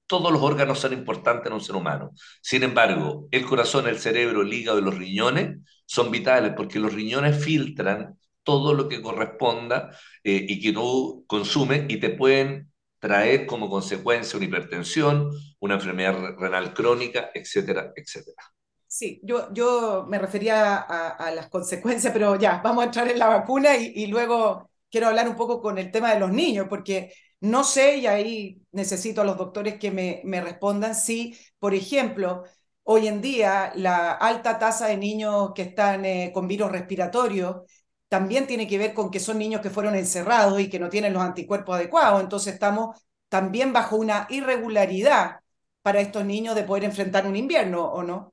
todos 0.06 0.32
los 0.32 0.42
órganos 0.42 0.78
son 0.80 0.92
importantes 0.92 1.46
en 1.46 1.54
un 1.54 1.60
ser 1.60 1.76
humano. 1.76 2.10
Sin 2.42 2.62
embargo, 2.62 3.26
el 3.30 3.44
corazón, 3.46 3.88
el 3.88 3.98
cerebro, 3.98 4.42
el 4.42 4.52
hígado 4.52 4.78
y 4.78 4.82
los 4.82 4.96
riñones 4.96 5.58
son 5.86 6.10
vitales 6.10 6.52
porque 6.56 6.78
los 6.78 6.92
riñones 6.92 7.42
filtran 7.42 8.16
todo 8.44 8.74
lo 8.74 8.88
que 8.88 9.02
corresponda 9.02 9.90
eh, 10.22 10.46
y 10.48 10.60
que 10.60 10.72
tú 10.72 11.24
consumes 11.26 11.86
y 11.88 11.98
te 11.98 12.10
pueden 12.10 12.72
traer 13.00 13.46
como 13.46 13.68
consecuencia 13.68 14.36
una 14.36 14.46
hipertensión, 14.46 15.30
una 15.60 15.74
enfermedad 15.74 16.36
renal 16.38 16.72
crónica, 16.72 17.30
etcétera, 17.34 17.92
etcétera. 17.96 18.42
Sí, 18.86 19.20
yo, 19.24 19.52
yo 19.52 20.06
me 20.08 20.18
refería 20.18 20.76
a, 20.76 21.30
las 21.32 21.48
consecuencias, 21.48 22.12
pero 22.12 22.36
ya, 22.38 22.60
vamos 22.62 22.82
a 22.82 22.86
entrar 22.86 23.08
en 23.08 23.18
la 23.18 23.26
vacuna 23.26 23.76
y, 23.76 24.06
luego 24.06 24.70
quiero 24.88 25.08
hablar 25.08 25.28
un 25.28 25.34
poco 25.34 25.60
con 25.60 25.78
el 25.78 25.90
tema 25.90 26.14
de 26.14 26.20
los 26.20 26.30
niños, 26.30 26.66
porque 26.70 27.12
no 27.40 27.64
sé, 27.64 27.96
y 27.96 28.06
ahí 28.06 28.62
necesito 28.70 29.22
a 29.22 29.24
los 29.24 29.36
doctores 29.36 29.78
que 29.78 29.90
me, 29.90 30.22
me 30.24 30.40
respondan 30.40 30.94
si, 30.94 31.36
por 31.58 31.74
ejemplo, 31.74 32.44
hoy 32.84 33.08
en 33.08 33.20
día 33.20 33.72
la 33.74 34.12
alta 34.12 34.58
tasa 34.58 34.86
de 34.86 34.96
niños 34.96 35.52
que 35.54 35.62
están 35.62 36.04
eh, 36.04 36.30
con 36.32 36.46
virus 36.46 36.70
respiratorio 36.70 37.66
también 38.14 38.46
tiene 38.46 38.68
que 38.68 38.78
ver 38.78 38.94
con 38.94 39.10
que 39.10 39.18
son 39.18 39.38
niños 39.38 39.60
que 39.60 39.70
fueron 39.70 39.96
encerrados 39.96 40.60
y 40.60 40.70
que 40.70 40.78
no 40.78 40.88
tienen 40.88 41.12
los 41.12 41.20
anticuerpos 41.20 41.74
adecuados. 41.74 42.22
Entonces 42.22 42.54
estamos 42.54 42.96
también 43.28 43.72
bajo 43.72 43.96
una 43.96 44.28
irregularidad 44.30 45.40
para 45.82 46.00
estos 46.00 46.24
niños 46.24 46.54
de 46.54 46.62
poder 46.62 46.84
enfrentar 46.84 47.26
un 47.26 47.34
invierno, 47.34 47.84
¿o 47.84 48.04
no? 48.04 48.32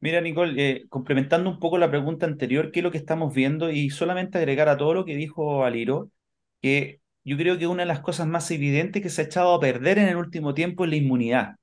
Mira, 0.00 0.20
Nicole, 0.20 0.54
eh, 0.56 0.88
complementando 0.88 1.48
un 1.48 1.60
poco 1.60 1.78
la 1.78 1.90
pregunta 1.90 2.26
anterior, 2.26 2.72
¿qué 2.72 2.80
es 2.80 2.82
lo 2.82 2.90
que 2.90 2.98
estamos 2.98 3.32
viendo? 3.32 3.70
Y 3.70 3.90
solamente 3.90 4.38
agregar 4.38 4.68
a 4.68 4.76
todo 4.76 4.94
lo 4.94 5.04
que 5.04 5.14
dijo 5.14 5.64
Aliro, 5.64 6.10
que 6.60 7.00
yo 7.22 7.36
creo 7.36 7.56
que 7.58 7.68
una 7.68 7.84
de 7.84 7.86
las 7.86 8.00
cosas 8.00 8.26
más 8.26 8.50
evidentes 8.50 9.00
que 9.00 9.10
se 9.10 9.22
ha 9.22 9.26
echado 9.26 9.54
a 9.54 9.60
perder 9.60 9.98
en 9.98 10.08
el 10.08 10.16
último 10.16 10.54
tiempo 10.54 10.82
es 10.82 10.90
la 10.90 10.96
inmunidad. 10.96 11.54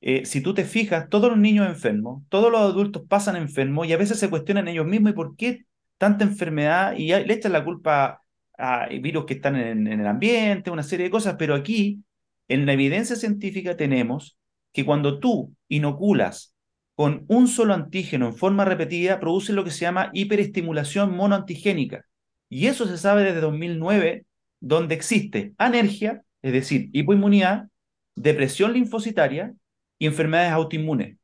Eh, 0.00 0.26
si 0.26 0.40
tú 0.40 0.54
te 0.54 0.64
fijas, 0.64 1.08
todos 1.08 1.30
los 1.30 1.38
niños 1.38 1.68
enfermos, 1.68 2.24
todos 2.28 2.50
los 2.50 2.62
adultos 2.62 3.04
pasan 3.08 3.36
enfermos 3.36 3.86
y 3.86 3.92
a 3.92 3.96
veces 3.96 4.18
se 4.18 4.28
cuestionan 4.28 4.66
ellos 4.66 4.86
mismos 4.86 5.12
y 5.12 5.14
por 5.14 5.36
qué 5.36 5.66
tanta 5.98 6.24
enfermedad 6.24 6.94
y 6.96 7.08
le 7.08 7.32
echan 7.32 7.52
la 7.52 7.64
culpa 7.64 8.22
a 8.58 8.86
virus 8.88 9.24
que 9.24 9.34
están 9.34 9.56
en, 9.56 9.86
el 9.86 10.06
ambiente, 10.06 10.70
una 10.70 10.82
serie 10.82 11.04
de 11.04 11.10
cosas, 11.10 11.36
pero 11.38 11.54
aquí 11.54 12.04
en 12.48 12.66
la 12.66 12.72
evidencia 12.72 13.16
científica 13.16 13.76
tenemos 13.76 14.38
que 14.72 14.84
cuando 14.84 15.18
tú 15.18 15.54
inoculas 15.68 16.54
con 16.94 17.24
un 17.28 17.48
solo 17.48 17.74
antígeno 17.74 18.26
en 18.26 18.34
forma 18.34 18.64
repetida, 18.64 19.18
produce 19.18 19.52
lo 19.52 19.64
que 19.64 19.70
se 19.70 19.80
llama 19.80 20.10
hiperestimulación 20.12 21.16
monoantigénica. 21.16 22.04
Y 22.48 22.66
eso 22.66 22.86
se 22.86 22.98
sabe 22.98 23.24
desde 23.24 23.40
2009, 23.40 24.26
donde 24.60 24.94
existe 24.94 25.54
anergia, 25.56 26.22
es 26.42 26.52
decir, 26.52 26.90
hipoinmunidad, 26.92 27.68
depresión 28.14 28.74
linfocitaria 28.74 29.54
y 29.98 30.06
enfermedades 30.06 30.52
autoinmunes. 30.52 31.16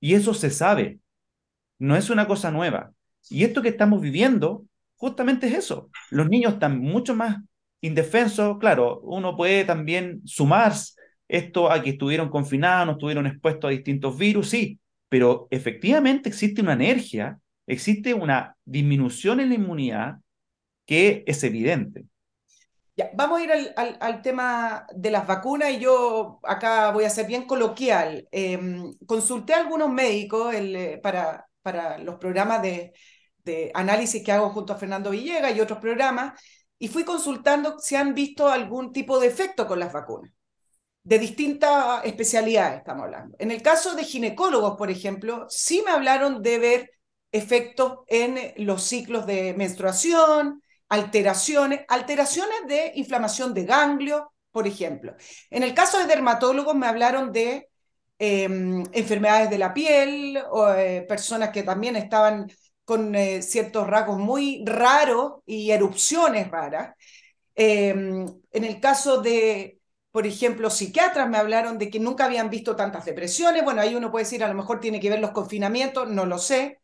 Y 0.00 0.14
eso 0.14 0.32
se 0.32 0.50
sabe, 0.50 1.00
no 1.78 1.96
es 1.96 2.08
una 2.08 2.26
cosa 2.26 2.50
nueva. 2.50 2.92
Y 3.28 3.44
esto 3.44 3.62
que 3.62 3.68
estamos 3.68 4.00
viviendo 4.00 4.64
justamente 4.96 5.46
es 5.46 5.54
eso. 5.54 5.90
Los 6.10 6.28
niños 6.28 6.54
están 6.54 6.78
mucho 6.80 7.14
más 7.14 7.38
indefensos. 7.80 8.58
Claro, 8.58 9.00
uno 9.00 9.36
puede 9.36 9.64
también 9.64 10.20
sumar 10.24 10.72
esto 11.28 11.70
a 11.70 11.82
que 11.82 11.90
estuvieron 11.90 12.28
confinados, 12.28 12.86
no 12.86 12.92
estuvieron 12.92 13.26
expuestos 13.26 13.68
a 13.68 13.72
distintos 13.72 14.18
virus, 14.18 14.50
sí, 14.50 14.80
pero 15.08 15.46
efectivamente 15.50 16.28
existe 16.28 16.60
una 16.60 16.72
alergia, 16.72 17.38
existe 17.66 18.14
una 18.14 18.56
disminución 18.64 19.40
en 19.40 19.48
la 19.50 19.54
inmunidad 19.54 20.16
que 20.86 21.22
es 21.26 21.44
evidente. 21.44 22.04
Ya, 22.96 23.10
vamos 23.14 23.40
a 23.40 23.44
ir 23.44 23.50
al, 23.76 24.22
tema 24.22 24.86
de 24.94 25.10
las 25.10 25.26
vacunas 25.26 25.70
y 25.70 25.78
yo 25.78 26.40
acá 26.42 26.90
voy 26.90 27.04
a 27.04 27.10
ser 27.10 27.26
bien 27.26 27.46
coloquial. 27.46 28.28
Em, 28.32 28.92
consulté 29.06 29.54
a 29.54 29.60
algunos 29.60 29.90
médicos 29.90 30.52
eh, 30.54 31.00
para, 31.02 31.46
para 31.62 31.98
los 31.98 32.16
programas 32.16 32.62
de, 32.62 32.92
análisis 33.74 34.22
que 34.22 34.30
hago 34.30 34.50
junto 34.50 34.72
a 34.72 34.76
Fernando 34.76 35.10
Villegas 35.10 35.56
y 35.56 35.60
otros 35.60 35.80
programas, 35.80 36.40
y 36.78 36.88
fui 36.88 37.04
consultando 37.04 37.78
si 37.80 37.96
han 37.96 38.14
visto 38.14 38.48
algún 38.48 38.92
tipo 38.92 39.18
de 39.18 39.26
efecto 39.26 39.66
con 39.66 39.80
las 39.80 39.92
vacunas, 39.92 40.32
de 41.02 41.18
distintas 41.18 42.04
especialidades 42.04 42.78
estamos 42.78 43.04
hablando. 43.04 43.36
En 43.40 43.50
el 43.50 43.60
caso 43.60 43.96
de 43.96 44.04
ginecólogos, 44.04 44.76
por 44.76 44.90
ejemplo, 44.90 45.46
sí 45.48 45.82
me 45.84 45.90
hablaron 45.90 46.42
de 46.42 46.58
ver 46.58 46.90
efectos 47.32 48.00
en 48.06 48.38
los 48.64 48.84
ciclos 48.84 49.26
de 49.26 49.54
menstruación, 49.54 50.62
alteraciones, 50.88 51.80
alteraciones 51.88 52.66
de 52.66 52.92
inflamación 52.94 53.54
de 53.54 53.64
ganglio, 53.64 54.32
por 54.50 54.66
ejemplo. 54.66 55.14
En 55.50 55.62
el 55.62 55.74
caso 55.74 55.98
de 55.98 56.06
dermatólogos 56.06 56.74
me 56.74 56.86
hablaron 56.86 57.32
de 57.32 57.69
em, 58.20 58.84
enfermedades 58.92 59.50
de 59.50 59.58
la 59.58 59.72
piel, 59.74 60.38
o 60.50 60.68
eh, 60.74 61.06
personas 61.08 61.50
que 61.50 61.62
también 61.62 61.96
estaban 61.96 62.50
con 62.84 63.14
eh, 63.14 63.40
ciertos 63.42 63.86
rasgos 63.86 64.18
muy 64.18 64.62
raros 64.66 65.42
y 65.46 65.70
erupciones 65.70 66.50
raras. 66.50 66.94
Em, 67.54 68.26
en 68.52 68.64
el 68.64 68.80
caso 68.80 69.22
de, 69.22 69.80
por 70.10 70.26
ejemplo, 70.26 70.70
psiquiatras 70.70 71.28
me 71.28 71.38
hablaron 71.38 71.78
de 71.78 71.90
que 71.90 72.00
nunca 72.00 72.26
habían 72.26 72.50
visto 72.50 72.76
tantas 72.76 73.04
depresiones. 73.06 73.64
Bueno, 73.64 73.80
ahí 73.80 73.94
uno 73.94 74.10
puede 74.10 74.24
decir, 74.24 74.44
a 74.44 74.48
lo 74.48 74.54
mejor 74.54 74.80
tiene 74.80 75.00
que 75.00 75.10
ver 75.10 75.20
los 75.20 75.30
confinamientos, 75.32 76.08
no 76.08 76.26
lo 76.26 76.38
sé. 76.38 76.80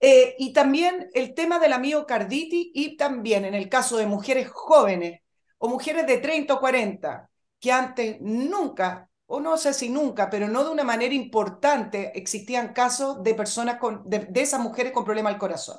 Eh, 0.00 0.34
y 0.38 0.52
también 0.52 1.10
el 1.14 1.34
tema 1.34 1.58
de 1.60 1.68
la 1.68 1.78
miocarditis 1.78 2.70
y 2.74 2.96
también 2.96 3.44
en 3.44 3.54
el 3.54 3.68
caso 3.68 3.96
de 3.98 4.06
mujeres 4.06 4.48
jóvenes 4.50 5.20
o 5.58 5.68
mujeres 5.68 6.06
de 6.08 6.18
30 6.18 6.54
o 6.54 6.60
40 6.60 7.30
que 7.60 7.70
antes 7.70 8.16
nunca 8.20 9.08
o 9.34 9.40
no 9.40 9.56
sé 9.56 9.72
si 9.72 9.88
nunca, 9.88 10.28
pero 10.28 10.46
no 10.48 10.62
de 10.62 10.70
una 10.70 10.84
manera 10.84 11.14
importante, 11.14 12.12
existían 12.18 12.74
casos 12.74 13.22
de 13.22 13.34
personas 13.34 13.78
con, 13.78 14.02
de, 14.04 14.28
esas 14.34 14.60
mujeres 14.60 14.92
con 14.92 15.06
problema 15.06 15.30
al 15.30 15.38
corazón. 15.38 15.78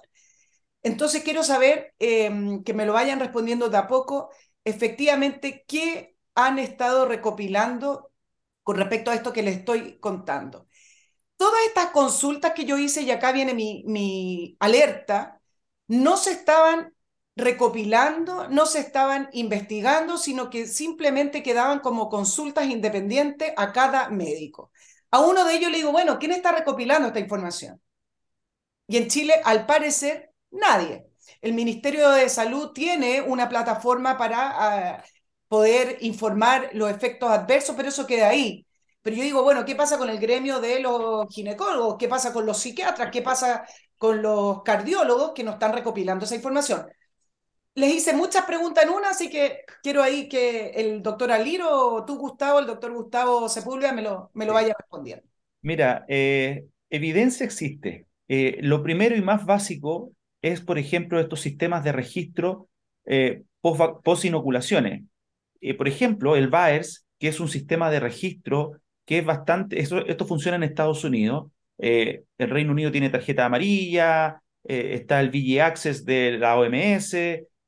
Entonces 0.81 1.23
quiero 1.23 1.43
saber, 1.43 1.93
em, 1.99 2.63
que 2.63 2.73
me 2.73 2.85
lo 2.85 2.93
vayan 2.93 3.19
respondiendo 3.19 3.69
de 3.69 3.77
a 3.77 3.87
poco, 3.87 4.31
efectivamente, 4.65 5.65
qué 5.67 6.15
han 6.33 6.57
estado 6.57 7.05
recopilando 7.05 8.11
con 8.63 8.77
respecto 8.77 9.11
a 9.11 9.15
esto 9.15 9.33
que 9.33 9.43
les 9.43 9.57
estoy 9.57 9.99
contando. 9.99 10.67
Todas 11.37 11.61
estas 11.67 11.91
consultas 11.91 12.53
que 12.53 12.65
yo 12.65 12.77
hice, 12.79 13.03
y 13.03 13.11
acá 13.11 13.31
viene 13.33 13.53
mi, 13.53 13.83
mi 13.87 14.57
alerta, 14.59 15.41
no 15.87 16.17
se 16.17 16.31
estaban 16.31 16.92
recopilando, 17.35 18.47
no 18.49 18.65
se 18.65 18.79
estaban 18.79 19.29
investigando, 19.33 20.17
sino 20.17 20.49
que 20.49 20.67
simplemente 20.67 21.43
quedaban 21.43 21.79
como 21.79 22.09
consultas 22.09 22.67
independientes 22.67 23.53
a 23.57 23.71
cada 23.71 24.09
médico. 24.09 24.71
A 25.11 25.21
uno 25.21 25.45
de 25.45 25.55
ellos 25.55 25.71
le 25.71 25.77
digo, 25.77 25.91
bueno, 25.91 26.19
¿quién 26.19 26.31
está 26.31 26.51
recopilando 26.51 27.07
esta 27.07 27.19
información? 27.19 27.81
Y 28.87 28.97
en 28.97 29.07
Chile, 29.07 29.35
al 29.43 29.65
parecer, 29.65 30.31
nadie. 30.51 31.05
El 31.41 31.53
Ministerio 31.53 32.09
de 32.09 32.29
Salud 32.29 32.71
tiene 32.73 33.21
una 33.21 33.49
plataforma 33.49 34.17
para 34.17 34.95
ah, 34.97 35.03
poder 35.47 35.97
informar 36.01 36.69
los 36.73 36.89
efectos 36.91 37.29
adversos, 37.29 37.75
pero 37.75 37.89
eso 37.89 38.07
queda 38.07 38.29
ahí. 38.29 38.65
Pero 39.01 39.15
yo 39.17 39.23
digo, 39.23 39.43
bueno, 39.43 39.65
¿qué 39.65 39.75
pasa 39.75 39.97
con 39.97 40.09
el 40.09 40.19
gremio 40.19 40.59
de 40.59 40.79
los 40.79 41.27
ginecólogos? 41.33 41.97
¿Qué 41.97 42.07
pasa 42.07 42.33
con 42.33 42.45
los 42.45 42.57
psiquiatras? 42.59 43.11
¿Qué 43.11 43.21
pasa 43.21 43.65
con 43.97 44.21
los 44.21 44.63
cardiólogos 44.63 45.33
que 45.33 45.43
no 45.43 45.51
están 45.51 45.73
recopilando 45.73 46.25
esa 46.25 46.35
información? 46.35 46.87
Les 47.75 47.95
hice 47.95 48.13
muchas 48.13 48.45
preguntas 48.45 48.83
en 48.83 48.91
una, 48.91 49.09
así 49.09 49.29
que 49.29 49.61
quiero 49.81 50.03
ahí 50.03 50.29
que 50.29 50.69
el 50.75 51.01
doctor 51.01 51.31
Aliro, 51.31 52.03
tú 52.05 52.17
Gustavo, 52.17 52.59
el 52.59 52.67
doctor 52.67 52.93
Gustavo 52.93 53.49
Sepúlveda 53.49 53.93
me 53.93 54.01
lo, 54.01 54.29
me 54.33 54.45
lo 54.45 54.53
vaya 54.53 54.75
respondiendo. 54.77 55.25
Mira, 55.61 56.05
eh, 56.07 56.65
evidencia 56.89 57.45
existe. 57.45 58.05
Eh, 58.27 58.57
lo 58.61 58.83
primero 58.83 59.15
y 59.15 59.21
más 59.21 59.45
básico 59.45 60.11
es, 60.41 60.61
por 60.61 60.77
ejemplo, 60.77 61.19
estos 61.19 61.41
sistemas 61.41 61.83
de 61.83 61.91
registro 61.91 62.67
eh, 63.05 63.41
post-inoculaciones. 63.61 65.03
por 65.77 65.87
ejemplo, 65.87 66.35
el 66.35 66.49
VAERS, 66.49 67.05
que 67.17 67.29
es 67.29 67.39
un 67.39 67.47
sistema 67.47 67.89
de 67.89 68.01
registro 68.01 68.73
que 69.05 69.19
es 69.19 69.25
bastante, 69.25 69.79
esto 69.79 70.25
funciona 70.25 70.57
en 70.57 70.63
Estados 70.63 71.03
Unidos. 71.03 71.49
el 71.77 72.23
Reino 72.37 72.71
Unido 72.71 72.91
tiene 72.91 73.09
tarjeta 73.09 73.45
amarilla, 73.45 74.41
está 74.63 75.21
el 75.21 75.29
VG 75.29 75.61
Access 75.61 76.05
de 76.05 76.37
la 76.37 76.57
OMS, 76.57 77.15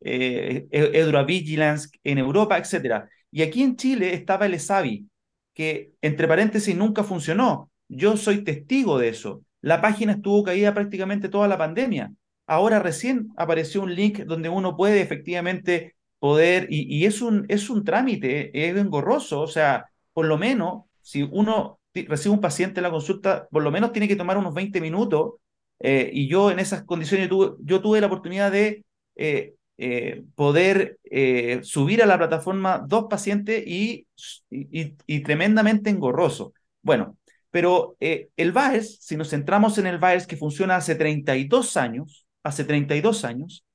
eh, 0.06 1.26
Vigilance 1.26 1.90
en 2.04 2.18
Europa, 2.20 2.58
etc. 2.58 3.06
Y 3.32 3.42
aquí 3.42 3.64
en 3.64 3.76
Chile 3.76 4.14
estaba 4.14 4.46
el 4.46 4.54
ESAVI, 4.54 5.08
que 5.54 5.92
entre 6.02 6.28
paréntesis 6.28 6.76
nunca 6.76 7.04
funcionó. 7.04 7.72
Yo 7.88 8.16
soy 8.18 8.44
testigo 8.44 9.00
de 9.00 9.10
eso. 9.10 9.44
La 9.62 9.82
página 9.82 10.14
estuvo 10.14 10.44
caída 10.44 10.74
prácticamente 10.74 11.30
toda 11.30 11.48
la 11.48 11.58
pandemia. 11.58 12.12
Ahora 12.46 12.80
recién 12.80 13.30
apareció 13.36 13.82
un 13.82 13.96
link 13.96 14.20
donde 14.20 14.50
uno 14.50 14.78
puede 14.78 15.02
efectivamente 15.02 15.96
poder, 16.20 16.68
y, 16.70 17.06
es, 17.06 17.22
un, 17.22 17.46
es 17.50 17.70
un 17.70 17.84
trámite, 17.84 18.52
es 18.54 18.78
engorroso, 18.78 19.42
o 19.42 19.48
sea, 19.48 19.86
por 20.14 20.26
lo 20.26 20.38
menos, 20.38 20.84
si 21.02 21.24
uno 21.24 21.80
recibe 21.94 22.34
un 22.34 22.42
paciente 22.42 22.80
en 22.80 22.84
la 22.84 22.92
consulta, 22.92 23.48
por 23.52 23.64
lo 23.64 23.72
menos 23.72 23.92
tiene 23.92 24.08
que 24.08 24.16
tomar 24.16 24.38
unos 24.38 24.54
20 24.54 24.82
minutos, 24.82 25.34
eh, 25.80 26.10
y 26.14 26.28
yo 26.28 26.52
en 26.52 26.60
esas 26.60 26.84
condiciones, 26.84 27.30
tuve, 27.30 27.56
yo 27.62 27.82
tuve 27.82 28.02
la 28.02 28.08
oportunidad 28.08 28.52
de 28.52 28.86
eh, 29.16 29.55
eh, 29.78 30.24
poder 30.36 31.00
eh, 31.04 31.60
subir 31.64 32.02
a 32.02 32.06
la 32.06 32.18
plataforma 32.18 32.82
dos 32.88 33.08
pacientes 33.10 33.62
y, 33.68 34.08
y, 34.50 35.20
tremendamente 35.22 35.90
engorroso. 35.90 36.54
Bueno, 36.82 37.18
pero 37.52 37.98
eh, 38.00 38.30
el 38.38 38.54
VAERS, 38.54 39.00
si 39.02 39.18
nos 39.18 39.30
centramos 39.32 39.78
en 39.78 39.88
el 39.88 39.98
VAERS 39.98 40.28
que 40.28 40.38
funciona 40.38 40.78
hace 40.78 40.96
32 40.96 41.76
años, 41.76 42.26
hace 42.44 42.64
32 42.64 43.26
años, 43.26 43.66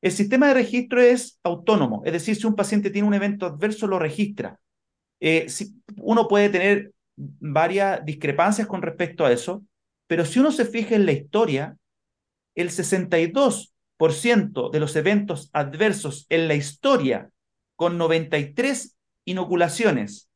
El 0.00 0.12
sistema 0.12 0.46
de 0.48 0.54
registro 0.54 1.00
es 1.00 1.40
autónomo, 1.42 2.02
es 2.04 2.12
decir, 2.12 2.36
si 2.36 2.46
un 2.46 2.54
paciente 2.54 2.90
tiene 2.90 3.08
un 3.08 3.14
evento 3.14 3.46
adverso, 3.46 3.88
lo 3.88 3.98
registra. 3.98 4.60
Si, 5.20 5.74
uno 5.96 6.28
puede 6.28 6.50
tener 6.50 6.92
varias 7.16 8.04
discrepancias 8.04 8.68
con 8.68 8.80
respecto 8.82 9.26
a 9.26 9.32
eso, 9.32 9.64
pero 10.06 10.24
si 10.24 10.38
uno 10.38 10.52
se 10.52 10.64
fija 10.66 10.94
en 10.94 11.06
la 11.06 11.12
historia, 11.12 11.76
el 12.54 12.70
62% 12.70 13.72
de 13.98 14.80
los 14.80 14.96
eventos 14.96 15.50
adversos 15.52 16.26
en 16.28 16.48
la 16.48 16.54
historia 16.54 17.30
con 17.76 17.98
93 17.98 18.96
inoculaciones 19.24 20.30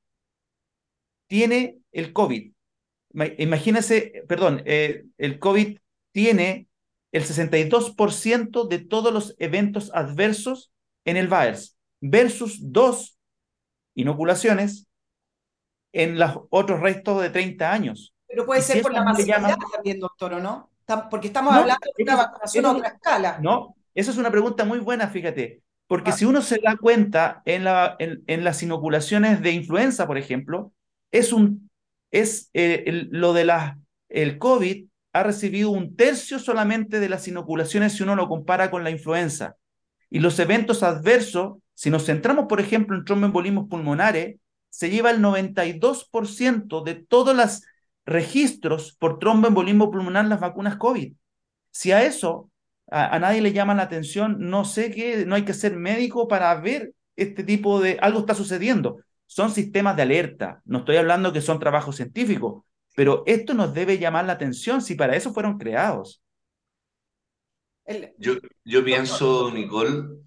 tiene 1.28 1.78
el 1.92 2.12
COVID. 2.12 2.52
Imagínense, 3.38 4.24
perdón, 4.26 4.62
eh, 4.64 5.04
el 5.18 5.38
COVID 5.38 5.78
tiene 6.12 6.68
el 7.12 7.24
62% 7.24 8.68
de 8.68 8.78
todos 8.78 9.12
los 9.12 9.34
eventos 9.38 9.90
adversos 9.94 10.72
en 11.04 11.16
el 11.16 11.28
VAERS 11.28 11.76
versus 12.00 12.58
dos 12.60 13.18
inoculaciones 13.94 14.88
en 15.92 16.18
los 16.18 16.40
otros 16.50 16.80
restos 16.80 17.22
de 17.22 17.30
30 17.30 17.72
años. 17.72 18.14
Pero 18.26 18.46
puede 18.46 18.62
ser 18.62 18.82
por 18.82 18.92
la 18.92 19.04
masividad 19.04 19.56
también, 19.72 20.00
doctor, 20.00 20.34
¿o 20.34 20.40
no? 20.40 20.71
Porque 21.10 21.28
estamos 21.28 21.54
hablando 21.54 21.86
de 21.96 22.02
una 22.02 22.16
vacunación 22.16 22.66
a 22.66 22.72
otra 22.72 22.88
escala. 22.88 23.38
No, 23.40 23.76
esa 23.94 24.10
es 24.10 24.16
una 24.16 24.30
pregunta 24.30 24.64
muy 24.64 24.78
buena, 24.78 25.08
fíjate. 25.08 25.62
Porque 25.86 26.10
ah. 26.10 26.14
si 26.14 26.24
uno 26.24 26.42
se 26.42 26.58
da 26.62 26.76
cuenta 26.76 27.42
en, 27.44 27.64
la, 27.64 27.96
en, 27.98 28.44
las 28.44 28.62
inoculaciones 28.62 29.42
de 29.42 29.52
influenza, 29.52 30.06
por 30.06 30.18
ejemplo, 30.18 30.72
es, 31.10 31.32
un, 31.32 31.70
es 32.10 32.50
eh, 32.54 33.08
lo 33.10 33.32
de 33.32 33.44
la, 33.44 33.78
el 34.08 34.38
COVID 34.38 34.86
ha 35.12 35.22
recibido 35.22 35.70
un 35.70 35.94
tercio 35.94 36.38
solamente 36.38 37.00
de 37.00 37.08
las 37.08 37.28
inoculaciones 37.28 37.92
si 37.92 38.02
uno 38.02 38.16
lo 38.16 38.28
compara 38.28 38.70
con 38.70 38.84
la 38.84 38.90
influenza. 38.90 39.56
Y 40.08 40.20
los 40.20 40.38
eventos 40.38 40.82
adversos, 40.82 41.58
si 41.74 41.90
nos 41.90 42.06
centramos, 42.06 42.46
por 42.48 42.60
ejemplo, 42.60 42.96
en 42.96 43.04
tromboembolismos 43.04 43.68
pulmonares, 43.68 44.36
se 44.70 44.88
lleva 44.88 45.10
el 45.10 45.20
92% 45.20 46.82
de 46.82 46.94
todos 46.94 47.36
los 47.36 47.62
registros 48.04 48.96
por 48.98 49.18
tromboembolismo 49.18 49.90
pulmonar 49.90 50.26
las 50.26 50.40
vacunas 50.40 50.76
COVID. 50.76 51.14
Si 51.70 51.92
a 51.92 52.04
eso 52.04 52.50
a, 52.90 53.18
nadie 53.18 53.40
le 53.40 53.52
llama 53.52 53.74
la 53.74 53.84
atención, 53.84 54.36
no 54.38 54.64
sé 54.64 54.90
qué, 54.90 55.24
no 55.24 55.34
hay 55.34 55.44
que 55.44 55.54
ser 55.54 55.76
médico 55.76 56.28
para 56.28 56.54
ver 56.60 56.92
este 57.16 57.42
tipo 57.42 57.80
de, 57.80 57.98
algo 58.00 58.20
está 58.20 58.34
sucediendo. 58.34 58.98
Son 59.26 59.50
sistemas 59.50 59.96
de 59.96 60.02
alerta, 60.02 60.60
no 60.64 60.80
estoy 60.80 60.96
hablando 60.96 61.32
que 61.32 61.40
son 61.40 61.58
trabajos 61.58 61.96
científicos, 61.96 62.64
pero 62.94 63.22
esto 63.26 63.54
nos 63.54 63.72
debe 63.72 63.98
llamar 63.98 64.26
la 64.26 64.34
atención 64.34 64.82
si 64.82 64.94
para 64.94 65.16
eso 65.16 65.32
fueron 65.32 65.56
creados. 65.56 66.22
Yo, 68.18 68.34
yo 68.64 68.84
pienso, 68.84 69.50
Nicole, 69.50 70.22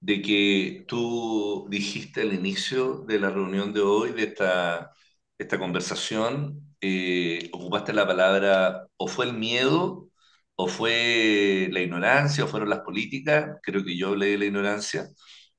de 0.00 0.22
que 0.22 0.84
tú 0.88 1.66
dijiste 1.68 2.22
al 2.22 2.32
inicio 2.32 3.00
de 3.00 3.18
la 3.18 3.30
reunión 3.30 3.72
de 3.72 3.80
hoy, 3.80 4.12
de 4.12 4.24
esta, 4.24 4.92
esta 5.38 5.58
conversación, 5.58 6.76
eh, 6.80 7.48
ocupaste 7.52 7.92
la 7.92 8.06
palabra 8.06 8.86
o 8.96 9.08
fue 9.08 9.26
el 9.26 9.34
miedo, 9.34 10.08
o 10.56 10.68
fue 10.68 11.68
la 11.72 11.80
ignorancia, 11.80 12.44
o 12.44 12.48
fueron 12.48 12.70
las 12.70 12.80
políticas, 12.80 13.58
creo 13.62 13.84
que 13.84 13.96
yo 13.96 14.08
hablé 14.08 14.28
de 14.28 14.38
la 14.38 14.44
ignorancia, 14.46 15.08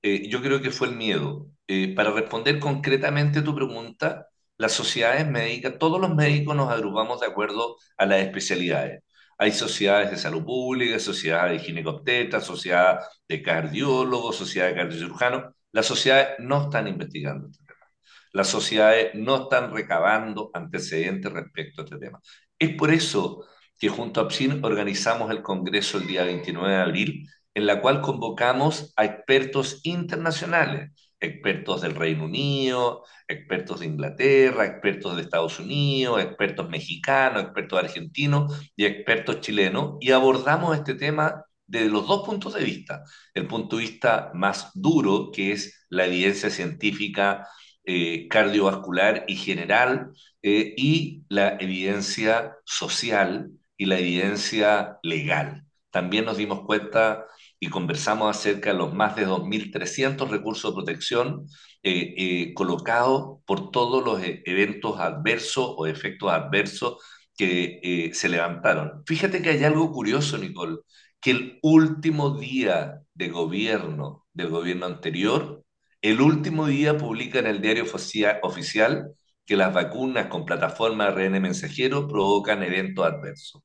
eh, 0.02 0.28
yo 0.30 0.42
creo 0.42 0.62
que 0.62 0.72
fue 0.72 0.88
el 0.88 0.96
miedo. 0.96 1.48
Eh, 1.68 1.94
para 1.96 2.12
responder 2.12 2.60
concretamente 2.60 3.42
tu 3.42 3.54
pregunta, 3.56 4.28
las 4.58 4.72
sociedades 4.74 5.28
médicas, 5.28 5.78
todos 5.80 6.00
los 6.02 6.16
médicos 6.16 6.56
nos 6.56 6.72
agrupamos 6.72 7.20
de 7.20 7.28
acuerdo 7.28 7.78
a 7.98 8.06
las 8.06 8.22
especialidades. 8.22 9.04
Hay 9.38 9.52
sociedades 9.52 10.10
de 10.12 10.18
salud 10.18 10.44
pública, 10.44 10.98
sociedades 11.00 11.62
de 11.62 11.66
ginecoptetas, 11.68 12.44
sociedad 12.46 13.00
de 13.28 13.42
cardiólogos, 13.44 14.36
sociedad 14.36 14.68
de 14.70 14.76
cardiocirujanos. 14.76 15.54
Las 15.72 15.86
sociedades 15.86 16.30
no 16.40 16.64
están 16.64 16.88
investigando. 16.88 17.50
Las 18.38 18.50
sociedades 18.50 19.16
no 19.16 19.46
están 19.46 19.74
recabando 19.74 20.52
antecedentes 20.54 21.32
respecto 21.34 21.82
a 21.82 21.86
este 21.86 21.98
tema. 21.98 22.20
Es 22.60 22.76
por 22.76 22.92
eso 22.92 23.44
que 23.80 23.90
junto 23.90 24.22
a 24.22 24.30
PSIN 24.30 24.64
organizamos 24.64 25.32
el 25.32 25.42
Congreso 25.42 25.98
el 25.98 26.06
día 26.06 26.24
29 26.24 26.70
de 26.72 26.80
abril, 26.80 27.30
en 27.56 27.66
la 27.66 27.82
cual 27.82 28.02
convocamos 28.02 28.94
a 28.96 29.06
expertos 29.06 29.82
internacionales 29.84 30.92
expertos 31.20 31.82
del 31.82 31.96
Reino 31.96 32.26
Unido, 32.26 33.04
expertos 33.28 33.80
de 33.80 33.88
Inglaterra, 33.88 34.68
expertos 34.68 35.16
de 35.16 35.24
Estados 35.24 35.60
Unidos, 35.60 36.22
expertos 36.22 36.70
mexicanos, 36.70 37.42
expertos 37.42 37.80
argentinos 37.80 38.72
y 38.76 38.86
expertos 38.86 39.42
chilenos, 39.42 39.96
y 40.00 40.12
abordamos 40.12 40.78
este 40.78 40.94
tema 40.94 41.44
desde 41.66 41.90
los 41.90 42.08
dos 42.08 42.24
puntos 42.24 42.54
de 42.54 42.64
vista. 42.64 43.04
El 43.34 43.48
punto 43.48 43.78
de 43.78 43.82
vista 43.82 44.30
más 44.36 44.70
duro, 44.76 45.32
que 45.34 45.54
es 45.54 45.88
la 45.90 46.06
evidencia 46.06 46.52
científica 46.52 47.48
eh, 47.88 48.28
cardiovascular 48.30 49.26
y 49.28 49.36
general, 49.38 50.12
eh, 50.42 50.74
y 50.78 51.24
la 51.30 51.58
evidencia 51.60 52.58
social 52.66 53.52
y 53.78 53.86
la 53.86 54.00
evidencia 54.00 55.00
legal. 55.04 55.66
También 55.92 56.26
nos 56.26 56.38
dimos 56.38 56.62
cuenta 56.66 57.26
y 57.60 57.70
conversamos 57.70 58.36
acerca 58.36 58.72
de 58.72 58.78
los 58.78 58.94
más 58.94 59.16
de 59.16 59.26
2.300 59.26 60.30
recursos 60.30 60.72
de 60.72 60.76
protección 60.76 61.48
eh, 61.84 62.14
eh, 62.18 62.54
colocados 62.54 63.40
por 63.46 63.72
todos 63.72 64.04
los 64.04 64.22
e-, 64.22 64.42
eventos 64.46 65.00
adversos 65.00 65.74
o 65.78 65.88
efectos 65.88 66.32
adversos 66.32 66.98
que 67.38 68.12
se 68.14 68.30
levantaron. 68.30 69.04
Fíjate 69.06 69.42
que 69.44 69.50
hay 69.50 69.64
algo 69.64 69.92
curioso, 69.92 70.38
Nicole, 70.40 70.78
que 71.22 71.32
el 71.32 71.60
último 71.62 72.32
día 72.38 73.02
de 73.14 73.30
gobierno 73.30 74.26
del 74.34 74.50
gobierno 74.50 74.86
anterior, 74.88 75.64
el 76.02 76.22
último 76.22 76.68
día 76.68 76.98
publica 76.98 77.40
en 77.40 77.48
el 77.48 77.62
diario 77.62 77.86
oficial 78.42 79.14
que 79.46 79.56
las 79.56 79.74
vacunas 79.74 80.28
con 80.28 80.46
plataforma 80.46 81.06
ARN 81.06 81.42
mensajero 81.42 82.08
provocan 82.08 82.64
eventos 82.64 83.06
adversos. 83.06 83.62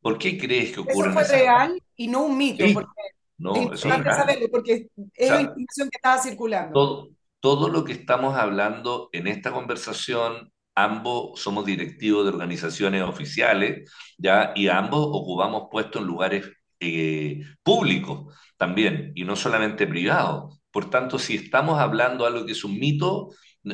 ¿Por 0.00 0.18
qué 0.18 0.38
crees 0.38 0.72
que 0.72 0.80
ocurre? 0.80 1.10
Eso 1.10 1.18
fue 1.18 1.24
real 1.24 1.82
y 1.96 2.08
no 2.08 2.24
un 2.24 2.36
mito, 2.36 2.64
porque 2.72 2.90
no, 3.38 3.72
es 3.72 3.84
importante 3.84 4.10
saberlo 4.10 4.48
porque 4.50 4.88
es 5.14 5.30
la 5.30 5.40
información 5.40 5.90
que 5.90 5.96
estaba 5.96 6.22
circulando. 6.22 6.72
Todo, 6.72 7.08
todo 7.40 7.68
lo 7.68 7.84
que 7.84 7.92
estamos 7.92 8.36
hablando 8.36 9.08
en 9.12 9.26
esta 9.26 9.52
conversación, 9.52 10.52
ambos 10.74 11.40
somos 11.40 11.64
directivos 11.64 12.24
de 12.24 12.30
organizaciones 12.30 13.02
oficiales, 13.02 13.90
¿ya? 14.18 14.52
Y 14.54 14.68
ambos 14.68 15.06
ocupamos 15.10 15.64
puestos 15.70 16.02
en 16.02 16.06
lugares 16.06 16.50
eh, 16.80 17.40
públicos 17.62 18.34
también, 18.56 19.12
y 19.14 19.24
no 19.24 19.36
solamente 19.36 19.86
privados. 19.86 20.60
Por 20.74 20.90
tanto, 20.90 21.18
si 21.20 21.36
estamos 21.36 21.80
hablando 21.80 22.26
algo 22.26 22.46
que 22.46 22.52
es 22.52 22.64
un 22.64 22.78
mito, 22.78 23.30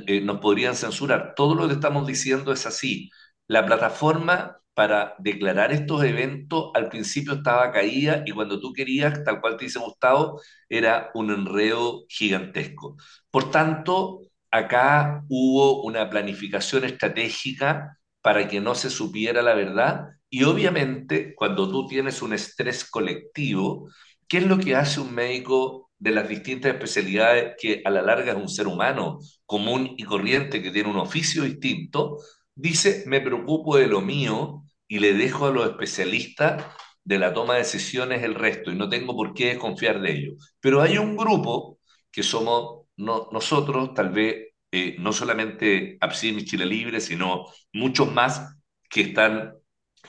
eh, 0.07 0.21
nos 0.23 0.41
podrían 0.41 0.77
censurar. 0.77 1.35
Todo 1.37 1.57
lo 1.57 1.67
que 1.69 1.75
estamos 1.75 2.07
diciendo 2.07 2.53
es 2.53 2.67
así. 2.67 3.11
La 3.49 3.67
plataforma 3.67 4.59
para 4.75 5.15
declarar 5.19 5.73
estos 5.73 6.05
eventos 6.05 6.71
al 6.75 6.89
principio 6.89 7.35
estaba 7.35 7.73
caída 7.73 8.23
y 8.27 8.33
cuando 8.33 8.61
tú 8.61 8.73
querías, 8.73 9.25
tal 9.25 9.41
cual 9.41 9.57
te 9.57 9.65
dice 9.67 9.79
Gustavo, 9.81 10.41
era 10.69 11.11
un 11.15 11.31
enredo 11.33 12.05
gigantesco. 12.09 12.97
Por 13.31 13.51
tanto, 13.51 14.21
acá 14.51 15.25
hubo 15.29 15.83
una 15.85 16.09
planificación 16.11 16.85
estratégica 16.85 17.99
para 18.23 18.49
que 18.49 18.61
no 18.61 18.75
se 18.75 18.91
supiera 18.91 19.43
la 19.43 19.55
verdad 19.55 20.09
y 20.31 20.45
obviamente 20.45 21.35
cuando 21.35 21.71
tú 21.71 21.87
tienes 21.89 22.23
un 22.23 22.33
estrés 22.35 22.89
colectivo, 22.89 23.89
¿qué 24.29 24.39
es 24.39 24.47
lo 24.47 24.59
que 24.59 24.77
hace 24.77 25.01
un 25.01 25.15
médico 25.15 25.90
de 26.01 26.11
las 26.11 26.29
distintas 26.29 26.73
especialidades 26.73 27.55
que 27.61 27.83
a 27.85 27.91
la 27.91 28.03
larga 28.03 28.33
es 28.33 28.39
un 28.39 28.49
ser 28.49 28.67
humano 28.67 29.21
común 29.47 29.95
y 29.97 30.05
corriente 30.05 30.63
que 30.63 30.73
tiene 30.73 30.91
un 30.91 30.97
oficio 30.97 31.45
distinto? 31.45 32.19
Dice, 32.55 33.05
me 33.07 33.21
preocupo 33.21 33.77
de 33.77 33.87
lo 33.87 34.01
mío 34.01 34.65
y 34.89 34.99
le 34.99 35.15
dejo 35.15 35.47
a 35.47 35.51
los 35.53 35.69
especialistas 35.69 36.67
de 37.05 37.19
la 37.19 37.33
toma 37.33 37.55
de 37.55 37.61
decisiones 37.61 38.23
el 38.23 38.35
resto 38.35 38.71
y 38.71 38.77
no 38.77 38.89
tengo 38.89 39.15
por 39.15 39.35
qué 39.35 39.49
desconfiar 39.49 40.01
de 40.01 40.13
ellos. 40.13 40.55
Pero 40.61 40.83
hay 40.83 40.99
un 40.99 41.17
grupo 41.17 41.79
que 42.11 42.23
somos 42.23 42.87
nosotros, 42.97 43.95
tal 43.95 44.11
vez 44.11 44.49
eh, 44.73 44.97
no 44.99 45.13
solamente 45.13 45.97
Absim 46.01 46.39
y 46.39 46.45
Chile 46.45 46.67
Libre, 46.67 47.01
sino 47.01 47.47
muchos 47.73 48.13
más 48.13 48.57
que 48.89 49.03
están 49.03 49.55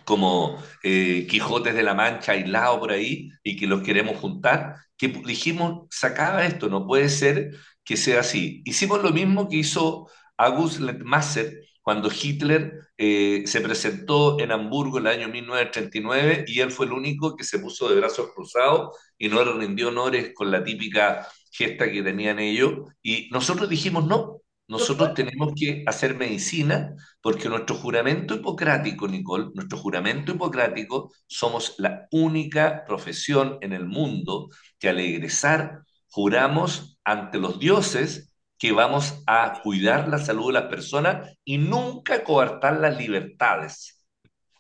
como 0.06 0.62
eh, 0.84 1.28
Quijotes 1.30 1.76
de 1.76 1.84
la 1.84 1.94
Mancha 1.94 2.34
aislados 2.34 2.80
por 2.80 2.92
ahí 2.92 3.30
y 3.44 3.56
que 3.58 3.68
los 3.68 3.82
queremos 3.82 4.18
juntar, 4.18 4.76
que 4.98 5.08
dijimos, 5.10 5.88
sacaba 5.90 6.46
esto, 6.46 6.70
no 6.70 6.86
puede 6.86 7.10
ser 7.10 7.52
que 7.84 7.98
sea 7.98 8.22
así. 8.22 8.62
Hicimos 8.66 9.02
lo 9.04 9.12
mismo 9.12 9.50
que 9.50 9.58
hizo 9.58 10.10
August 10.38 10.80
Lettmasser 10.80 11.62
cuando 11.82 12.12
Hitler 12.12 12.80
eh, 12.98 13.44
se 13.46 13.62
presentó 13.62 14.40
en 14.40 14.52
Hamburgo 14.52 15.00
en 15.00 15.08
el 15.08 15.14
año 15.14 15.28
1939 15.30 16.46
y 16.48 16.60
él 16.60 16.72
fue 16.72 16.86
el 16.86 16.94
único 16.94 17.36
que 17.36 17.44
se 17.44 17.60
puso 17.60 17.90
de 17.90 17.96
brazos 17.96 18.30
cruzados 18.36 18.96
y 19.18 19.30
no 19.30 19.44
le 19.44 19.54
rindió 19.54 19.90
honores 19.90 20.32
con 20.36 20.52
la 20.52 20.64
típica 20.64 21.28
gesta 21.52 21.92
que 21.92 22.04
tenían 22.04 22.40
ellos. 22.40 22.92
Y 23.02 23.30
nosotros 23.32 23.70
dijimos, 23.70 24.06
no, 24.06 24.41
Nosotros 24.72 25.14
tenemos 25.14 25.52
que 25.54 25.84
hacer 25.86 26.16
medicina 26.16 26.96
porque 27.22 27.50
nuestro 27.50 27.76
juramento 27.76 28.36
hipocrático, 28.36 29.06
Nicole, 29.06 29.50
nuestro 29.54 29.78
juramento 29.78 30.32
hipocrático, 30.32 31.12
somos 31.28 31.76
la 31.78 32.08
única 32.10 32.86
profesión 32.86 33.58
en 33.60 33.74
el 33.74 33.86
mundo 33.86 34.48
que 34.80 34.88
al 34.88 35.02
egresar 35.02 35.82
juramos 36.08 36.98
ante 37.04 37.38
los 37.38 37.60
dioses 37.60 38.32
que 38.58 38.72
vamos 38.72 39.22
a 39.28 39.60
cuidar 39.62 40.08
la 40.08 40.20
salud 40.20 40.48
de 40.48 40.62
las 40.62 40.70
personas 40.70 41.36
y 41.44 41.58
nunca 41.58 42.24
coartar 42.24 42.80
las 42.80 42.98
libertades. 42.98 44.02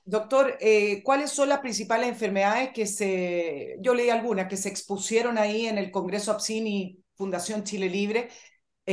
Doctor, 0.03 0.57
eh, 0.59 1.01
¿cuáles 1.03 1.31
son 1.31 1.47
las 1.47 1.59
principales 1.59 2.09
enfermedades 2.09 2.71
que 2.73 2.85
se, 2.85 3.77
yo 3.79 3.93
leí 3.93 4.09
algunas, 4.09 4.49
que 4.49 4.57
se 4.57 4.67
expusieron 4.67 5.37
ahí 5.37 5.67
en 5.67 5.77
el 5.77 5.89
Congreso 5.89 6.33
APSIN 6.33 6.67
y 6.67 6.97
Fundación 7.15 7.63
Chile 7.63 7.87
Libre 7.87 8.29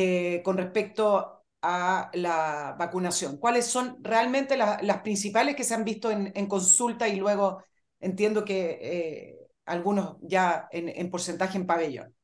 eh, 0.00 0.42
con 0.44 0.56
respecto 0.56 1.42
a 1.60 2.10
la 2.14 2.76
vacunación? 2.78 3.36
¿Cuáles 3.38 3.66
son 3.66 3.96
realmente 4.00 4.56
las 4.56 4.98
principales 5.02 5.56
que 5.56 5.64
se 5.64 5.74
han 5.74 5.84
visto 5.84 6.10
en, 6.12 6.46
consulta 6.46 7.08
y 7.08 7.16
luego 7.16 7.64
entiendo 7.98 8.44
que 8.44 8.78
eh, 8.80 9.38
algunos 9.66 10.16
ya 10.22 10.68
en, 10.70 11.10
porcentaje 11.10 11.58
en 11.58 11.66
pabellón? 11.66 12.14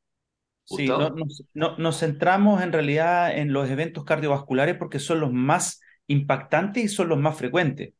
Sí, 0.62 0.88
nos 1.54 1.98
centramos 1.98 2.62
en 2.62 2.72
realidad 2.72 3.36
en 3.36 3.52
los 3.52 3.68
eventos 3.68 4.04
cardiovasculares 4.04 4.76
porque 4.76 5.00
son 5.00 5.18
los 5.18 5.32
más 5.32 5.80
impactantes 6.06 6.84
y 6.84 6.88
son 6.88 7.08
los 7.08 7.18
más 7.18 7.36
frecuentes. 7.36 7.92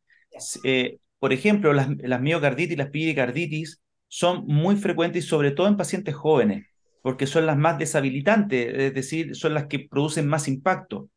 Eh, 0.63 0.99
por 1.19 1.33
ejemplo, 1.33 1.73
las, 1.73 1.89
miocarditis 2.21 2.75
y 2.75 2.77
las 2.77 2.91
pericarditis 2.91 3.83
son 4.07 4.47
muy 4.47 4.77
frecuentes 4.77 5.25
y 5.25 5.27
sobre 5.27 5.51
todo 5.51 5.67
en 5.67 5.77
pacientes 5.77 6.15
jóvenes, 6.15 6.65
porque 7.05 7.27
son 7.27 7.47
las 7.47 7.59
más 7.59 7.79
deshabilitantes, 7.79 8.73
es 8.75 8.95
decir, 8.95 9.37
son 9.37 9.53
las 9.55 9.67
que 9.67 9.81
producen 9.81 10.27
más 10.27 10.49
impacto. 10.49 11.11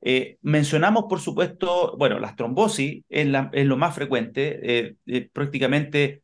Eh, 0.00 0.38
mencionamos, 0.42 1.04
por 1.08 1.20
supuesto, 1.20 1.96
bueno, 1.98 2.18
las 2.18 2.36
trombosis 2.36 3.04
es, 3.10 3.26
lo 3.26 3.76
más 3.76 3.94
frecuente, 3.94 4.96
eh, 5.06 5.30
prácticamente 5.32 6.22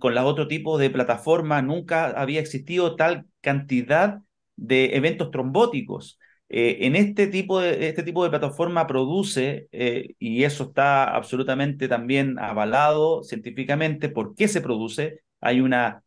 con 0.00 0.14
la 0.14 0.24
otro 0.26 0.48
tipo 0.48 0.78
de 0.78 0.90
plataforma 0.90 1.62
nunca 1.62 2.10
había 2.10 2.40
existido 2.40 2.94
tal 2.94 3.26
cantidad 3.40 4.20
de 4.56 4.96
eventos 4.96 5.30
trombóticos. 5.30 6.18
Eh, 6.54 6.86
en 6.86 6.96
este 6.96 7.28
tipo 7.28 7.60
de, 7.60 7.88
este 7.88 8.02
tipo 8.02 8.22
de 8.24 8.30
plataforma 8.30 8.86
produce, 8.86 9.68
eh, 9.72 10.14
y 10.18 10.44
eso 10.44 10.64
está 10.64 11.04
absolutamente 11.04 11.88
también 11.88 12.38
avalado 12.38 13.22
científicamente, 13.22 14.10
por 14.10 14.34
qué 14.34 14.48
se 14.48 14.60
produce. 14.60 15.20
Hay 15.40 15.62
una 15.62 16.02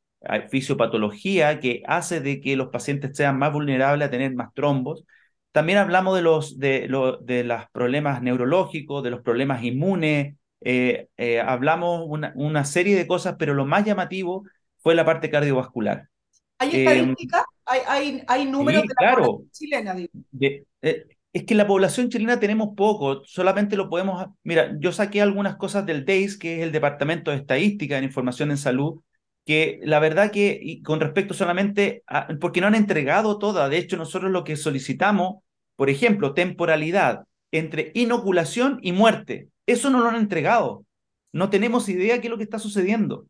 fisiopatología 0.49 1.59
que 1.59 1.83
hace 1.87 2.21
de 2.21 2.41
que 2.41 2.55
los 2.55 2.69
pacientes 2.69 3.15
sean 3.15 3.37
más 3.37 3.53
vulnerables 3.53 4.07
a 4.07 4.11
tener 4.11 4.33
más 4.35 4.53
trombos. 4.53 5.05
También 5.51 5.77
hablamos 5.77 6.15
de 6.15 6.21
los, 6.21 6.59
de, 6.59 6.89
de 7.21 7.43
los 7.43 7.69
problemas 7.71 8.21
neurológicos, 8.21 9.03
de 9.03 9.11
los 9.11 9.21
problemas 9.21 9.63
inmunes, 9.63 10.35
eh, 10.61 11.07
hablamos 11.45 12.05
una, 12.07 12.33
una 12.35 12.65
serie 12.65 12.95
de 12.95 13.05
cosas, 13.05 13.35
pero 13.37 13.53
lo 13.53 13.65
más 13.65 13.85
llamativo 13.85 14.45
fue 14.79 14.95
la 14.95 15.05
parte 15.05 15.29
cardiovascular. 15.29 16.09
¿Hay 16.57 16.69
estadística? 16.75 17.45
¿Hay, 17.65 18.23
hay, 18.27 18.45
números 18.45 18.83
de 18.83 18.87
la 18.89 18.95
claro. 18.95 19.23
población 19.23 19.51
chilena? 19.51 19.95
Eh, 20.39 21.05
es 21.33 21.43
que 21.43 21.55
la 21.55 21.67
población 21.67 22.09
chilena 22.09 22.39
tenemos 22.39 22.69
poco, 22.75 23.23
solamente 23.25 23.75
lo 23.75 23.89
podemos... 23.89 24.25
Mira, 24.43 24.75
yo 24.79 24.91
saqué 24.91 25.21
algunas 25.21 25.57
cosas 25.57 25.85
del 25.85 26.05
DEIS, 26.05 26.37
que 26.37 26.57
es 26.57 26.63
el 26.63 26.71
Departamento 26.71 27.31
de 27.31 27.37
Estadística 27.37 27.97
en 27.97 28.05
Información 28.05 28.51
en 28.51 28.57
Salud, 28.57 29.01
que 29.45 29.79
la 29.83 29.99
verdad 29.99 30.31
que 30.31 30.59
y 30.61 30.81
con 30.81 30.99
respecto 30.99 31.33
solamente 31.33 32.03
a... 32.07 32.27
porque 32.39 32.61
no 32.61 32.67
han 32.67 32.75
entregado 32.75 33.37
toda, 33.37 33.69
de 33.69 33.77
hecho 33.77 33.97
nosotros 33.97 34.31
lo 34.31 34.43
que 34.43 34.55
solicitamos, 34.57 35.43
por 35.75 35.89
ejemplo, 35.89 36.33
temporalidad 36.33 37.25
entre 37.51 37.91
inoculación 37.93 38.79
y 38.81 38.91
muerte, 38.91 39.49
eso 39.65 39.89
no 39.89 39.99
lo 39.99 40.09
han 40.09 40.15
entregado. 40.15 40.85
No 41.31 41.49
tenemos 41.49 41.89
idea 41.89 42.19
qué 42.19 42.27
es 42.27 42.31
lo 42.31 42.37
que 42.37 42.43
está 42.43 42.59
sucediendo 42.59 43.27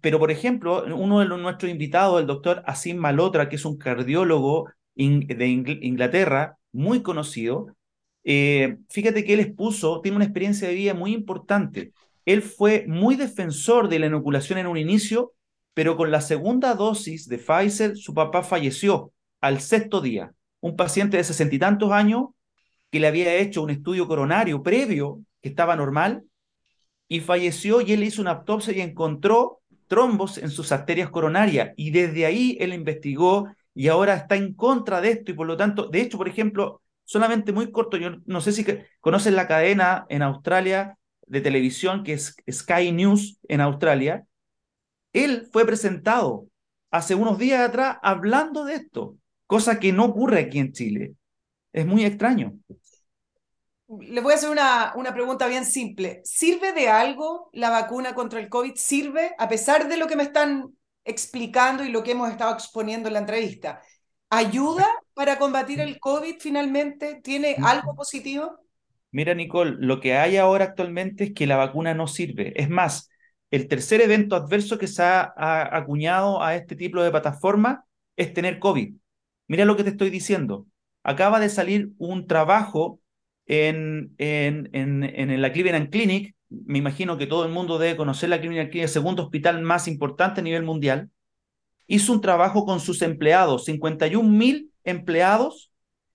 pero, 0.00 0.18
por 0.18 0.30
ejemplo, 0.30 0.84
uno 0.94 1.20
de 1.20 1.26
nuestros 1.26 1.70
invitados, 1.70 2.20
el 2.20 2.26
doctor 2.26 2.62
Asim 2.66 2.96
Malotra, 2.98 3.48
que 3.48 3.56
es 3.56 3.64
un 3.64 3.78
cardiólogo 3.78 4.68
de 4.94 5.46
Inglaterra, 5.82 6.56
muy 6.72 7.02
conocido, 7.02 7.66
eh, 8.24 8.78
fíjate 8.90 9.24
que 9.24 9.34
él 9.34 9.40
expuso, 9.40 10.00
tiene 10.00 10.16
una 10.16 10.24
experiencia 10.24 10.68
de 10.68 10.74
vida 10.74 10.94
muy 10.94 11.12
importante. 11.12 11.92
Él 12.24 12.42
fue 12.42 12.84
muy 12.88 13.16
defensor 13.16 13.88
de 13.88 13.98
la 13.98 14.06
inoculación 14.06 14.58
en 14.58 14.66
un 14.66 14.76
inicio, 14.76 15.32
pero 15.74 15.96
con 15.96 16.10
la 16.10 16.20
segunda 16.20 16.74
dosis 16.74 17.28
de 17.28 17.38
Pfizer, 17.38 17.96
su 17.96 18.14
papá 18.14 18.42
falleció 18.42 19.12
al 19.40 19.60
sexto 19.60 20.00
día. 20.00 20.32
Un 20.60 20.76
paciente 20.76 21.16
de 21.16 21.24
sesenta 21.24 21.54
y 21.54 21.58
tantos 21.58 21.92
años 21.92 22.28
que 22.90 23.00
le 23.00 23.08
había 23.08 23.34
hecho 23.34 23.62
un 23.62 23.70
estudio 23.70 24.06
coronario 24.06 24.62
previo, 24.62 25.20
que 25.42 25.48
estaba 25.48 25.76
normal, 25.76 26.24
y 27.08 27.20
falleció 27.20 27.80
y 27.80 27.92
él 27.92 28.04
hizo 28.04 28.22
una 28.22 28.30
autopsia 28.30 28.72
y 28.72 28.80
encontró 28.80 29.60
trombos 29.88 30.38
en 30.38 30.50
sus 30.50 30.72
arterias 30.72 31.10
coronarias 31.10 31.72
y 31.76 31.90
desde 31.90 32.24
ahí 32.24 32.56
él 32.60 32.72
investigó 32.72 33.48
y 33.74 33.88
ahora 33.88 34.14
está 34.14 34.36
en 34.36 34.54
contra 34.54 35.00
de 35.00 35.10
esto 35.10 35.32
y 35.32 35.34
por 35.34 35.46
lo 35.46 35.56
tanto, 35.56 35.88
de 35.88 36.00
hecho, 36.00 36.16
por 36.16 36.28
ejemplo, 36.28 36.80
solamente 37.04 37.52
muy 37.52 37.70
corto, 37.70 37.96
yo 37.96 38.10
no 38.24 38.40
sé 38.40 38.52
si 38.52 38.64
conocen 39.00 39.36
la 39.36 39.46
cadena 39.46 40.06
en 40.08 40.22
Australia 40.22 40.96
de 41.26 41.40
televisión 41.40 42.04
que 42.04 42.14
es 42.14 42.36
Sky 42.50 42.92
News 42.92 43.38
en 43.48 43.60
Australia, 43.60 44.26
él 45.12 45.48
fue 45.52 45.64
presentado 45.64 46.46
hace 46.90 47.14
unos 47.14 47.38
días 47.38 47.60
atrás 47.60 47.98
hablando 48.02 48.64
de 48.64 48.74
esto, 48.74 49.16
cosa 49.46 49.78
que 49.78 49.92
no 49.92 50.04
ocurre 50.06 50.40
aquí 50.40 50.58
en 50.58 50.72
Chile. 50.72 51.14
Es 51.72 51.86
muy 51.86 52.04
extraño 52.04 52.54
le 54.00 54.20
voy 54.20 54.32
a 54.32 54.36
hacer 54.36 54.50
una, 54.50 54.92
una 54.96 55.12
pregunta 55.12 55.46
bien 55.46 55.64
simple. 55.64 56.20
¿Sirve 56.24 56.72
de 56.72 56.88
algo 56.88 57.50
la 57.52 57.70
vacuna 57.70 58.14
contra 58.14 58.40
el 58.40 58.48
COVID? 58.48 58.74
¿Sirve, 58.76 59.34
a 59.38 59.48
pesar 59.48 59.88
de 59.88 59.96
lo 59.96 60.06
que 60.06 60.16
me 60.16 60.22
están 60.22 60.74
explicando 61.04 61.84
y 61.84 61.90
lo 61.90 62.02
que 62.02 62.12
hemos 62.12 62.30
estado 62.30 62.54
exponiendo 62.54 63.08
en 63.08 63.14
la 63.14 63.20
entrevista? 63.20 63.82
¿Ayuda 64.30 64.88
para 65.12 65.38
combatir 65.38 65.80
el 65.80 66.00
COVID 66.00 66.36
finalmente? 66.40 67.20
¿Tiene 67.22 67.56
algo 67.62 67.94
positivo? 67.94 68.58
Mira, 69.14 69.32
Nicole, 69.32 69.76
lo 69.78 70.00
que 70.00 70.16
hay 70.16 70.38
ahora 70.38 70.64
actualmente 70.64 71.22
es 71.24 71.34
que 71.34 71.46
la 71.46 71.56
vacuna 71.56 71.94
no 71.94 72.08
sirve. 72.08 72.52
Es 72.60 72.68
más, 72.68 73.10
el 73.52 73.68
tercer 73.68 74.00
evento 74.00 74.34
adverso 74.34 74.76
que 74.76 74.88
se 74.88 75.04
ha, 75.04 75.32
acuñado 75.76 76.42
a 76.42 76.56
este 76.56 76.74
tipo 76.74 77.00
de 77.00 77.12
plataforma 77.12 77.84
es 78.16 78.34
tener 78.34 78.58
COVID. 78.58 78.92
Mira 79.46 79.66
lo 79.66 79.76
que 79.76 79.84
te 79.84 79.90
estoy 79.90 80.10
diciendo. 80.10 80.66
Acaba 81.04 81.38
de 81.38 81.48
salir 81.48 81.92
un 81.98 82.26
trabajo 82.26 83.00
en, 83.46 84.16
en, 84.18 84.68
en, 84.72 85.04
en 85.04 85.40
la 85.40 85.52
Cleveland 85.52 85.90
Clinic, 85.90 86.34
me 86.48 86.78
imagino 86.78 87.16
que 87.16 87.28
todo 87.28 87.44
el 87.44 87.52
mundo 87.52 87.78
debe 87.78 87.96
conocer 87.96 88.30
la 88.30 88.40
Cleveland 88.40 88.70
Clinic, 88.70 88.88
el 88.88 88.92
segundo 88.92 89.22
hospital 89.22 89.62
más 89.62 89.86
importante 89.86 90.40
a 90.40 90.44
nivel 90.44 90.64
mundial, 90.64 91.08
hizo 91.86 92.12
un 92.12 92.20
trabajo 92.20 92.64
con 92.64 92.80
sus 92.80 93.00
empleados, 93.00 93.66
51 93.66 94.28
mil 94.28 94.72
empleados, 94.82 95.70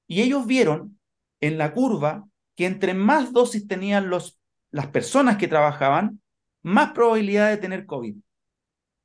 y 0.06 0.20
ellos 0.20 0.46
vieron 0.46 1.00
en 1.40 1.58
la 1.58 1.72
curva 1.72 2.29
que 2.60 2.66
entre 2.66 2.94
más 2.94 3.32
dosis 3.32 3.70
tenían 3.70 4.10
los, 4.10 4.38
las 4.70 4.88
personas 4.88 5.38
que 5.38 5.48
trabajaban, 5.48 6.20
más 6.62 6.92
probabilidad 6.92 7.50
de 7.50 7.56
tener 7.56 7.86
COVID. 7.86 8.18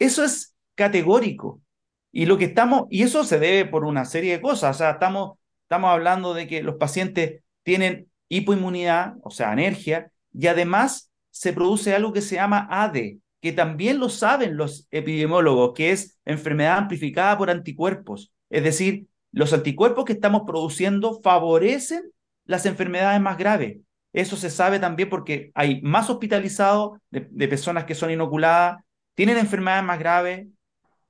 Eso 0.00 0.24
es 0.24 0.57
categórico. 0.74 1.62
Y 2.11 2.26
lo 2.26 2.36
que 2.36 2.46
estamos, 2.46 2.88
y 2.90 3.05
eso 3.05 3.22
se 3.22 3.38
debe 3.38 3.70
por 3.70 3.84
una 3.84 4.07
serie 4.07 4.32
de 4.32 4.40
cosas. 4.40 4.74
O 4.74 4.78
sea, 4.80 4.90
estamos, 4.90 5.38
estamos 5.62 5.90
hablando 5.90 6.34
de 6.34 6.48
que 6.48 6.64
los 6.64 6.78
pacientes 6.78 7.44
tienen 7.62 8.11
hipoinmunidad, 8.28 9.14
o 9.22 9.30
sea, 9.30 9.52
alergia, 9.52 10.11
y 10.32 10.48
además 10.48 11.12
se 11.30 11.52
produce 11.52 11.94
algo 11.94 12.12
que 12.12 12.22
se 12.22 12.34
llama 12.34 12.66
ADE, 12.68 13.20
que 13.40 13.52
también 13.52 14.00
lo 14.00 14.09
saben 14.09 14.57
los 14.57 14.88
epidemiólogos, 14.90 15.74
que 15.74 15.92
es 15.92 16.18
enfermedad 16.24 16.78
amplificada 16.78 17.38
por 17.38 17.50
anticuerpos. 17.50 18.32
Es 18.50 18.64
decir, 18.64 19.07
los 19.30 19.52
anticuerpos 19.52 20.07
que 20.07 20.14
estamos 20.14 20.42
produciendo 20.44 21.20
favorecen 21.22 22.11
las 22.45 22.66
enfermedades 22.66 23.20
más 23.20 23.38
graves. 23.38 23.78
Eso 24.12 24.36
se 24.36 24.51
sabe 24.51 24.78
también 24.78 25.09
porque 25.11 25.51
hay 25.55 25.80
más 25.82 26.09
hospitalizados 26.11 26.99
de, 27.11 27.26
de 27.30 27.49
personas 27.49 27.84
que 27.84 27.95
son 27.95 28.11
inoculadas, 28.11 28.82
tienen 29.14 29.38
enfermedades 29.38 29.84
más 29.84 29.99
graves. 29.99 30.47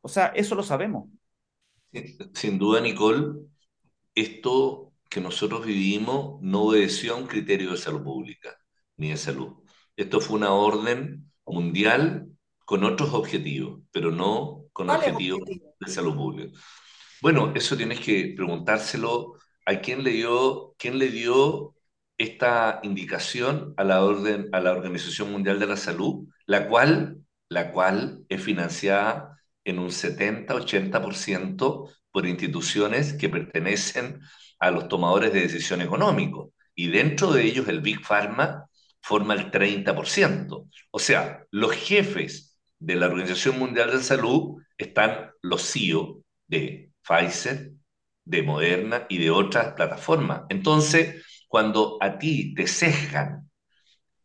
O 0.00 0.08
sea, 0.08 0.26
eso 0.28 0.54
lo 0.54 0.62
sabemos. 0.62 1.08
Sin 2.34 2.58
duda, 2.58 2.80
Nicole, 2.80 3.46
esto 4.14 4.92
que 5.08 5.20
nosotros 5.20 5.64
vivimos 5.66 6.40
no 6.42 6.62
obedeció 6.64 7.14
a 7.14 7.18
un 7.18 7.26
criterio 7.26 7.70
de 7.72 7.76
salud 7.76 8.02
pública 8.02 8.56
ni 8.96 9.10
de 9.10 9.16
salud. 9.16 9.54
Esto 9.96 10.20
fue 10.20 10.36
una 10.36 10.52
orden 10.52 11.30
mundial 11.46 12.28
con 12.64 12.84
otros 12.84 13.12
objetivos, 13.14 13.80
pero 13.92 14.10
no 14.10 14.64
con 14.72 14.90
objetivos 14.90 15.40
de 15.80 15.90
salud 15.90 16.16
pública. 16.16 16.58
Bueno, 17.22 17.52
eso 17.54 17.76
tienes 17.76 18.00
que 18.00 18.34
preguntárselo 18.36 19.34
a 19.66 19.80
quién 19.80 20.04
le 20.04 20.10
dio, 20.10 20.74
quién 20.78 20.98
le 20.98 21.10
dio 21.10 21.74
esta 22.18 22.80
indicación 22.82 23.74
a 23.76 23.84
la 23.84 24.04
orden, 24.04 24.48
a 24.52 24.60
la 24.60 24.72
Organización 24.72 25.32
Mundial 25.32 25.58
de 25.58 25.66
la 25.66 25.76
Salud, 25.76 26.28
la 26.46 26.68
cual, 26.68 27.18
la 27.48 27.72
cual 27.72 28.24
es 28.28 28.42
financiada 28.42 29.38
en 29.64 29.78
un 29.78 29.90
70-80% 29.90 31.90
por 32.10 32.26
instituciones 32.26 33.14
que 33.14 33.28
pertenecen 33.28 34.20
a 34.58 34.70
los 34.70 34.88
tomadores 34.88 35.32
de 35.32 35.40
decisión 35.40 35.82
económicos. 35.82 36.50
Y 36.74 36.88
dentro 36.88 37.32
de 37.32 37.44
ellos 37.44 37.68
el 37.68 37.80
Big 37.80 38.04
Pharma 38.04 38.68
forma 39.00 39.34
el 39.34 39.50
30%. 39.50 40.68
O 40.90 40.98
sea, 40.98 41.44
los 41.50 41.72
jefes 41.72 42.58
de 42.78 42.96
la 42.96 43.06
Organización 43.06 43.58
Mundial 43.58 43.90
de 43.90 44.02
Salud 44.02 44.62
están 44.78 45.30
los 45.42 45.70
CEO 45.70 46.22
de 46.46 46.90
Pfizer, 47.02 47.72
de 48.24 48.42
Moderna 48.42 49.06
y 49.08 49.18
de 49.18 49.30
otras 49.30 49.74
plataformas. 49.74 50.42
Entonces, 50.48 51.24
cuando 51.48 51.98
a 52.00 52.18
ti 52.18 52.54
te 52.54 52.66
cejan 52.66 53.50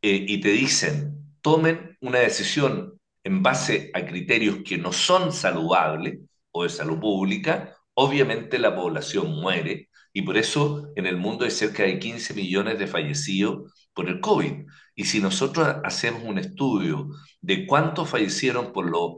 eh, 0.01 0.25
y 0.27 0.39
te 0.41 0.49
dicen, 0.49 1.35
tomen 1.41 1.97
una 2.01 2.19
decisión 2.19 2.99
en 3.23 3.43
base 3.43 3.91
a 3.93 4.05
criterios 4.05 4.59
que 4.65 4.77
no 4.77 4.91
son 4.93 5.33
saludables 5.33 6.19
o 6.51 6.63
de 6.63 6.69
salud 6.69 6.99
pública, 6.99 7.75
obviamente 7.93 8.57
la 8.59 8.75
población 8.75 9.31
muere 9.31 9.89
y 10.13 10.21
por 10.23 10.37
eso 10.37 10.91
en 10.95 11.05
el 11.05 11.17
mundo 11.17 11.45
hay 11.45 11.51
cerca 11.51 11.83
de 11.83 11.99
15 11.99 12.33
millones 12.33 12.79
de 12.79 12.87
fallecidos 12.87 13.73
por 13.93 14.09
el 14.09 14.19
COVID. 14.19 14.65
Y 14.95 15.05
si 15.05 15.19
nosotros 15.21 15.67
hacemos 15.83 16.23
un 16.23 16.39
estudio 16.39 17.09
de 17.41 17.67
cuántos 17.67 18.09
fallecieron 18.09 18.73
por 18.73 18.89
los 18.89 19.17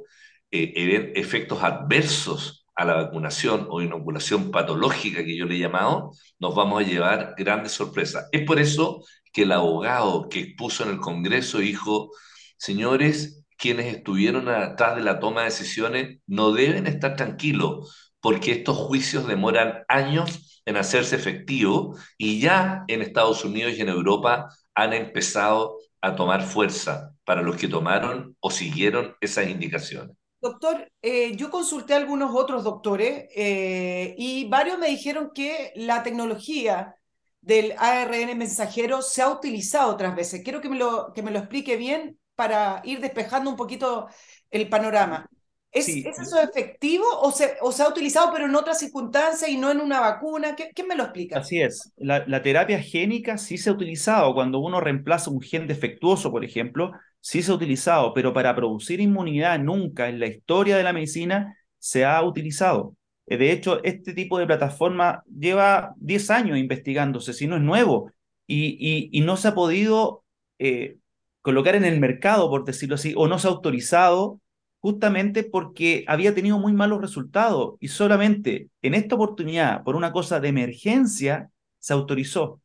eh, 0.52 1.14
efectos 1.16 1.64
adversos 1.64 2.61
a 2.76 2.86
la 2.86 2.94
vacunación 2.96 3.68
o 3.70 3.82
inoculación 3.82 4.52
patológica 4.52 5.24
que 5.24 5.38
yo 5.38 5.46
le 5.46 5.56
he 5.56 5.60
llamado, 5.60 6.12
nos 6.40 6.56
vamos 6.56 6.82
a 6.82 6.86
llevar 6.86 7.36
grandes 7.38 7.74
sorpresas. 7.74 8.28
Es 8.32 8.44
por 8.46 8.60
eso 8.60 9.04
que 9.34 9.44
el 9.44 9.52
abogado 9.52 10.30
que 10.30 10.40
expuso 10.42 10.84
en 10.84 10.92
el 10.92 11.00
Congreso 11.00 11.60
dijo, 11.60 12.12
señores, 12.58 13.44
quienes 13.58 13.94
estuvieron 13.96 14.50
atrás 14.50 14.96
de 14.96 15.04
la 15.04 15.20
toma 15.20 15.42
de 15.42 15.50
decisiones 15.50 16.20
no 16.28 16.52
deben 16.52 16.88
estar 16.88 17.16
tranquilos, 17.16 18.12
porque 18.20 18.52
estos 18.52 18.78
juicios 18.78 19.28
demoran 19.28 19.84
años 19.88 20.62
en 20.66 20.78
hacerse 20.78 21.16
efectivos 21.16 22.00
y 22.18 22.40
ya 22.40 22.84
en 22.88 23.02
Estados 23.02 23.44
Unidos 23.46 23.74
y 23.76 23.82
en 23.82 23.90
Europa 23.90 24.48
han 24.76 24.94
empezado 24.94 25.78
a 26.02 26.16
tomar 26.16 26.44
fuerza 26.44 27.14
para 27.24 27.42
los 27.42 27.56
que 27.56 27.68
tomaron 27.68 28.36
o 28.40 28.52
siguieron 28.52 29.16
esas 29.22 29.48
indicaciones. 29.48 30.16
Doctor, 30.42 30.92
eh, 31.04 31.36
yo 31.36 31.52
consulté 31.52 31.94
a 31.94 31.98
algunos 31.98 32.34
otros 32.34 32.64
doctores 32.64 33.28
eh, 33.36 34.16
y 34.18 34.50
varios 34.50 34.80
me 34.80 34.88
dijeron 34.88 35.30
que 35.36 35.72
la 35.76 36.02
tecnología 36.02 36.96
del 37.42 37.74
ARN 37.78 38.36
mensajero 38.38 39.04
se 39.04 39.22
ha 39.22 39.30
utilizado 39.30 39.92
otras 39.92 40.16
veces. 40.16 40.42
Quiero 40.44 40.60
que 40.60 40.70
me 40.70 40.78
lo, 40.78 41.14
que 41.14 41.22
me 41.22 41.30
lo 41.30 41.38
explique 41.38 41.78
bien 41.78 42.18
para 42.36 42.82
ir 42.86 43.00
despejando 43.02 43.52
un 43.52 43.56
poquito 43.56 44.08
el 44.50 44.68
panorama. 44.68 45.28
¿Es, 45.72 45.88
eso 45.88 46.42
efectivo 46.42 47.06
o 47.22 47.32
se, 47.32 47.54
o 47.62 47.72
se, 47.72 47.84
ha 47.84 47.88
utilizado 47.88 48.34
pero 48.34 48.46
en 48.46 48.56
otras 48.56 48.80
circunstancias 48.80 49.50
y 49.50 49.58
no 49.58 49.72
en 49.72 49.80
una 49.80 50.02
vacuna? 50.02 50.56
¿Quién 50.56 50.88
me 50.88 50.96
lo 50.96 51.04
explica? 51.04 51.40
Así 51.40 51.62
es. 51.62 51.94
La, 51.98 52.26
la, 52.28 52.42
terapia 52.42 52.82
génica 52.82 53.38
sí 53.38 53.58
se 53.58 53.70
ha 53.70 53.74
utilizado. 53.74 54.34
Cuando 54.34 54.60
uno 54.60 54.82
reemplaza 54.82 55.30
un 55.30 55.40
gen 55.40 55.68
defectuoso, 55.68 56.30
por 56.30 56.44
ejemplo, 56.44 56.92
sí 57.22 57.42
se 57.42 57.52
ha 57.52 57.56
utilizado, 57.56 58.14
pero 58.14 58.34
para 58.34 58.56
producir 58.56 59.00
inmunidad 59.00 59.60
nunca 59.60 60.10
en 60.10 60.20
la 60.20 60.28
historia 60.28 60.78
de 60.78 60.84
la 60.84 60.94
medicina 60.94 61.58
se 61.80 62.06
ha 62.06 62.22
utilizado. 62.24 62.96
Eh, 63.28 63.38
de 63.38 63.52
hecho, 63.52 63.84
este 63.84 64.14
tipo 64.14 64.38
de 64.40 64.48
plataforma 64.48 65.24
lleva 65.26 65.94
10 65.98 66.30
años 66.32 66.58
investigándose, 66.58 67.34
si 67.34 67.48
no 67.48 67.56
es 67.56 67.62
nuevo, 67.62 68.12
y, 68.48 68.78
y, 68.80 69.10
y 69.12 69.22
no 69.22 69.38
se 69.38 69.48
ha 69.50 69.56
podido 69.56 70.24
eh, 70.60 70.98
colocar 71.42 71.76
en 71.76 71.86
el 71.86 72.00
mercado, 72.00 72.50
por 72.50 72.66
decirlo 72.66 72.96
así, 72.96 73.14
o 73.16 73.28
no 73.28 73.40
se 73.40 73.48
ha 73.48 73.52
autorizado 73.52 74.42
justamente 74.80 75.44
porque 75.44 76.04
había 76.08 76.34
tenido 76.34 76.58
muy 76.60 76.74
malos 76.74 77.02
resultados 77.02 77.76
y 77.80 77.88
solamente 77.90 78.70
en 78.82 78.96
esta 78.96 79.16
oportunidad, 79.16 79.84
por 79.84 79.96
una 79.96 80.12
cosa 80.12 80.40
de 80.40 80.50
emergencia, 80.50 81.52
se 81.80 81.94
autorizó. 81.94 82.62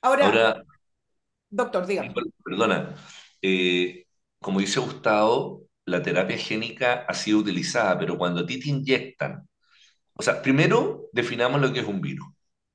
Ahora, 0.00 0.64
doctor, 1.50 1.86
dígame. 1.86 2.14
Perdona, 2.44 2.94
eh, 3.44 4.06
como 4.40 4.60
dice 4.60 4.80
Gustavo, 4.80 5.64
la 5.86 6.02
terapia 6.02 6.38
génica 6.38 7.04
ha 7.08 7.14
sido 7.14 7.38
utilizada, 7.40 7.98
pero 7.98 8.16
cuando 8.18 8.40
a 8.42 8.46
ti 8.46 8.58
te 8.58 8.70
inyectan, 8.70 9.46
o 10.14 10.22
sea, 10.22 10.42
primero 10.42 11.08
definamos 11.12 11.60
lo 11.60 11.72
que 11.72 11.80
es 11.80 11.86
un 11.86 12.00
virus. 12.00 12.26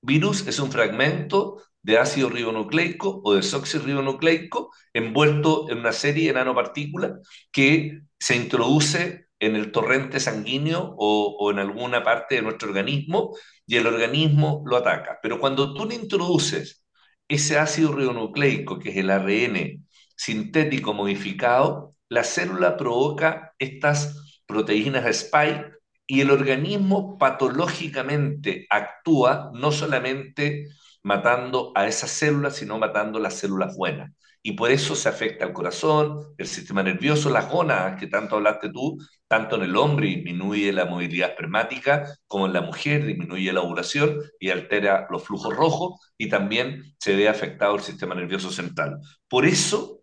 Virus 0.02 0.48
es 0.48 0.60
un 0.60 0.72
fragmento 0.72 1.62
de 1.82 1.98
ácido 1.98 2.30
ribonucleico 2.30 3.22
o 3.24 3.36
desoxirribonucleico 3.36 4.72
envuelto 4.94 5.70
en 5.72 5.80
una 5.80 5.94
serie 5.94 6.28
de 6.28 6.34
nanopartículas 6.34 7.14
que 7.52 8.02
se 8.20 8.36
introduce 8.36 9.28
en 9.40 9.56
el 9.56 9.72
torrente 9.72 10.20
sanguíneo 10.20 10.96
o, 10.98 11.38
o, 11.40 11.52
en 11.52 11.60
alguna 11.60 12.04
parte 12.04 12.36
de 12.36 12.42
nuestro 12.44 12.70
organismo 12.70 13.36
y 13.66 13.78
el 13.78 13.88
organismo 13.88 14.64
lo 14.66 14.78
ataca. 14.78 15.20
Pero 15.22 15.40
cuando 15.40 15.74
tú 15.74 15.86
le 15.86 15.96
introduces 15.96 16.86
ese 17.28 17.58
ácido 17.58 17.94
ribonucleico, 17.94 18.80
que 18.80 18.90
es 18.92 18.98
el 18.98 19.10
ARN 19.12 19.88
sintético 20.20 20.94
modificado, 20.94 21.96
la 22.10 22.26
célula 22.26 22.76
provoca 22.76 23.54
estas 23.58 24.42
proteínas 24.46 25.06
spike 25.06 25.72
y 26.06 26.20
el 26.20 26.30
organismo 26.30 27.18
patológicamente 27.18 28.68
actúa 28.70 29.50
no 29.54 29.72
solamente 29.72 30.68
matando 31.04 31.72
a 31.74 31.88
esas 31.88 32.12
células, 32.12 32.58
sino 32.58 32.78
matando 32.78 33.18
las 33.18 33.36
células 33.36 33.78
buenas. 33.78 34.12
Y 34.44 34.54
por 34.54 34.72
eso 34.72 34.94
se 34.94 35.08
afecta 35.08 35.46
al 35.46 35.54
corazón, 35.54 36.20
el 36.38 36.48
sistema 36.48 36.84
nervioso, 36.84 37.30
las 37.30 37.50
gónadas, 37.50 37.98
que 37.98 38.08
tanto 38.08 38.36
hablaste 38.36 38.70
tú, 38.72 38.98
tanto 39.28 39.56
en 39.56 39.64
el 39.64 39.78
hombre 39.78 40.08
disminuye 40.08 40.74
la 40.74 40.86
movilidad 40.86 41.30
espermática, 41.30 42.06
como 42.28 42.46
en 42.46 42.54
la 42.54 42.62
mujer 42.62 43.06
disminuye 43.06 43.54
la 43.54 43.62
ovulación 43.62 44.20
y 44.38 44.50
altera 44.50 45.08
los 45.10 45.24
flujos 45.24 45.56
rojos, 45.56 46.02
y 46.18 46.28
también 46.28 46.84
se 47.00 47.16
ve 47.16 47.30
afectado 47.30 47.76
el 47.76 47.82
sistema 47.82 48.16
nervioso 48.16 48.52
central. 48.52 48.98
Por 49.30 49.46
eso, 49.46 49.99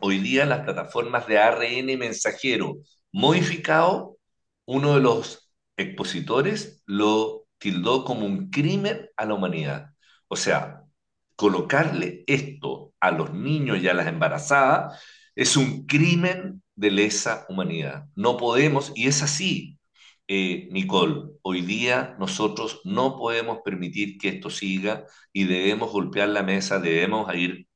hoy 0.00 0.18
día 0.18 0.46
las 0.46 0.60
plataformas 0.60 1.26
de 1.26 1.38
ARN 1.38 1.98
mensajero 1.98 2.78
modificado, 3.12 4.18
uno 4.66 4.94
de 4.94 5.00
los 5.00 5.52
expositores 5.76 6.82
lo 6.86 7.46
tildó 7.58 8.04
como 8.04 8.26
un 8.26 8.50
crimen 8.50 9.08
a 9.16 9.24
la 9.26 9.34
humanidad 9.34 9.96
o 10.28 10.36
sea, 10.36 10.82
colocarle 11.36 12.24
esto 12.26 12.94
a 13.00 13.10
los 13.10 13.32
niños 13.32 13.78
y 13.78 13.88
a 13.88 13.94
las 13.94 14.06
embarazadas 14.06 15.00
es 15.34 15.56
un 15.56 15.86
crimen 15.86 16.62
de 16.74 16.90
lesa 16.90 17.46
humanidad. 17.48 18.06
No 18.14 18.36
podemos, 18.36 18.92
y 18.94 19.06
es 19.08 19.22
así, 19.22 19.78
eh, 20.28 20.68
Nicole, 20.72 21.30
hoy 21.42 21.62
día 21.62 22.16
nosotros 22.18 22.80
no 22.84 23.16
podemos 23.16 23.58
permitir 23.64 24.18
que 24.18 24.28
esto 24.30 24.50
siga 24.50 25.04
y 25.32 25.44
debemos 25.44 25.92
golpear 25.92 26.28
la 26.30 26.42
mesa, 26.42 26.80
debemos 26.80 27.32
ir 27.34 27.68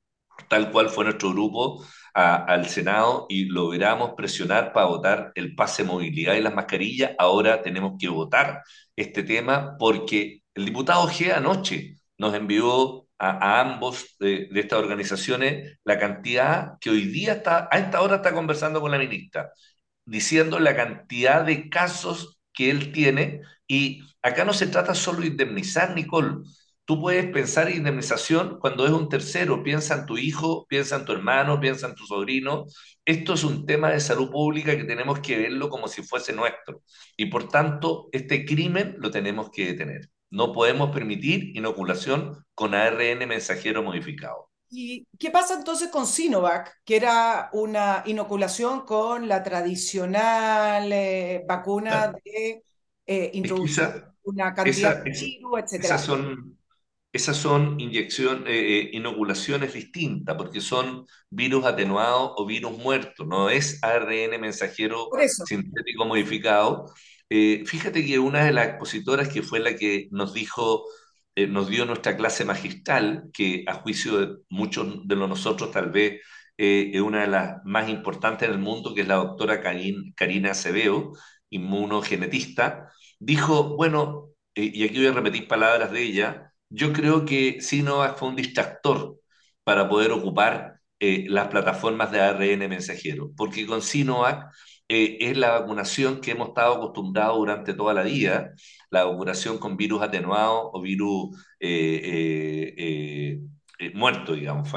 tal 0.49 0.73
cual 0.73 0.91
fue 0.91 1.05
nuestro 1.05 1.31
grupo 1.33 1.85
al 2.15 2.67
Senado 2.69 3.27
y 3.29 3.47
logramos 3.47 4.13
presionar 4.17 4.73
para 4.73 4.87
votar 4.87 5.33
el 5.35 5.55
pase 5.55 5.83
de 5.83 5.89
movilidad 5.89 6.35
y 6.35 6.41
las 6.41 6.55
mascarillas. 6.55 7.13
Ahora 7.19 7.63
tenemos 7.63 7.95
que 7.99 8.09
votar 8.09 8.63
este 8.97 9.23
tema 9.23 9.77
porque 9.79 10.43
el 10.55 10.65
diputado 10.65 11.07
G 11.09 11.33
anoche 11.33 11.97
nos 12.19 12.35
envió 12.35 13.09
a, 13.19 13.61
ambos 13.61 14.17
de, 14.19 14.49
estas 14.55 14.79
organizaciones 14.79 15.79
la 15.85 15.99
cantidad 15.99 16.79
que 16.81 16.91
hoy 16.91 17.07
día 17.07 17.35
está, 17.35 17.69
a 17.71 17.79
esta 17.79 18.01
hora 18.03 18.17
está 18.17 18.33
conversando 18.33 18.81
con 18.81 18.91
la 18.91 18.99
ministra, 18.99 19.53
diciendo 20.05 20.59
la 20.59 20.75
cantidad 20.77 21.45
de 21.45 21.69
casos 21.69 22.41
que 22.53 22.71
él 22.71 22.93
tiene. 22.93 23.43
Y 23.67 24.03
acá 24.23 24.45
no 24.45 24.53
se 24.53 24.67
trata 24.67 24.95
solo 24.95 25.21
de 25.21 25.29
indemnizar, 25.29 25.95
Nicole. 25.95 26.45
Tú 26.91 27.01
puedes 27.01 27.31
pensar 27.31 27.69
en 27.69 27.77
indemnización 27.77 28.59
cuando 28.59 28.85
es 28.85 28.91
un 28.91 29.09
tercero. 29.09 29.63
Piensa 29.63 29.95
en 29.95 30.07
tu 30.07 30.19
hijo, 30.19 30.67
piensa 30.67 30.97
en 30.97 31.05
tu 31.05 31.13
hermano, 31.13 31.61
piensa 31.61 31.87
en 31.87 31.95
tu 31.95 32.05
sobrino. 32.05 32.65
Esto 33.05 33.35
es 33.35 33.45
un 33.45 33.65
tema 33.65 33.91
de 33.91 34.01
salud 34.01 34.29
pública 34.29 34.77
que 34.77 34.83
tenemos 34.83 35.21
que 35.21 35.39
verlo 35.39 35.69
como 35.69 35.87
si 35.87 36.03
fuese 36.03 36.33
nuestro. 36.33 36.83
Y 37.17 37.27
por 37.27 37.47
tanto, 37.47 38.09
este 38.11 38.45
crimen 38.45 38.97
lo 38.99 39.13
tenemos 39.13 39.51
que 39.53 39.67
detener. 39.67 40.11
No 40.31 40.53
podemos 40.53 40.91
permitir 40.91 41.57
inoculación 41.57 42.45
con 42.57 42.75
ARN 42.75 43.29
mensajero 43.29 43.85
modificado. 43.85 44.51
¿Y 44.69 45.07
qué 45.17 45.31
pasa 45.31 45.55
entonces 45.55 45.91
con 45.91 46.09
Sinovac, 46.09 46.81
que 46.85 46.97
era 46.97 47.51
una 47.53 48.03
inoculación 48.05 48.81
con 48.81 49.29
la 49.29 49.45
tradicional 49.45 50.93
eh, 50.93 51.45
vacuna 51.47 52.13
de 52.25 52.65
eh, 53.07 53.31
introducir 53.35 54.07
una 54.25 54.53
cantidad 54.53 55.05
de 55.05 55.11
virus, 55.13 55.61
etcétera? 55.61 55.95
Esas 55.95 56.05
son, 56.05 56.59
esas 57.13 57.37
son 57.37 57.81
inyección, 57.81 58.45
eh, 58.47 58.91
inoculaciones 58.93 59.75
distintas, 59.75 60.37
porque 60.37 60.61
son 60.61 61.07
virus 61.31 61.65
atenuados 61.65 62.33
o 62.37 62.47
virus 62.47 62.73
muertos, 62.79 63.27
no 63.27 63.51
es 63.51 63.83
ARN 63.83 64.41
mensajero 64.41 65.09
sintético 65.47 66.05
modificado. 66.05 66.87
Eh, 67.29 67.65
fíjate 67.67 68.05
que 68.07 68.19
una 68.19 68.45
de 68.45 68.53
las 68.53 68.69
expositoras 68.69 69.29
que 69.29 69.43
fue 69.43 69.61
la 69.61 69.77
que 69.77 70.09
nos 70.11 70.35
dijo, 70.35 70.85
eh, 71.35 71.47
nos 71.47 71.69
dio 71.69 71.85
nuestra 71.87 72.17
clase 72.17 72.45
magistral, 72.45 73.31
que 73.33 73.65
a 73.67 73.75
juicio 73.75 74.19
de 74.19 74.37
muchos 74.49 75.07
de 75.07 75.17
nosotros 75.17 75.71
tal 75.73 75.91
vez 75.91 76.21
eh, 76.59 76.91
es 76.95 77.01
una 77.01 77.23
de 77.23 77.29
las 77.29 77.65
más 77.65 77.89
importantes 77.89 78.49
en 78.49 78.55
el 78.55 78.61
mundo, 78.61 78.95
que 78.95 79.03
es 79.03 79.09
la 79.09 79.17
doctora 79.17 79.61
Karina 79.61 80.51
Acevedo, 80.51 81.13
inmunogenetista, 81.51 82.91
dijo, 83.19 83.77
bueno, 83.77 84.31
eh, 84.55 84.71
y 84.75 84.85
aquí 84.85 84.99
voy 84.99 85.07
a 85.09 85.13
repetir 85.13 85.49
palabras 85.49 85.91
de 85.93 86.03
ella, 86.03 86.50
yo 86.71 86.93
creo 86.93 87.25
que 87.25 87.61
Sinovac 87.61 88.19
fue 88.19 88.29
un 88.29 88.37
distractor 88.37 89.19
para 89.65 89.89
poder 89.89 90.13
ocupar 90.13 90.81
eh, 91.01 91.27
las 91.29 91.49
plataformas 91.49 92.13
de 92.13 92.21
ARN 92.21 92.69
mensajero, 92.69 93.33
porque 93.37 93.67
con 93.67 93.83
Sinovac 93.83 94.53
eh, 94.89 95.19
es 95.21 95.37
la 95.37 95.53
vacunación 95.61 96.21
que 96.21 96.33
hemos 96.33 96.49
estado 96.49 96.75
acostumbrados 96.75 97.37
durante 97.39 97.75
toda 97.75 97.95
la 97.95 98.03
vida, 98.03 98.53
la 98.91 99.05
vacunación 99.05 99.59
con 99.59 99.77
virus 99.77 100.03
atenuado 100.03 100.71
o 100.73 100.81
virus 100.81 101.37
muerto, 103.95 104.35
digamos. 104.35 104.69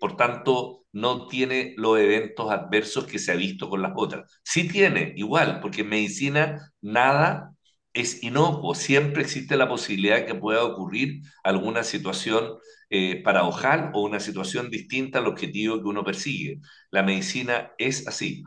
por 0.00 0.16
tanto, 0.16 0.84
no 0.92 1.26
tiene 1.28 1.74
los 1.76 1.98
eventos 1.98 2.50
adversos 2.50 3.06
que 3.06 3.18
se 3.18 3.32
ha 3.32 3.36
visto 3.36 3.68
con 3.68 3.82
las 3.82 3.92
otras. 3.96 4.40
Sí 4.44 4.68
tiene, 4.68 5.12
igual, 5.16 5.60
porque 5.60 5.82
en 5.82 5.88
medicina 5.88 6.72
nada 6.80 7.53
es 7.94 8.22
inocuo, 8.22 8.74
siempre 8.74 9.22
existe 9.22 9.56
la 9.56 9.68
posibilidad 9.68 10.26
que 10.26 10.34
pueda 10.34 10.64
ocurrir 10.64 11.22
alguna 11.44 11.84
situación 11.84 12.58
eh, 12.90 13.22
paradojal 13.22 13.90
o 13.94 14.02
una 14.02 14.20
situación 14.20 14.70
distinta 14.70 15.18
al 15.20 15.26
objetivo 15.28 15.78
que 15.80 15.88
uno 15.88 16.04
persigue. 16.04 16.60
La 16.90 17.02
medicina 17.02 17.72
es 17.78 18.06
así. 18.08 18.44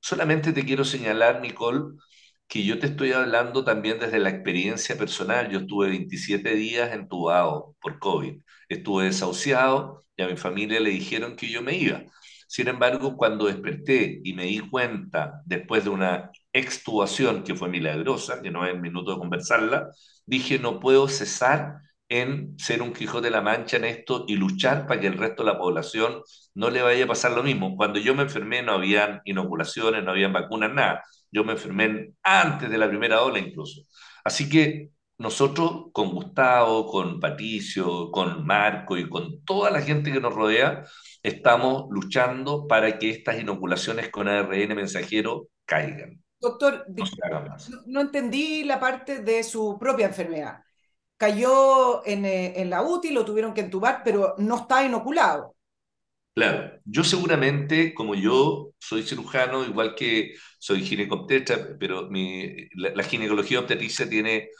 Solamente 0.00 0.52
te 0.52 0.64
quiero 0.64 0.84
señalar, 0.84 1.40
Nicole, 1.40 1.96
que 2.48 2.64
yo 2.64 2.78
te 2.78 2.86
estoy 2.88 3.12
hablando 3.12 3.64
también 3.64 3.98
desde 3.98 4.18
la 4.18 4.30
experiencia 4.30 4.96
personal. 4.96 5.50
Yo 5.50 5.60
estuve 5.60 5.88
27 5.88 6.54
días 6.54 6.92
entubado 6.92 7.76
por 7.80 7.98
COVID. 7.98 8.40
Estuve 8.68 9.04
desahuciado 9.06 10.04
y 10.16 10.22
a 10.22 10.28
mi 10.28 10.36
familia 10.36 10.80
le 10.80 10.90
dijeron 10.90 11.36
que 11.36 11.48
yo 11.50 11.62
me 11.62 11.76
iba. 11.76 12.02
Sin 12.48 12.68
embargo, 12.68 13.16
cuando 13.16 13.46
desperté 13.46 14.20
y 14.24 14.32
me 14.34 14.44
di 14.44 14.60
cuenta, 14.60 15.42
después 15.44 15.84
de 15.84 15.90
una 15.90 16.30
extubación 16.58 17.42
que 17.44 17.54
fue 17.54 17.68
milagrosa, 17.68 18.42
que 18.42 18.50
no 18.50 18.64
es 18.64 18.74
el 18.74 18.80
minuto 18.80 19.12
de 19.12 19.18
conversarla, 19.18 19.90
dije, 20.26 20.58
no 20.58 20.80
puedo 20.80 21.08
cesar 21.08 21.80
en 22.08 22.58
ser 22.58 22.82
un 22.82 22.92
Quijote 22.92 23.26
de 23.26 23.30
la 23.30 23.40
Mancha 23.42 23.76
en 23.76 23.84
esto 23.84 24.24
y 24.28 24.36
luchar 24.36 24.86
para 24.86 25.00
que 25.00 25.06
el 25.08 25.18
resto 25.18 25.42
de 25.44 25.52
la 25.52 25.58
población 25.58 26.22
no 26.54 26.70
le 26.70 26.82
vaya 26.82 27.04
a 27.04 27.08
pasar 27.08 27.32
lo 27.32 27.42
mismo. 27.42 27.76
Cuando 27.76 27.98
yo 27.98 28.14
me 28.14 28.22
enfermé 28.22 28.62
no 28.62 28.72
habían 28.72 29.20
inoculaciones, 29.24 30.04
no 30.04 30.12
habían 30.12 30.32
vacunas, 30.32 30.72
nada. 30.72 31.02
Yo 31.30 31.44
me 31.44 31.52
enfermé 31.52 32.12
antes 32.22 32.70
de 32.70 32.78
la 32.78 32.88
primera 32.88 33.22
ola 33.22 33.38
incluso. 33.38 33.82
Así 34.24 34.48
que 34.48 34.90
nosotros 35.18 35.86
con 35.92 36.10
Gustavo, 36.10 36.86
con 36.86 37.20
Patricio, 37.20 38.10
con 38.10 38.46
Marco 38.46 38.96
y 38.96 39.08
con 39.08 39.42
toda 39.44 39.70
la 39.70 39.80
gente 39.82 40.12
que 40.12 40.20
nos 40.20 40.34
rodea, 40.34 40.84
estamos 41.22 41.86
luchando 41.90 42.66
para 42.68 42.98
que 42.98 43.10
estas 43.10 43.40
inoculaciones 43.40 44.10
con 44.10 44.28
ARN 44.28 44.74
mensajero 44.76 45.48
caigan. 45.64 46.22
Doctor, 46.38 46.86
no, 47.86 48.00
entendí 48.00 48.64
la 48.64 48.78
parte 48.78 49.22
de 49.22 49.42
su 49.42 49.78
propia 49.78 50.06
enfermedad. 50.06 50.62
Cayó 51.16 52.06
en, 52.06 52.24
eh, 52.26 52.60
en 52.60 52.68
la 52.70 52.82
UTI, 52.82 53.10
lo 53.10 53.24
tuvieron 53.24 53.54
que 53.54 53.62
entubar, 53.62 54.02
pero 54.04 54.34
no 54.38 54.56
está 54.56 54.84
inoculado. 54.84 55.56
Claro, 56.36 56.78
yo 56.84 57.02
seguramente, 57.02 57.94
como 57.94 58.14
yo 58.14 58.72
soy 58.78 59.02
cirujano, 59.02 59.64
igual 59.64 59.94
que 59.94 60.34
soy 60.58 60.82
ginecobstetra, 60.82 61.78
pero 61.80 62.10
mi, 62.10 62.68
la, 62.74 63.02
ginecología 63.04 63.60
obstetricia 63.60 64.06
tiene 64.06 64.50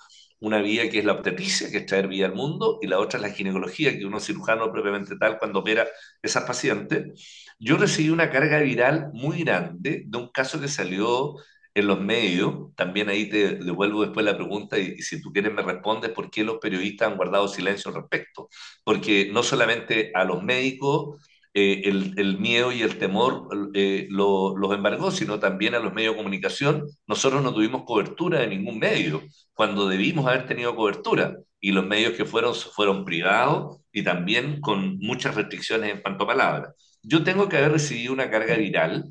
una 0.41 0.63
vía 0.63 0.89
que 0.89 1.01
es 1.01 1.05
la 1.05 1.13
obstetricia, 1.13 1.71
que 1.71 1.79
es 1.79 1.87
traer 1.87 2.09
vida 2.09 2.27
al 2.27 2.35
mundo, 2.35 2.79
y 2.81 2.87
la 2.87 2.99
otra 2.99 3.19
es 3.19 3.23
la 3.23 3.31
ginecología, 3.35 3.97
que 3.99 4.07
uno 4.07 4.21
cirujano 4.21 4.73
propiamente 4.73 5.17
tal 5.19 5.39
cuando 5.39 5.59
opera 5.61 5.87
esas 6.23 6.45
pacientes. 6.45 7.53
Yo 7.59 7.77
recibí 7.77 8.09
una 8.09 8.31
carga 8.31 8.59
viral 8.61 9.11
muy 9.13 9.45
grande 9.45 10.05
de 10.07 10.19
un 10.19 10.31
caso 10.31 10.59
que 10.59 10.69
salió 10.69 11.35
en 11.77 11.87
los 11.87 12.01
medios, 12.01 12.75
también 12.75 13.11
ahí 13.11 13.29
te 13.29 13.57
devuelvo 13.57 14.03
después 14.03 14.25
la 14.25 14.35
pregunta 14.37 14.79
y, 14.79 14.97
si 15.03 15.21
tú 15.21 15.31
quieres 15.31 15.53
me 15.53 15.61
respondes 15.61 16.11
por 16.11 16.31
qué 16.31 16.43
los 16.43 16.57
periodistas 16.57 17.09
han 17.09 17.19
guardado 17.19 17.49
silencio 17.49 17.91
al 17.91 17.97
respecto. 17.97 18.49
Porque 18.83 19.29
no 19.31 19.43
solamente 19.43 20.11
a 20.15 20.25
los 20.25 20.43
médicos 20.43 21.21
eh, 21.53 21.83
el, 21.85 22.15
el, 22.17 22.39
miedo 22.39 22.73
y 22.73 22.81
el 22.81 22.99
temor 22.99 23.49
eh, 23.75 24.07
lo, 24.09 24.57
los 24.57 24.73
embargó, 24.73 25.11
sino 25.11 25.39
también 25.39 25.75
a 25.75 25.79
los 25.79 25.93
medios 25.93 26.15
de 26.15 26.17
comunicación. 26.17 26.87
Nosotros 27.07 27.43
no 27.43 27.53
tuvimos 27.53 27.83
cobertura 27.85 28.41
de 28.41 28.49
ningún 28.49 28.79
medio 28.79 29.23
cuando 29.53 29.87
debimos 29.87 30.27
haber 30.27 30.47
tenido 30.47 30.75
cobertura 30.75 31.37
y 31.61 31.73
los 31.73 31.85
medios 31.87 32.15
que 32.15 32.25
fueron 32.25 32.55
fueron 32.55 33.05
privados 33.05 33.83
y 33.93 34.03
también 34.03 34.63
con 34.63 34.97
muchas 34.99 35.35
restricciones 35.35 35.93
en 35.93 36.01
cuanto 36.01 36.25
a 36.25 36.29
palabras. 36.29 36.75
Yo 37.03 37.23
tengo 37.23 37.49
que 37.51 37.59
haber 37.59 37.73
recibido 37.73 38.15
una 38.15 38.31
carga 38.31 38.57
viral 38.57 39.05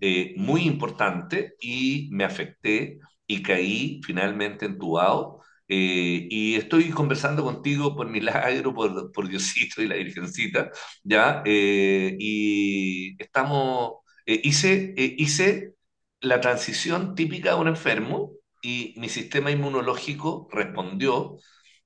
eh, 0.00 0.34
muy 0.36 0.62
importante 0.62 1.54
y 1.60 2.08
me 2.12 2.24
afecté 2.24 2.98
y 3.26 3.42
caí 3.42 4.00
finalmente 4.04 4.66
entubado 4.66 5.42
eh, 5.68 6.26
y 6.30 6.56
estoy 6.56 6.90
conversando 6.90 7.44
contigo 7.44 7.96
por 7.96 8.08
milagro, 8.10 8.74
por, 8.74 9.10
por 9.12 9.28
Diosito 9.28 9.80
y 9.82 9.88
la 9.88 9.94
Virgencita, 9.96 10.70
¿ya? 11.02 11.42
Eh, 11.46 12.14
y 12.18 13.16
estamos, 13.22 13.94
eh, 14.26 14.40
hice, 14.44 14.92
hice 14.96 15.74
la 16.20 16.40
transición 16.40 17.14
típica 17.14 17.50
de 17.54 17.60
un 17.60 17.68
enfermo 17.68 18.32
y 18.62 18.94
mi 18.98 19.08
sistema 19.08 19.50
inmunológico 19.50 20.48
respondió 20.52 21.38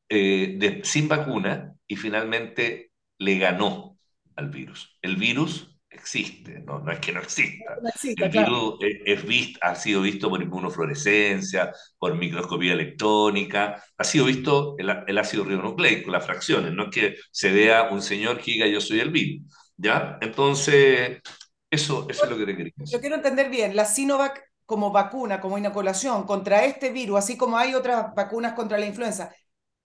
de, 0.08 0.80
sin 0.84 1.08
vacuna 1.08 1.74
y 1.86 1.96
finalmente 1.96 2.92
le 3.18 3.38
ganó 3.38 3.98
al 4.36 4.50
virus. 4.50 4.98
El 5.02 5.16
virus 5.16 5.75
existe, 6.06 6.60
no, 6.60 6.78
no 6.78 6.92
es 6.92 7.00
que 7.00 7.12
no 7.12 7.20
exista. 7.20 7.76
el 8.04 8.28
virus 8.30 8.78
es, 8.80 9.26
visto, 9.26 9.58
ha 9.60 9.74
sido 9.74 10.02
visto 10.02 10.30
por 10.30 10.40
inmunofluorescencia, 10.40 11.72
por 11.98 12.14
microscopía 12.14 12.74
electrónica, 12.74 13.82
ha 13.98 14.04
sido 14.04 14.26
visto 14.26 14.76
el, 14.78 14.88
el, 15.04 15.18
ácido 15.18 15.42
ribonucleico, 15.42 16.12
las 16.12 16.24
fracciones, 16.24 16.72
no 16.72 16.84
es 16.84 16.90
que 16.90 17.16
se 17.32 17.50
vea 17.50 17.88
un 17.90 18.02
señor 18.02 18.38
que 18.38 18.52
diga 18.52 18.68
yo 18.68 18.80
soy 18.80 19.00
el 19.00 19.10
virus, 19.10 19.52
¿ya? 19.76 20.16
Entonces, 20.20 21.20
eso, 21.68 22.06
eso 22.08 22.24
es 22.24 22.30
lo 22.30 22.38
que 22.38 22.46
te 22.46 22.56
quería 22.56 22.72
decir. 22.76 22.94
Yo 22.94 23.00
quiero 23.00 23.16
entender 23.16 23.50
bien, 23.50 23.74
la 23.74 23.84
Sinovac 23.84 24.44
como 24.64 24.92
vacuna, 24.92 25.40
como 25.40 25.58
inoculación 25.58 26.24
contra 26.24 26.64
este 26.64 26.92
virus, 26.92 27.18
así 27.18 27.36
como 27.36 27.58
hay 27.58 27.74
otras 27.74 28.14
vacunas 28.14 28.52
contra 28.52 28.78
la 28.78 28.86
influenza, 28.86 29.34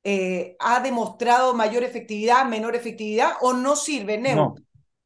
eh, 0.04 0.56
¿ha 0.60 0.82
demostrado 0.82 1.56
mayor 1.56 1.84
efectividad, 1.84 2.46
menor 2.46 2.76
efectividad 2.76 3.34
o 3.42 3.54
no 3.54 3.76
sirve? 3.76 4.20
No. 4.20 4.54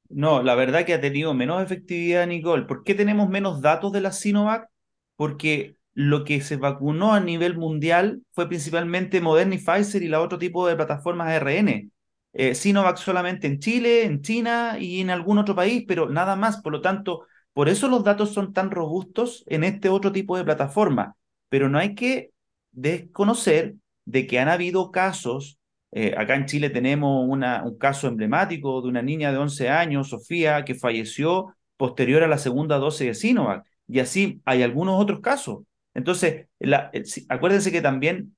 No, 0.10 0.44
la 0.44 0.56
verdad 0.56 0.86
que 0.86 0.94
ha 0.94 1.02
tenido 1.02 1.34
menos 1.34 1.62
efectividad, 1.64 2.28
Nicole. 2.28 2.66
¿Por 2.66 2.84
qué 2.84 2.94
tenemos 2.96 3.28
menos 3.30 3.62
datos 3.62 3.92
de 3.92 4.02
la 4.02 4.12
Sinovac? 4.12 4.70
Porque 5.16 5.78
lo 5.94 6.24
que 6.24 6.42
se 6.42 6.58
vacunó 6.58 7.14
a 7.14 7.20
nivel 7.20 7.58
mundial 7.58 8.22
fue 8.32 8.48
principalmente 8.48 9.20
Moderna 9.22 9.56
y 9.56 9.58
Pfizer 9.60 10.04
y 10.04 10.08
la 10.08 10.22
otro 10.22 10.38
tipo 10.38 10.68
de 10.68 10.76
plataformas 10.76 11.30
ARN. 11.30 11.92
Eh, 12.34 12.54
Sinovac 12.56 12.98
solamente 12.98 13.48
en 13.48 13.60
Chile, 13.60 14.04
en 14.06 14.22
China 14.22 14.78
y 14.80 15.02
en 15.02 15.10
algún 15.10 15.38
otro 15.40 15.56
país, 15.56 15.84
pero 15.88 16.10
nada 16.10 16.36
más. 16.36 16.62
Por 16.62 16.72
lo 16.74 16.82
tanto, 16.82 17.26
por 17.54 17.68
eso 17.70 17.88
los 17.88 18.04
datos 18.04 18.32
son 18.34 18.54
tan 18.54 18.72
robustos 18.72 19.44
en 19.48 19.64
este 19.64 19.90
otro 19.90 20.12
tipo 20.12 20.38
de 20.38 20.44
plataforma. 20.46 21.16
Pero 21.50 21.68
no 21.70 21.80
hay 21.80 21.96
que 21.96 22.32
desconocer 22.72 23.76
de 24.06 24.28
que 24.28 24.40
han 24.40 24.50
habido 24.50 24.92
casos 24.92 25.58
eh, 25.98 26.14
acá 26.18 26.36
en 26.36 26.46
Chile 26.46 26.70
tenemos 26.70 27.26
un 27.26 27.78
caso 27.78 28.10
emblemático 28.10 28.82
de 28.82 28.90
una 28.90 29.02
niña 29.02 29.32
de 29.32 29.38
11 29.38 29.70
años, 29.70 30.10
Sofía, 30.10 30.66
que 30.66 30.76
falleció 30.76 31.56
posterior 31.78 32.22
a 32.22 32.28
la 32.28 32.38
segunda 32.38 32.78
dosis 32.78 33.08
de 33.08 33.14
Sinovac. 33.14 33.66
Y 33.88 34.00
así 34.00 34.42
hay 34.44 34.62
algunos 34.62 35.02
otros 35.02 35.22
casos. 35.22 35.60
Entonces, 35.94 36.48
la, 36.60 36.92
acuérdense 37.30 37.72
que 37.72 37.82
también 37.82 38.36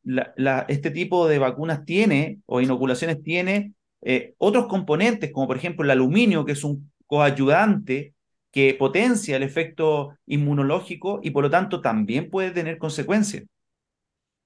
este 0.67 0.91
tipo 0.91 1.27
de 1.27 1.39
vacunas 1.39 1.83
tiene 1.83 2.41
o 2.45 2.61
inoculaciones 2.61 3.23
tiene 3.23 3.73
eh, 4.03 4.35
otros 4.37 4.67
componentes, 4.67 5.31
como 5.31 5.47
por 5.47 5.57
ejemplo 5.57 5.83
el 5.83 5.89
aluminio, 5.89 6.45
que 6.45 6.51
es 6.51 6.63
un 6.63 6.91
coayudante 7.07 8.13
que 8.51 8.75
potencia 8.75 9.35
el 9.35 9.41
efecto 9.41 10.15
inmunológico 10.27 11.21
y 11.23 11.31
por 11.31 11.43
lo 11.43 11.49
tanto 11.49 11.81
también 11.81 12.29
puede 12.29 12.51
tener 12.51 12.77
consecuencias. 12.77 13.45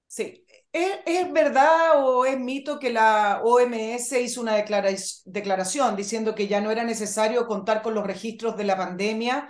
Sí, 0.06 0.41
¿Es, 0.72 1.30
verdad 1.32 2.02
o 2.02 2.24
es 2.24 2.38
mito 2.38 2.78
que 2.78 2.90
la 2.90 3.42
OMS 3.44 4.12
hizo 4.22 4.40
una 4.40 4.54
declaración 4.54 5.96
diciendo 5.96 6.34
que 6.34 6.48
ya 6.48 6.62
no 6.62 6.70
era 6.70 6.82
necesario 6.82 7.46
contar 7.46 7.82
con 7.82 7.94
los 7.94 8.06
registros 8.06 8.56
de 8.56 8.64
la 8.64 8.78
pandemia 8.78 9.48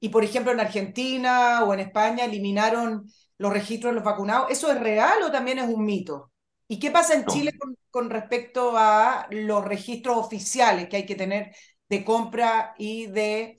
y, 0.00 0.08
por 0.08 0.24
ejemplo, 0.24 0.50
en 0.50 0.58
Argentina 0.58 1.62
o 1.64 1.72
en 1.74 1.80
España 1.80 2.24
eliminaron 2.24 3.04
los 3.38 3.52
registros 3.52 3.92
de 3.92 3.96
los 3.96 4.04
vacunados? 4.04 4.50
¿Eso 4.50 4.70
es 4.72 4.80
real 4.80 5.22
o 5.22 5.30
también 5.30 5.58
es 5.58 5.68
un 5.68 5.84
mito? 5.84 6.32
¿Y 6.66 6.80
qué 6.80 6.90
pasa 6.90 7.14
en 7.14 7.26
Chile 7.26 7.52
con, 7.90 8.10
respecto 8.10 8.76
a 8.76 9.28
los 9.30 9.64
registros 9.64 10.16
oficiales 10.16 10.88
que 10.88 10.96
hay 10.96 11.06
que 11.06 11.14
tener 11.14 11.54
de 11.88 12.04
compra 12.04 12.74
y 12.78 13.06
de 13.06 13.58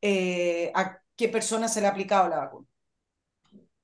eh, 0.00 0.72
a 0.74 0.98
qué 1.14 1.28
personas 1.28 1.72
se 1.72 1.80
le 1.80 1.86
ha 1.86 1.90
aplicado 1.90 2.28
la 2.28 2.38
vacuna? 2.38 2.66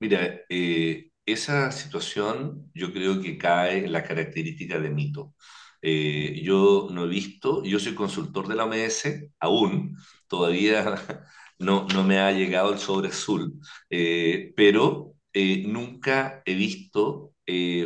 Mira, 0.00 0.40
eh, 0.48 1.11
esa 1.32 1.70
situación 1.72 2.70
yo 2.74 2.92
creo 2.92 3.20
que 3.20 3.38
cae 3.38 3.84
en 3.84 3.92
la 3.92 4.04
característica 4.04 4.78
de 4.78 4.90
mito. 4.90 5.34
Eh, 5.82 6.40
yo 6.42 6.88
no 6.92 7.04
he 7.04 7.08
visto, 7.08 7.64
yo 7.64 7.78
soy 7.78 7.94
consultor 7.94 8.48
de 8.48 8.54
la 8.56 8.64
OMS, 8.64 9.30
aún, 9.40 9.96
todavía 10.28 10.94
no, 11.58 11.86
no 11.88 12.04
me 12.04 12.18
ha 12.20 12.32
llegado 12.32 12.72
el 12.72 12.78
sobre 12.78 13.08
azul, 13.08 13.54
eh, 13.90 14.52
pero 14.56 15.14
eh, 15.32 15.64
nunca 15.66 16.42
he 16.46 16.54
visto 16.54 17.30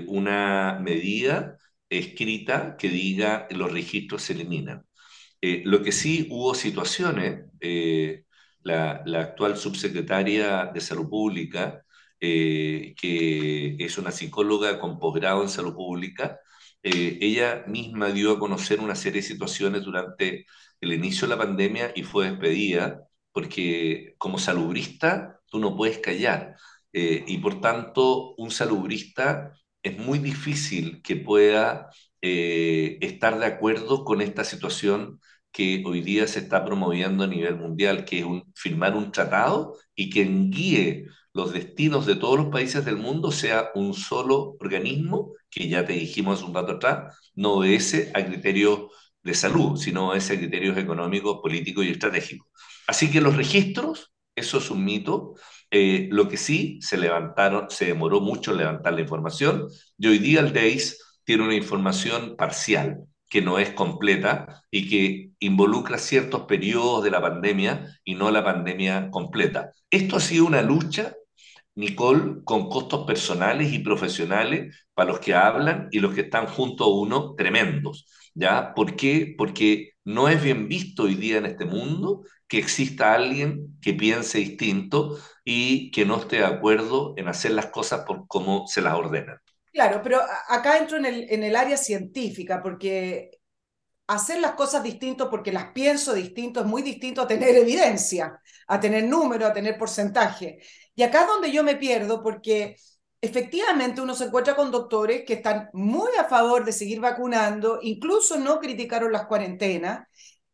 una 0.09 0.79
medida 0.81 1.59
escrita 1.89 2.77
que 2.77 2.89
diga 2.89 3.49
los 3.51 3.73
registros 3.73 4.23
se 4.23 4.35
eliminan. 4.35 4.87
Lo 5.43 5.83
que 5.83 5.93
sí 5.93 6.29
hubo 6.31 6.55
situaciones, 6.55 7.47
la, 8.63 9.03
actual 9.21 9.57
subsecretaria 9.57 10.67
de 10.67 10.81
Salud 10.81 11.09
Pública, 11.09 11.85
que 12.21 13.77
es 13.79 13.99
una 13.99 14.11
psicóloga 14.13 14.79
con 14.79 14.99
posgrado 14.99 15.43
en 15.43 15.49
salud 15.49 15.75
pública, 15.75 16.41
ella 16.83 17.65
misma 17.67 18.11
dio 18.11 18.33
a 18.33 18.39
conocer 18.39 18.81
una 18.81 18.95
serie 18.95 19.21
de 19.23 19.29
situaciones 19.29 19.85
durante 19.85 20.47
el 20.81 20.93
inicio 20.93 21.27
de 21.27 21.35
la 21.35 21.43
pandemia 21.43 21.93
y 21.95 22.03
fue 22.03 22.31
despedida 22.31 23.07
porque 23.33 24.15
como 24.19 24.39
salubrista 24.39 25.41
tú 25.51 25.59
no 25.59 25.77
puedes 25.77 25.99
callar. 25.99 26.57
Eh, 26.93 27.25
y 27.27 27.39
por 27.39 27.61
tanto, 27.61 28.35
un 28.37 28.51
salubrista 28.51 29.53
es 29.83 29.99
muy 29.99 30.19
difícil 30.19 31.03
que 31.03 31.17
pueda 31.17 31.91
eh, 32.23 32.99
estar 33.03 33.39
de 33.39 33.47
acuerdo 33.47 34.05
con 34.05 34.23
esta 34.23 34.45
situación 34.45 35.21
que 35.53 35.83
hoy 35.87 36.01
día 36.01 36.27
se 36.27 36.41
está 36.41 36.65
promoviendo 36.65 37.25
a 37.25 37.27
nivel 37.27 37.57
mundial, 37.57 38.05
que 38.07 38.21
es 38.21 38.25
un, 38.25 38.51
firmar 38.55 38.97
un 38.97 39.13
tratado 39.13 39.77
y 39.95 40.11
que 40.11 40.25
guíe 40.25 41.07
los 41.37 41.53
destinos 41.53 42.07
de 42.07 42.17
todos 42.17 42.39
los 42.39 42.49
países 42.49 42.83
del 42.87 42.97
mundo 42.97 43.31
sea 43.31 43.71
un 43.75 43.93
solo 43.93 44.57
organismo, 44.59 45.35
que 45.51 45.69
ya 45.69 45.85
te 45.85 45.93
dijimos 45.93 46.43
un 46.43 46.55
rato 46.55 46.73
atrás, 46.73 47.15
no 47.35 47.57
obedece 47.57 48.11
a 48.15 48.25
criterios 48.25 48.87
de 49.23 49.35
salud, 49.35 49.77
sino 49.77 50.09
obedece 50.09 50.33
a 50.33 50.39
criterios 50.39 50.79
económicos, 50.79 51.41
políticos 51.43 51.85
y 51.85 51.91
estratégicos. 51.91 52.49
Así 52.89 53.11
que 53.11 53.21
los 53.21 53.37
registros, 53.37 54.15
eso 54.35 54.57
es 54.57 54.71
un 54.71 54.83
mito, 54.83 55.35
eh, 55.71 56.09
lo 56.11 56.27
que 56.27 56.39
sí, 56.39 56.79
se 56.81 56.97
levantaron, 56.97 57.69
se 57.69 57.85
demoró 57.85 58.23
mucho 58.23 58.55
levantar 58.55 58.95
la 58.95 59.03
información 59.03 59.69
y 59.99 60.07
hoy 60.07 60.19
día 60.19 60.41
el 60.41 60.55
DEIS 60.55 61.21
tiene 61.25 61.45
una 61.45 61.55
información 61.55 62.37
parcial 62.37 63.05
que 63.29 63.43
no 63.43 63.59
es 63.59 63.71
completa 63.71 64.63
y 64.71 64.89
que 64.89 65.33
involucra 65.41 65.99
ciertos 65.99 66.43
periodos 66.43 67.05
de 67.05 67.11
la 67.11 67.21
pandemia 67.21 67.87
y 68.05 68.15
no 68.15 68.31
la 68.31 68.43
pandemia 68.43 69.11
completa. 69.11 69.73
Esto 69.91 70.17
ha 70.17 70.21
sido 70.21 70.47
una 70.47 70.63
lucha, 70.63 71.15
Nicole, 71.77 72.43
con 72.45 72.69
costos 72.69 73.07
personales 73.07 73.73
y 73.73 73.79
profesionales 73.81 74.75
para 74.95 75.11
los 75.11 75.21
que 75.21 75.35
hablan 75.35 75.89
y 75.93 76.01
los 76.01 76.15
que 76.15 76.23
están 76.23 76.47
junto 76.47 76.85
a 76.85 76.89
uno 77.01 77.35
tremendos. 77.37 78.07
¿Ya? 78.35 78.75
¿Por 78.75 78.97
qué? 78.97 79.35
Porque 79.39 79.93
no 80.05 80.29
es 80.29 80.43
bien 80.43 80.69
visto 80.69 81.05
hoy 81.05 81.15
día 81.15 81.39
en 81.39 81.47
este 81.47 81.65
mundo 81.65 82.23
que 82.49 82.59
exista 82.59 83.15
alguien 83.15 83.79
que 83.81 83.95
piense 83.95 84.39
distinto 84.39 85.19
y 85.45 85.91
que 85.91 86.05
no 86.05 86.19
esté 86.19 86.37
de 86.37 86.45
acuerdo 86.45 87.15
en 87.17 87.29
hacer 87.29 87.53
las 87.53 87.67
cosas 87.67 88.05
por 88.07 88.27
cómo 88.29 88.67
se 88.67 88.83
las 88.83 88.95
ordenan. 88.95 89.39
Claro, 89.73 90.01
pero 90.03 90.21
acá 90.49 90.79
entro 90.79 90.97
en 90.97 91.07
el, 91.07 91.27
en 91.31 91.45
el 91.45 91.55
área 91.55 91.77
científica, 91.77 92.63
porque 92.63 93.31
hacer 94.07 94.41
las 94.41 94.53
cosas 94.53 94.83
distinto 94.83 95.29
porque 95.31 95.53
las 95.53 95.73
pienso 95.73 96.15
distinto 96.15 96.61
es 96.61 96.67
muy 96.67 96.83
distinto 96.83 97.23
a 97.23 97.27
tener 97.29 97.55
evidencia, 97.57 98.41
a 98.69 98.81
tener 98.81 99.05
número, 99.05 99.47
a 99.47 99.53
tener 99.53 99.79
porcentaje. 99.79 100.59
Y 100.95 101.03
acá 101.03 101.23
es 101.23 101.29
donde 101.29 101.53
yo 101.53 101.63
me 101.63 101.77
pierdo 101.77 102.23
porque 102.23 102.77
efectivamente 103.21 104.01
uno 104.01 104.15
se 104.15 104.25
encuentra 104.25 104.55
con 104.55 104.71
doctores 104.71 105.25
que 105.25 105.35
están 105.35 105.69
muy 105.73 106.11
a 106.19 106.25
favor 106.25 106.65
de 106.65 106.73
seguir 106.73 107.01
vacunando, 107.01 107.79
incluso 107.83 108.39
no 108.39 108.61
criticaron 108.61 109.13
las 109.13 109.27
cuarentenas 109.27 110.07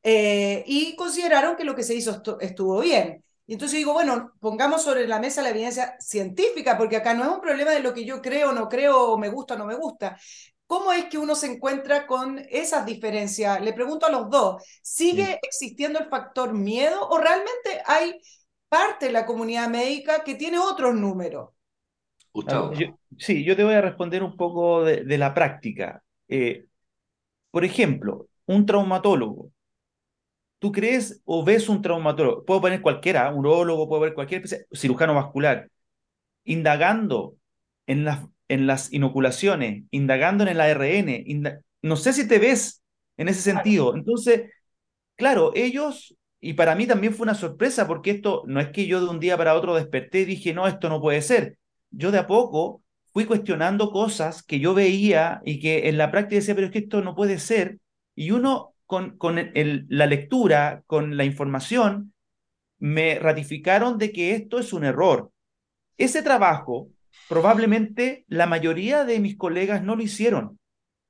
eh, 0.02 0.64
y 0.66 0.96
consideraron 0.96 1.56
que 1.56 1.64
lo 1.64 1.74
que 1.74 1.82
se 1.84 1.94
hizo 1.94 2.22
estuvo 2.40 2.80
bien. 2.80 3.24
Y 3.46 3.54
entonces 3.54 3.78
digo, 3.78 3.92
bueno, 3.92 4.32
pongamos 4.40 4.82
sobre 4.82 5.06
la 5.06 5.18
mesa 5.18 5.42
la 5.42 5.50
evidencia 5.50 5.96
científica, 6.00 6.78
porque 6.78 6.96
acá 6.96 7.12
no 7.12 7.24
es 7.24 7.30
un 7.30 7.40
problema 7.40 7.72
de 7.72 7.80
lo 7.80 7.92
que 7.92 8.04
yo 8.04 8.22
creo, 8.22 8.52
no 8.52 8.68
creo, 8.68 9.12
o 9.12 9.18
me 9.18 9.28
gusta 9.28 9.54
o 9.54 9.58
no 9.58 9.66
me 9.66 9.74
gusta. 9.74 10.16
¿Cómo 10.72 10.90
es 10.90 11.04
que 11.04 11.18
uno 11.18 11.34
se 11.34 11.52
encuentra 11.52 12.06
con 12.06 12.38
esas 12.48 12.86
diferencias? 12.86 13.60
Le 13.60 13.74
pregunto 13.74 14.06
a 14.06 14.10
los 14.10 14.30
dos, 14.30 14.64
¿sigue 14.80 15.38
existiendo 15.42 15.98
el 15.98 16.06
factor 16.06 16.54
miedo 16.54 17.10
o 17.10 17.18
realmente 17.18 17.82
hay 17.84 18.18
parte 18.70 19.04
de 19.04 19.12
la 19.12 19.26
comunidad 19.26 19.68
médica 19.68 20.24
que 20.24 20.34
tiene 20.34 20.58
otros 20.58 20.94
números? 20.94 21.50
Gustavo. 22.32 22.72
sí, 23.18 23.44
yo 23.44 23.54
te 23.54 23.64
voy 23.64 23.74
a 23.74 23.82
responder 23.82 24.22
un 24.22 24.34
poco 24.34 24.82
de, 24.82 25.18
la 25.18 25.34
práctica. 25.34 26.02
Eh, 26.26 26.64
por 27.50 27.66
ejemplo, 27.66 28.28
un 28.46 28.64
traumatólogo. 28.64 29.52
¿Tú 30.58 30.72
crees 30.72 31.20
o 31.26 31.44
ves 31.44 31.68
un 31.68 31.82
traumatólogo? 31.82 32.46
Puedo 32.46 32.62
poner 32.62 32.80
cualquiera, 32.80 33.30
un 33.30 33.44
urologo, 33.44 33.90
puedo 33.90 34.00
ver 34.00 34.14
cualquier 34.14 34.44
cirujano 34.72 35.12
vascular, 35.12 35.70
indagando 36.44 37.36
en 37.86 38.06
las, 38.06 38.20
en 38.48 38.66
las 38.66 38.92
inoculaciones, 38.92 39.84
indagando 39.90 40.44
en 40.44 40.50
el 40.50 40.60
ARN. 40.60 41.62
no 41.82 41.96
sé 41.96 42.12
si 42.12 42.28
te 42.28 42.38
ves 42.38 42.82
en 43.16 43.28
ese 43.28 43.40
sentido. 43.42 43.94
Entonces, 43.94 44.50
claro, 45.16 45.52
ellos, 45.54 46.16
y 46.40 46.54
para 46.54 46.74
mí 46.74 46.86
también 46.86 47.14
fue 47.14 47.24
una 47.24 47.34
sorpresa, 47.34 47.86
porque 47.86 48.10
esto 48.12 48.42
no 48.46 48.60
es 48.60 48.68
que 48.70 48.86
yo 48.86 49.00
de 49.00 49.10
un 49.10 49.20
día 49.20 49.36
para 49.36 49.54
otro 49.54 49.74
desperté 49.74 50.20
y 50.20 50.24
dije, 50.26 50.54
no, 50.54 50.66
esto 50.66 50.88
no 50.88 51.00
puede 51.00 51.22
ser 51.22 51.58
yo 51.92 52.10
de 52.10 52.18
a 52.18 52.26
poco 52.26 52.82
fui 53.12 53.26
cuestionando 53.26 53.90
cosas 53.90 54.42
que 54.42 54.58
yo 54.58 54.74
veía 54.74 55.40
y 55.44 55.60
que 55.60 55.88
en 55.88 55.98
la 55.98 56.10
práctica 56.10 56.36
decía, 56.36 56.54
pero 56.54 56.66
es 56.66 56.72
que 56.72 56.80
esto 56.80 57.02
no 57.02 57.14
puede 57.14 57.38
ser. 57.38 57.78
Y 58.14 58.30
uno 58.30 58.74
con, 58.86 59.16
con 59.18 59.36
la 59.36 60.06
lectura, 60.06 60.82
con 60.86 61.16
la 61.16 61.24
información, 61.24 62.14
me 62.78 63.18
ratificaron 63.18 63.98
de 63.98 64.12
que 64.12 64.34
esto 64.34 64.58
es 64.58 64.72
un 64.72 64.84
error. 64.84 65.30
Ese 65.98 66.22
trabajo, 66.22 66.88
probablemente 67.28 68.24
la 68.28 68.46
mayoría 68.46 69.04
de 69.04 69.20
mis 69.20 69.36
colegas 69.36 69.82
no 69.82 69.96
lo 69.96 70.02
hicieron. 70.02 70.58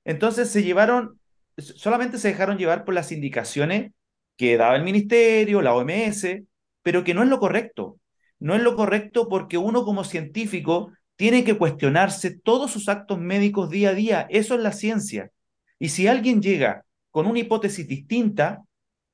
Entonces 0.04 0.50
se 0.50 0.62
llevaron, 0.62 1.20
solamente 1.56 2.18
se 2.18 2.28
dejaron 2.28 2.58
llevar 2.58 2.84
por 2.84 2.94
las 2.94 3.12
indicaciones 3.12 3.92
que 4.36 4.56
daba 4.56 4.76
el 4.76 4.82
ministerio, 4.82 5.62
la 5.62 5.74
OMS, 5.74 6.42
pero 6.82 7.04
que 7.04 7.14
no 7.14 7.22
es 7.22 7.28
lo 7.28 7.38
correcto 7.38 7.98
no 8.42 8.56
es 8.56 8.62
lo 8.62 8.74
correcto 8.74 9.28
porque 9.28 9.56
uno 9.56 9.84
como 9.84 10.02
científico 10.02 10.92
tiene 11.14 11.44
que 11.44 11.56
cuestionarse 11.56 12.36
todos 12.36 12.72
sus 12.72 12.88
actos 12.88 13.20
médicos 13.20 13.70
día 13.70 13.90
a 13.90 13.94
día. 13.94 14.26
Eso 14.30 14.56
es 14.56 14.60
la 14.60 14.72
ciencia. 14.72 15.30
Y 15.78 15.90
si 15.90 16.08
alguien 16.08 16.42
llega 16.42 16.84
con 17.12 17.26
una 17.26 17.38
hipótesis 17.38 17.86
distinta, 17.86 18.64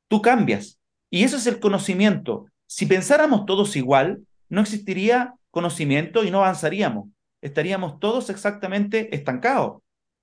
tú 0.09 0.23
cambias. 0.23 0.79
Y 1.11 1.25
eso 1.25 1.37
es 1.37 1.47
el 1.47 1.61
conocimiento. 1.61 2.47
Si 2.67 2.87
pensáramos 2.87 3.45
todos 3.45 3.77
igual, 3.77 4.23
no 4.49 4.63
existiría 4.63 5.35
conocimiento 5.59 6.23
y 6.23 6.31
no 6.31 6.39
avanzaríamos. 6.39 7.09
Estaríamos 7.41 7.99
todos 7.99 8.31
exactamente 8.31 9.13
estancados. 9.15 9.83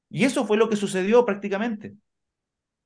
Y 0.09 0.23
eso 0.23 0.45
fue 0.45 0.55
lo 0.55 0.69
que 0.69 0.77
sucedió 0.77 1.25
prácticamente. 1.25 1.93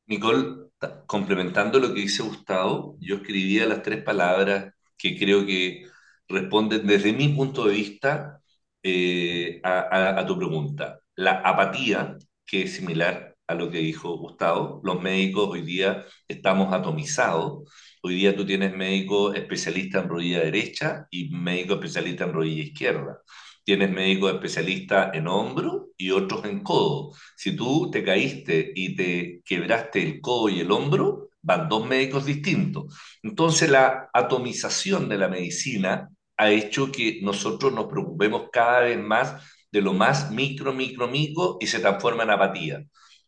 Nicole, 0.07 0.71
complementando 1.05 1.79
lo 1.79 1.93
que 1.93 2.01
dice 2.01 2.23
Gustavo, 2.23 2.97
yo 2.99 3.17
escribía 3.17 3.67
las 3.67 3.83
tres 3.83 4.01
palabras 4.01 4.73
que 4.97 5.15
creo 5.15 5.45
que 5.45 5.85
responden 6.27 6.87
desde 6.87 7.13
mi 7.13 7.27
punto 7.29 7.67
de 7.67 7.73
vista 7.75 8.41
eh, 8.81 9.61
a, 9.63 10.25
tu 10.25 10.35
pregunta. 10.35 11.01
La 11.15 11.33
apatía, 11.41 12.17
que 12.47 12.63
es 12.63 12.75
similar 12.77 13.28
a 13.49 13.55
lo 13.55 13.71
que 13.71 13.79
dijo 13.79 14.15
Gustavo, 14.17 14.79
los 14.83 15.01
médicos 15.01 15.49
hoy 15.49 15.63
día 15.63 16.05
estamos 16.27 16.71
atomizados. 16.71 17.67
Hoy 18.03 18.13
día 18.13 18.35
tú 18.35 18.45
tienes 18.45 18.75
médico 18.75 19.33
especialista 19.33 19.99
en 20.01 20.09
rodilla 20.09 20.41
derecha 20.41 21.07
y 21.09 21.29
médico 21.31 21.73
especialista 21.73 22.25
en 22.25 22.33
rodilla 22.33 22.63
izquierda. 22.63 23.21
Tienes 23.63 23.89
médico 23.89 24.29
especialista 24.29 25.09
en 25.15 25.27
hombro 25.27 25.87
y 25.97 26.11
otros 26.11 26.45
en 26.45 26.61
codo. 26.61 27.11
Si 27.35 27.55
tú 27.55 27.89
te 27.89 28.03
caíste 28.03 28.71
y 28.75 28.95
te 28.95 29.41
quebraste 29.43 30.03
el 30.03 30.21
codo 30.21 30.49
y 30.49 30.59
el 30.59 30.71
hombro, 30.71 31.29
van 31.41 31.67
dos 31.67 31.87
médicos 31.87 32.25
distintos. 32.25 32.95
Entonces 33.23 33.67
la 33.71 34.11
atomización 34.13 35.09
de 35.09 35.17
la 35.17 35.27
medicina 35.27 36.07
ha 36.37 36.51
hecho 36.51 36.91
que 36.91 37.19
nosotros 37.23 37.73
nos 37.73 37.87
preocupemos 37.87 38.43
cada 38.51 38.81
vez 38.81 38.99
más 38.99 39.43
de 39.71 39.81
lo 39.81 39.93
más 39.93 40.29
micro, 40.29 40.71
micro, 40.71 41.07
micro 41.07 41.57
y 41.59 41.65
se 41.65 41.79
transforma 41.79 42.23
en 42.23 42.29
apatía. 42.29 42.83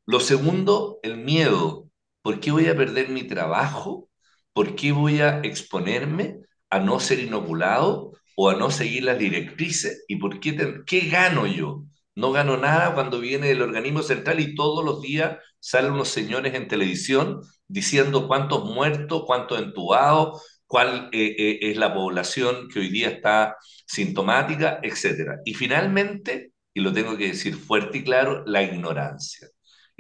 Lo 0.06 0.20
segundo, 0.20 1.00
el 1.04 1.18
miedo. 1.18 1.88
¿Por 2.22 2.40
qué 2.40 2.52
voy 2.52 2.68
a 2.68 2.76
perder 2.76 3.10
mi 3.10 3.24
trabajo? 3.24 4.10
¿Por 4.54 4.76
qué 4.76 4.92
voy 4.92 5.22
a 5.22 5.40
exponerme 5.42 6.40
a 6.70 6.80
no 6.80 7.00
ser 7.00 7.20
inoculado 7.20 8.12
o 8.36 8.50
a 8.50 8.56
no 8.56 8.72
seguir 8.72 9.04
las 9.04 9.18
directrices? 9.20 10.04
¿Y 10.08 10.18
por 10.18 10.40
qué, 10.40 10.82
qué 10.86 11.02
gano 11.10 11.48
yo? 11.48 11.84
No 12.16 12.32
gano 12.32 12.58
nada 12.58 12.94
cuando 12.94 13.20
viene 13.20 13.52
el 13.52 13.62
organismo 13.62 14.02
central 14.04 14.40
y 14.40 14.56
todos 14.56 14.84
los 14.84 15.02
días 15.02 15.38
salen 15.60 15.94
unos 15.94 16.10
señores 16.10 16.54
en 16.56 16.68
televisión 16.68 17.42
diciendo 17.68 18.28
cuántos 18.28 18.66
muertos, 18.66 19.24
cuántos 19.26 19.60
entubados, 19.60 20.44
cuál 20.66 21.10
eh, 21.14 21.36
eh, 21.38 21.60
es 21.72 21.78
la 21.78 21.94
población 21.94 22.68
que 22.70 22.80
hoy 22.80 22.90
día 22.90 23.10
está 23.10 23.56
sintomática, 23.88 24.80
etc. 24.84 25.40
Y 25.46 25.54
finalmente, 25.54 26.52
y 26.74 26.82
lo 26.82 26.92
tengo 26.94 27.18
que 27.18 27.28
decir 27.30 27.56
fuerte 27.56 28.00
y 28.00 28.04
claro, 28.04 28.44
la 28.46 28.62
ignorancia. 28.64 29.48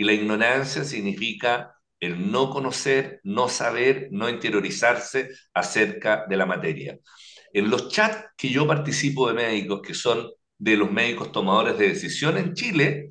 Y 0.02 0.04
la 0.04 0.14
ignorancia 0.14 0.84
significa 0.84 1.76
el 2.00 2.32
no 2.32 2.50
conocer, 2.50 3.20
no 3.24 3.48
saber, 3.48 4.08
no 4.10 4.30
interiorizarse 4.30 5.30
acerca 5.54 6.26
de 6.28 6.38
la 6.38 6.48
materia. 6.48 6.98
En 7.54 7.70
los 7.70 7.88
chats 7.90 8.26
que 8.36 8.50
yo 8.50 8.66
participo 8.66 9.28
de 9.28 9.36
médicos, 9.36 9.82
que 9.84 9.94
son 9.94 10.28
de 10.58 10.76
los 10.76 10.92
médicos 10.92 11.32
tomadores 11.32 11.78
de 11.78 11.90
decisión 11.90 12.40
en 12.40 12.56
Chile, 12.56 13.10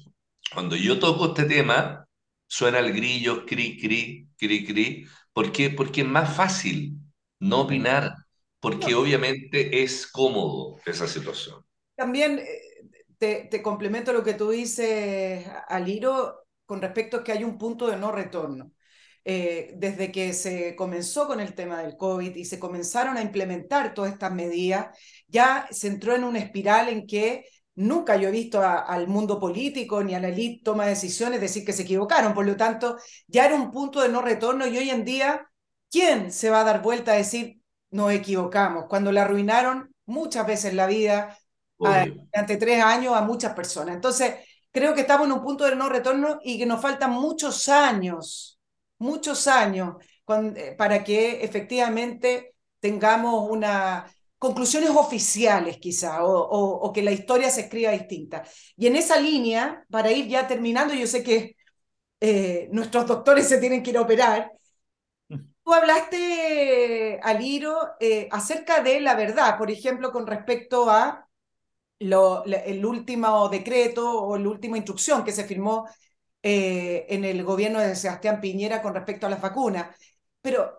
cuando 0.52 0.74
yo 0.74 0.98
toco 0.98 1.26
este 1.26 1.44
tema, 1.44 2.08
suena 2.48 2.80
el 2.80 2.92
grillo, 2.92 3.46
cri, 3.46 3.80
cri, 3.80 4.26
cri, 4.36 4.66
cri. 4.66 5.06
¿Por 5.32 5.52
qué? 5.52 5.70
Porque 5.70 6.00
es 6.00 6.08
más 6.08 6.34
fácil 6.34 6.94
no 7.38 7.60
opinar, 7.60 8.16
porque 8.58 8.96
obviamente 8.96 9.84
es 9.84 10.08
cómodo 10.08 10.80
esa 10.84 11.06
situación. 11.06 11.64
También 11.94 12.40
eh, 12.40 13.46
te, 13.48 13.62
complemento 13.62 14.12
lo 14.12 14.24
que 14.24 14.34
tú 14.34 14.50
dices, 14.50 15.46
Aliro, 15.68 16.40
con 16.70 16.80
respecto 16.80 17.16
a 17.16 17.24
que 17.24 17.32
hay 17.32 17.42
un 17.42 17.58
punto 17.58 17.88
de 17.88 17.96
no 17.96 18.12
retorno. 18.12 18.70
Eh, 19.24 19.72
desde 19.76 20.12
que 20.12 20.32
se 20.32 20.76
comenzó 20.76 21.26
con 21.26 21.40
el 21.40 21.52
tema 21.56 21.82
del 21.82 21.96
COVID 21.96 22.36
y 22.36 22.44
se 22.44 22.60
comenzaron 22.60 23.16
a 23.16 23.22
implementar 23.22 23.92
todas 23.92 24.12
estas 24.12 24.32
medidas, 24.32 24.96
ya 25.26 25.66
se 25.72 25.88
entró 25.88 26.14
en 26.14 26.22
una 26.22 26.38
espiral 26.38 26.88
en 26.88 27.08
que 27.08 27.44
nunca 27.74 28.14
yo 28.14 28.28
he 28.28 28.30
visto 28.30 28.62
al 28.62 29.08
mundo 29.08 29.40
político 29.40 30.04
ni 30.04 30.14
a 30.14 30.20
la 30.20 30.28
élite 30.28 30.62
toma 30.62 30.86
decisiones 30.86 31.40
decir 31.40 31.64
que 31.64 31.72
se 31.72 31.82
equivocaron. 31.82 32.34
Por 32.34 32.46
lo 32.46 32.56
tanto, 32.56 32.98
ya 33.26 33.46
era 33.46 33.56
un 33.56 33.72
punto 33.72 34.00
de 34.00 34.08
no 34.08 34.22
retorno 34.22 34.64
y 34.68 34.78
hoy 34.78 34.90
en 34.90 35.04
día, 35.04 35.50
¿quién 35.90 36.30
se 36.30 36.50
va 36.50 36.60
a 36.60 36.64
dar 36.64 36.82
vuelta 36.82 37.10
a 37.12 37.16
decir 37.16 37.60
nos 37.90 38.12
equivocamos? 38.12 38.84
Cuando 38.88 39.10
le 39.10 39.18
arruinaron 39.18 39.92
muchas 40.06 40.46
veces 40.46 40.72
la 40.74 40.86
vida 40.86 41.36
durante 41.78 42.56
tres 42.58 42.80
años 42.84 43.16
a 43.16 43.22
muchas 43.22 43.54
personas. 43.54 43.96
Entonces, 43.96 44.34
creo 44.72 44.94
que 44.94 45.02
estamos 45.02 45.26
en 45.26 45.32
un 45.32 45.42
punto 45.42 45.64
de 45.64 45.76
no 45.76 45.88
retorno 45.88 46.38
y 46.42 46.58
que 46.58 46.66
nos 46.66 46.80
faltan 46.80 47.12
muchos 47.12 47.68
años, 47.68 48.60
muchos 48.98 49.46
años 49.46 49.96
eh, 50.56 50.74
para 50.78 51.02
que 51.04 51.42
efectivamente 51.42 52.54
tengamos 52.80 53.50
una 53.50 54.06
conclusiones 54.40 54.90
oficiales 54.90 55.78
quizá, 55.78 56.24
o, 56.24 56.92
que 56.94 57.02
la 57.02 57.12
historia 57.12 57.50
se 57.50 57.62
escriba 57.62 57.92
distinta. 57.92 58.42
Y 58.76 58.86
en 58.86 58.96
esa 58.96 59.20
línea, 59.20 59.84
para 59.90 60.10
ir 60.12 60.28
ya 60.28 60.48
terminando, 60.48 60.94
yo 60.94 61.06
sé 61.06 61.22
que 61.22 61.56
eh, 62.20 62.68
nuestros 62.72 63.06
doctores 63.06 63.48
se 63.48 63.58
tienen 63.58 63.82
que 63.82 63.90
ir 63.90 63.98
a 63.98 64.02
operar, 64.02 64.52
tú 65.64 65.74
hablaste, 65.74 67.20
Aliro, 67.22 67.76
eh, 68.00 68.28
acerca 68.32 68.82
de 68.82 69.00
la 69.00 69.14
verdad, 69.14 69.58
por 69.58 69.70
ejemplo, 69.70 70.10
con 70.12 70.26
respecto 70.26 70.90
a 70.90 71.28
lo, 72.00 72.44
el 72.46 72.84
último 72.84 73.48
decreto 73.48 74.10
o 74.22 74.38
la 74.38 74.48
última 74.48 74.76
instrucción 74.76 75.24
que 75.24 75.32
se 75.32 75.44
firmó 75.44 75.88
eh, 76.42 77.06
en 77.10 77.24
el 77.24 77.44
gobierno 77.44 77.80
de 77.80 77.96
Sebastián 77.96 78.40
Piñera 78.40 78.82
con 78.82 78.94
respecto 78.94 79.26
a 79.26 79.30
las 79.30 79.40
vacunas. 79.42 79.96
Pero 80.40 80.78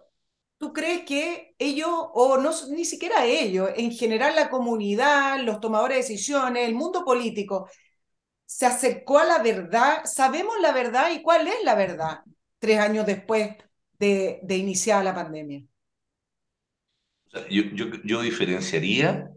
¿Tú 0.57 0.74
crees 0.74 1.05
que 1.05 1.55
ellos, 1.59 1.89
o 1.91 2.38
no, 2.38 2.51
ni 2.69 2.86
siquiera 2.86 3.26
ellos, 3.26 3.69
en 3.76 3.91
general 3.91 4.36
la 4.36 4.49
comunidad, 4.49 5.39
los 5.43 5.59
tomadores 5.59 5.97
de 5.97 6.03
decisiones, 6.13 6.67
el 6.67 6.76
mundo 6.76 7.03
político, 7.03 7.69
se 8.45 8.65
acercó 8.67 9.19
a 9.19 9.26
la 9.26 9.39
verdad? 9.43 10.01
¿Sabemos 10.05 10.55
la 10.61 10.72
verdad 10.74 11.11
y 11.11 11.22
cuál 11.24 11.47
es 11.47 11.55
la 11.63 11.76
verdad 11.76 12.22
tres 12.59 12.80
años 12.80 13.05
después 13.07 13.55
de, 13.99 14.39
de 14.43 14.57
iniciar 14.57 15.03
la 15.05 15.15
pandemia? 15.15 15.63
Yo, 17.49 17.61
yo, 17.74 17.86
yo 18.03 18.22
diferenciaría 18.22 19.32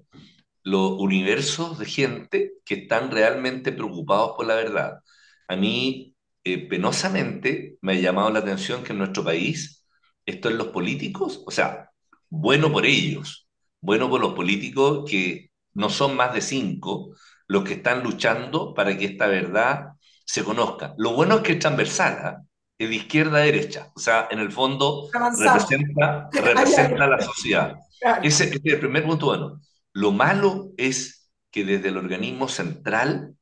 los 0.65 0.93
universos 0.93 1.79
de 1.79 1.87
gente 1.87 2.53
que 2.65 2.75
están 2.75 3.11
realmente 3.11 3.71
preocupados 3.71 4.33
por 4.37 4.47
la 4.47 4.55
verdad. 4.55 5.01
A 5.47 5.57
mí, 5.57 6.15
eh, 6.43 6.67
penosamente, 6.69 7.77
me 7.83 7.93
ha 7.93 8.01
llamado 8.01 8.31
la 8.31 8.41
atención 8.41 8.83
que 8.83 8.93
en 8.93 8.99
nuestro 8.99 9.23
país 9.23 9.87
esto 10.27 10.49
en 10.49 10.59
los 10.59 10.69
políticos, 10.69 11.43
o 11.47 11.51
sea, 11.51 11.91
bueno 12.31 12.73
por 12.73 12.87
ellos, 12.87 13.47
bueno 13.81 14.09
por 14.09 14.21
los 14.21 14.33
políticos 14.33 15.09
que 15.09 15.51
no 15.75 15.91
son 15.91 16.17
más 16.17 16.33
de 16.33 16.41
cinco 16.41 17.15
los 17.47 17.65
que 17.65 17.75
están 17.75 18.03
luchando 18.03 18.73
para 18.73 18.97
que 18.97 19.05
esta 19.05 19.27
verdad 19.27 19.89
se 20.25 20.43
conozca. 20.45 20.95
Lo 20.97 21.13
bueno 21.13 21.37
es 21.37 21.43
que 21.43 21.53
es 21.53 21.59
transversal, 21.59 22.39
es 22.79 22.89
de 22.89 22.95
izquierda 22.95 23.39
a 23.39 23.43
derecha, 23.43 23.93
o 23.95 24.01
sea, 24.01 24.29
en 24.31 24.39
el 24.39 24.51
fondo 24.51 25.11
representa, 25.13 26.31
representa 26.33 27.07
la 27.07 27.21
sociedad. 27.21 27.77
Ese, 28.23 28.45
ese, 28.45 28.61
es 28.65 28.73
el 28.73 28.81
primer 28.81 29.05
punto 29.05 29.27
bueno. 29.27 29.61
Lo 29.95 30.13
malo 30.13 30.73
es 30.77 31.31
que 31.51 31.65
desde 31.65 31.89
el 31.89 31.97
organismo 31.97 32.49
central 32.49 33.37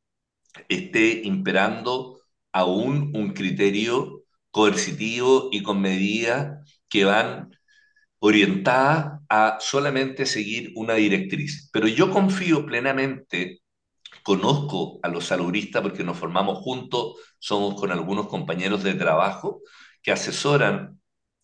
esté 0.69 1.23
imperando 1.25 2.21
aún 2.53 3.11
un 3.17 3.33
criterio 3.33 4.25
coercitivo 4.51 5.49
y 5.51 5.63
con 5.63 5.81
medidas 5.81 6.59
que 6.89 7.05
van 7.05 7.57
orientadas 8.19 9.21
a 9.29 9.59
solamente 9.61 10.27
seguir 10.27 10.73
una 10.77 10.95
directriz. 10.95 11.71
Pero 11.73 11.89
yo 11.89 12.11
confío 12.11 12.67
plenamente, 12.67 13.63
conozco 14.23 15.01
a 15.03 15.09
los 15.09 15.25
saludistas 15.27 15.83
porque 15.83 16.05
nos 16.05 16.19
formamos 16.19 16.59
juntos, 16.59 17.17
somos 17.39 17.81
con 17.81 17.91
algunos 17.93 18.29
compañeros 18.29 18.83
de 18.83 18.95
trabajo 18.95 19.63
que 20.03 20.13
asesoran, 20.13 21.01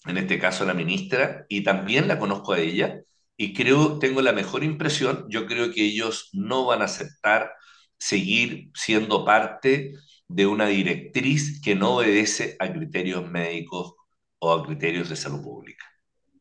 en 0.07 0.19
este 0.19 0.39
caso 0.39 0.65
a 0.65 0.67
la 0.67 0.75
ministra, 0.75 1.47
y 1.49 1.65
también 1.65 2.09
la 2.09 2.19
conozco 2.19 2.53
a 2.53 2.61
ella, 2.61 3.01
y 3.41 3.55
creo, 3.55 4.01
tengo 4.01 4.21
la 4.21 4.33
mejor 4.33 4.65
impresión, 4.65 5.25
yo 5.29 5.47
creo 5.47 5.73
que 5.73 5.85
ellos 5.85 6.29
no 6.33 6.67
van 6.67 6.83
a 6.83 6.87
aceptar 6.87 7.53
seguir 7.97 8.71
siendo 8.75 9.25
parte 9.25 9.93
de 10.27 10.47
una 10.47 10.67
directriz 10.67 11.63
que 11.63 11.77
no 11.77 11.97
obedece 11.97 12.57
a 12.59 12.71
criterios 12.73 13.31
médicos 13.31 13.95
o 14.41 14.53
a 14.53 14.67
criterios 14.67 15.09
de 15.09 15.15
salud 15.15 15.41
pública. 15.41 15.85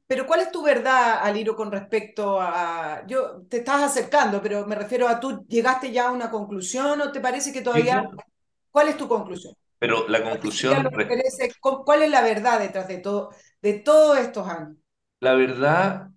Pero 0.08 0.26
¿cuál 0.26 0.40
es 0.40 0.52
tu 0.52 0.64
verdad, 0.64 1.20
Aliro, 1.22 1.56
con 1.56 1.72
respecto 1.72 2.42
a... 2.42 3.06
Yo 3.06 3.44
te 3.48 3.58
estás 3.58 3.84
acercando, 3.84 4.42
pero 4.42 4.66
me 4.66 4.76
refiero 4.76 5.08
a 5.08 5.20
tú 5.20 5.46
llegaste 5.48 5.92
ya 5.92 6.08
a 6.08 6.12
una 6.12 6.32
conclusión 6.32 7.00
o 7.00 7.12
te 7.12 7.20
parece 7.20 7.54
que 7.54 7.62
todavía... 7.62 8.10
¿Cuál 8.72 8.90
es 8.90 8.98
tu 8.98 9.08
conclusión? 9.08 9.54
Pero 9.78 10.08
la 10.08 10.24
conclusión... 10.24 10.90
¿Cuál 11.62 12.02
es 12.02 12.10
la 12.10 12.22
verdad 12.24 12.60
detrás 12.60 12.88
de, 12.88 12.98
todo, 12.98 13.30
de 13.62 13.74
todos 13.74 14.18
estos 14.18 14.48
años? 14.48 14.78
La 15.20 15.36
verdad, 15.36 16.10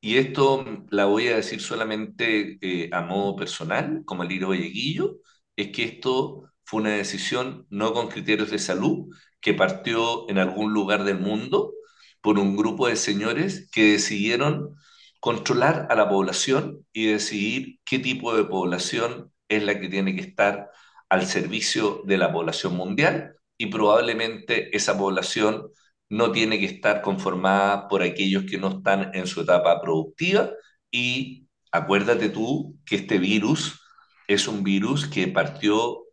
y 0.00 0.18
esto 0.18 0.64
la 0.90 1.06
voy 1.06 1.28
a 1.28 1.36
decir 1.36 1.60
solamente 1.60 2.58
eh, 2.60 2.90
a 2.92 3.00
modo 3.02 3.36
personal, 3.36 4.02
como 4.04 4.22
Aliro 4.22 4.48
Valleguillo, 4.50 5.16
es 5.56 5.68
que 5.72 5.84
esto 5.84 6.44
fue 6.64 6.80
una 6.82 6.90
decisión 6.90 7.66
no 7.70 7.92
con 7.92 8.08
criterios 8.08 8.50
de 8.50 8.58
salud, 8.58 9.08
que 9.40 9.54
partió 9.54 10.28
en 10.30 10.38
algún 10.38 10.72
lugar 10.72 11.04
del 11.04 11.18
mundo 11.18 11.72
por 12.20 12.38
un 12.38 12.56
grupo 12.56 12.88
de 12.88 12.96
señores 12.96 13.68
que 13.72 13.92
decidieron 13.92 14.76
controlar 15.20 15.86
a 15.90 15.94
la 15.96 16.08
población 16.08 16.86
y 16.92 17.06
decidir 17.06 17.78
qué 17.84 17.98
tipo 17.98 18.36
de 18.36 18.44
población 18.44 19.32
es 19.48 19.62
la 19.64 19.80
que 19.80 19.88
tiene 19.88 20.14
que 20.14 20.22
estar 20.22 20.70
al 21.08 21.26
servicio 21.26 22.02
de 22.04 22.18
la 22.18 22.32
población 22.32 22.76
mundial 22.76 23.34
y 23.56 23.66
probablemente 23.66 24.74
esa 24.76 24.96
población 24.98 25.70
no 26.10 26.32
tiene 26.32 26.58
que 26.58 26.66
estar 26.66 27.02
conformada 27.02 27.88
por 27.88 28.02
aquellos 28.02 28.44
que 28.44 28.58
no 28.58 28.68
están 28.78 29.10
en 29.14 29.26
su 29.26 29.42
etapa 29.42 29.80
productiva 29.80 30.50
y 30.90 31.46
acuérdate 31.72 32.30
tú 32.30 32.78
que 32.84 32.96
este 32.96 33.18
virus 33.18 33.80
es 34.26 34.48
un 34.48 34.62
virus 34.62 35.06
que 35.06 35.28
partió 35.28 36.04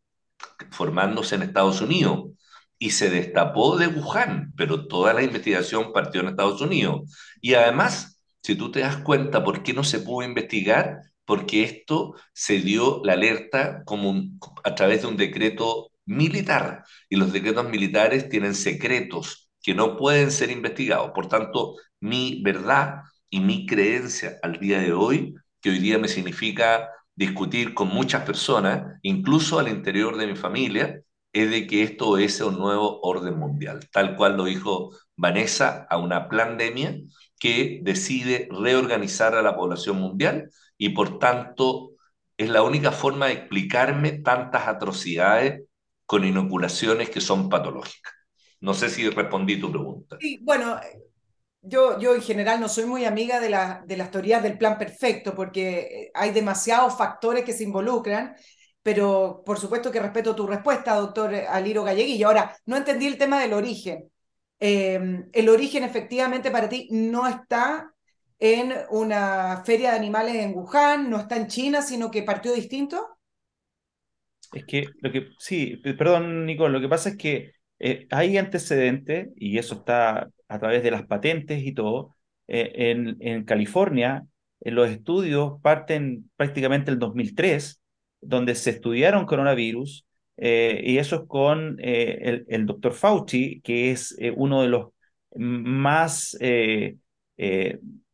formándose 0.72 1.36
en 1.36 1.44
Estados 1.44 1.82
Unidos 1.82 2.32
y 2.78 2.92
se 2.92 3.10
destapó 3.10 3.78
de 3.78 3.88
Wuhan, 3.88 4.54
pero 4.58 4.88
toda 4.88 5.14
la 5.14 5.24
investigación 5.24 5.94
partió 5.94 6.22
en 6.22 6.28
Estados 6.28 6.62
Unidos. 6.62 7.10
Y 7.42 7.54
además, 7.54 8.22
si 8.44 8.56
tú 8.56 8.72
te 8.72 8.82
das 8.82 8.98
cuenta 8.98 9.44
por 9.44 9.64
qué 9.64 9.74
no 9.74 9.84
se 9.84 10.00
pudo 10.00 10.26
investigar, 10.28 11.00
porque 11.26 11.64
esto 11.64 12.16
se 12.34 12.60
dio 12.60 13.02
la 13.04 13.14
alerta 13.14 13.84
como 13.86 14.24
a 14.64 14.76
través 14.76 15.02
de 15.02 15.08
un 15.08 15.18
decreto 15.18 15.92
militar, 16.06 16.84
y 17.10 17.16
los 17.16 17.32
decretos 17.34 17.68
militares 17.70 18.30
tienen 18.30 18.54
secretos 18.54 19.45
que 19.66 19.74
no 19.74 19.98
pueden 19.98 20.30
ser 20.32 20.52
investigados. 20.52 21.12
Por 21.12 21.28
tanto, 21.28 21.76
mi 22.00 22.42
verdad 22.44 23.02
y 23.32 23.40
mi 23.40 23.66
creencia 23.66 24.38
al 24.44 24.60
día 24.60 24.80
de 24.80 24.94
hoy, 24.94 25.34
que 25.60 25.72
hoy 25.72 25.80
día 25.80 25.98
me 25.98 26.08
significa 26.08 26.92
discutir 27.16 27.74
con 27.74 27.88
muchas 27.88 28.24
personas, 28.26 29.00
incluso 29.02 29.58
al 29.58 29.68
interior 29.68 30.18
de 30.18 30.28
mi 30.28 30.36
familia, 30.36 31.02
es 31.34 31.50
de 31.50 31.66
que 31.66 31.82
esto 31.82 32.20
es 32.20 32.40
un 32.42 32.60
nuevo 32.60 33.00
orden 33.02 33.40
mundial, 33.40 33.90
tal 33.92 34.16
cual 34.16 34.38
lo 34.38 34.46
dijo 34.46 34.92
Vanessa, 35.16 35.88
a 35.90 35.98
una 35.98 36.30
pandemia 36.30 37.00
que 37.40 37.80
decide 37.82 38.48
reorganizar 38.52 39.34
a 39.34 39.42
la 39.42 39.56
población 39.56 39.98
mundial 39.98 40.52
y 40.78 40.90
por 40.90 41.18
tanto 41.18 41.94
es 42.38 42.50
la 42.50 42.62
única 42.62 42.92
forma 42.92 43.28
de 43.28 43.34
explicarme 43.34 44.12
tantas 44.12 44.68
atrocidades 44.68 45.64
con 46.06 46.24
inoculaciones 46.24 47.10
que 47.10 47.22
son 47.22 47.50
patológicas. 47.50 48.15
No 48.61 48.73
sé 48.73 48.90
si 48.90 49.10
respondí 49.10 49.60
tu 49.60 49.72
pregunta. 49.72 50.18
Sí, 50.19 50.40
bueno, 50.41 50.80
yo, 51.61 51.99
yo 51.99 52.15
en 52.15 52.22
general 52.22 52.60
no 52.60 52.69
soy 52.69 52.86
muy 52.86 53.06
amiga 53.06 53.40
de, 53.40 53.49
la, 53.49 53.84
de 53.86 53.98
las 53.98 54.11
teorías 54.11 54.41
del 54.41 54.57
plan 54.57 54.77
perfecto 54.77 55.36
porque 55.36 56.11
hay 56.14 56.32
demasiados 56.32 56.98
factores 56.98 57.44
que 57.44 57.53
se 57.53 57.64
involucran 57.64 58.36
pero 58.86 59.41
por 59.44 59.57
supuesto 59.60 59.91
que 59.91 59.99
respeto 59.99 60.36
tu 60.36 60.45
respuesta, 60.45 60.94
doctor 60.94 61.34
Aliro 61.34 61.84
Galleguillo. 61.84 62.27
Ahora, 62.27 62.56
no 62.68 62.77
entendí 62.77 63.07
el 63.07 63.18
tema 63.18 63.41
del 63.41 63.53
origen. 63.53 64.11
Eh, 64.60 65.23
el 65.34 65.49
origen 65.49 65.84
efectivamente 65.84 66.52
para 66.52 66.69
ti 66.69 66.88
no 66.91 67.27
está 67.27 67.91
en 68.38 68.76
una 68.91 69.64
feria 69.65 69.90
de 69.90 69.98
animales 69.98 70.36
en 70.36 70.53
Wuhan, 70.56 71.10
no 71.10 71.18
está 71.19 71.36
en 71.36 71.48
China, 71.48 71.82
sino 71.82 72.11
que 72.11 72.22
partió 72.22 72.53
distinto? 72.53 73.18
Es 74.53 74.65
que 74.68 74.86
lo 75.02 75.11
que, 75.11 75.30
sí, 75.40 75.77
perdón, 75.77 76.45
Nicole, 76.45 76.73
lo 76.73 76.80
que 76.80 76.88
pasa 76.88 77.10
es 77.10 77.18
que 77.18 77.53
eh, 77.80 78.08
hay 78.12 78.38
antecedentes, 78.38 79.30
y 79.36 79.58
eso 79.58 79.76
está 79.76 80.30
a 80.48 80.60
través 80.60 80.84
de 80.84 80.92
las 80.92 81.06
patentes 81.06 81.64
y 81.64 81.74
todo, 81.74 82.16
eh, 82.48 82.72
en, 83.20 83.44
California, 83.44 84.26
en 84.62 84.76
los 84.76 84.90
estudios 84.90 85.60
parten 85.62 86.30
prácticamente 86.36 86.92
el 86.92 87.00
2003, 87.00 87.82
donde 88.22 88.56
se 88.56 88.72
estudiaron 88.72 89.26
coronavirus, 89.26 90.06
eh, 90.38 90.82
y 90.86 90.98
eso 90.98 91.16
es 91.18 91.22
con 91.28 91.78
el, 91.80 92.66
doctor 92.66 92.94
Fauci, 92.94 93.62
que 93.62 93.92
es 93.92 94.16
uno 94.36 94.62
de 94.62 94.70
los 94.70 94.88
más, 95.36 96.38
de 96.40 96.98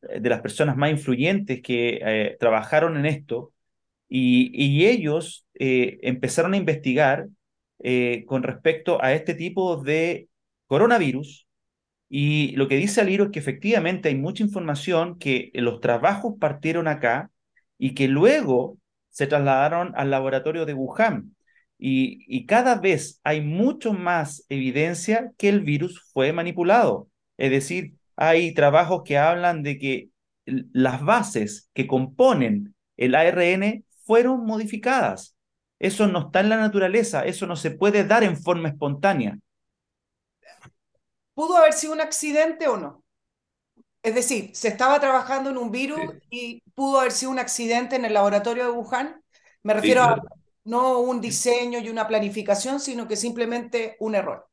las 0.04 0.42
personas 0.42 0.76
más 0.78 0.92
influyentes 0.92 1.62
que 1.62 2.36
trabajaron 2.40 2.98
en 2.98 3.06
esto, 3.06 3.54
y 4.10 4.86
ellos 4.86 5.46
empezaron 5.54 6.54
a 6.54 6.58
investigar 6.58 7.28
eh, 7.84 8.26
con 8.28 8.44
respecto 8.44 9.04
a 9.04 9.14
este 9.14 9.34
tipo 9.36 9.78
de 9.78 10.30
coronavirus. 10.68 11.48
Y 12.10 12.56
lo 12.56 12.68
que 12.68 12.76
dice 12.78 13.02
Aliro 13.02 13.26
es 13.26 13.32
que 13.32 13.40
efectivamente 13.40 14.10
hay 14.10 14.16
mucha 14.16 14.44
información 14.44 15.18
que 15.18 15.52
los 15.56 15.80
trabajos 15.82 16.36
partieron 16.40 16.88
acá 16.88 17.32
y 17.78 17.94
que 17.96 18.08
luego 18.08 18.78
se 19.10 19.28
trasladaron 19.28 19.94
al 19.96 20.12
laboratorio 20.12 20.66
de 20.66 20.74
Wuhan. 20.74 21.36
Y, 21.78 22.24
y 22.28 22.46
cada 22.46 22.76
vez 22.76 23.20
hay 23.24 23.42
mucho 23.42 23.94
más 23.94 24.46
evidencia 24.50 25.32
que 25.38 25.50
el 25.50 25.62
virus 25.62 26.02
fue 26.14 26.34
manipulado. 26.34 27.10
Es 27.38 27.52
decir, 27.52 27.96
hay 28.16 28.54
trabajos 28.54 29.02
que 29.04 29.18
hablan 29.18 29.64
de 29.64 29.80
que 29.80 30.10
las 30.46 31.04
bases 31.04 31.70
que 31.74 31.88
componen 31.88 32.76
el 32.98 33.16
ARN 33.16 33.86
fueron 34.06 34.46
modificadas. 34.46 35.36
Eso 35.82 36.06
no 36.06 36.28
está 36.28 36.42
en 36.42 36.50
la 36.50 36.58
naturaleza, 36.58 37.26
eso 37.26 37.48
no 37.48 37.56
se 37.56 37.72
puede 37.72 38.04
dar 38.04 38.24
en 38.24 38.38
forma 38.38 38.70
espontánea. 38.70 39.40
¿Pudo 41.34 41.58
haber 41.58 41.74
sido 41.74 41.94
un 41.94 42.02
accidente 42.02 42.68
o 42.68 42.78
no? 42.78 43.04
Es 44.04 44.14
decir, 44.14 44.52
se 44.54 44.68
estaba 44.68 45.00
trabajando 45.00 45.50
en 45.50 45.58
un 45.58 45.72
virus 45.72 46.00
y 46.30 46.62
pudo 46.76 47.00
haber 47.00 47.12
sido 47.12 47.32
un 47.32 47.40
accidente 47.40 47.96
en 47.96 48.06
el 48.06 48.14
laboratorio 48.14 48.66
de 48.66 48.72
Wuhan. 48.72 49.24
Me 49.64 49.74
refiero 49.74 50.04
a 50.04 50.22
no 50.66 51.00
un 51.00 51.20
diseño 51.20 51.80
y 51.80 51.90
una 51.90 52.08
planificación, 52.08 52.80
sino 52.80 53.08
que 53.08 53.16
simplemente 53.16 53.98
un 54.00 54.14
error. 54.14 54.48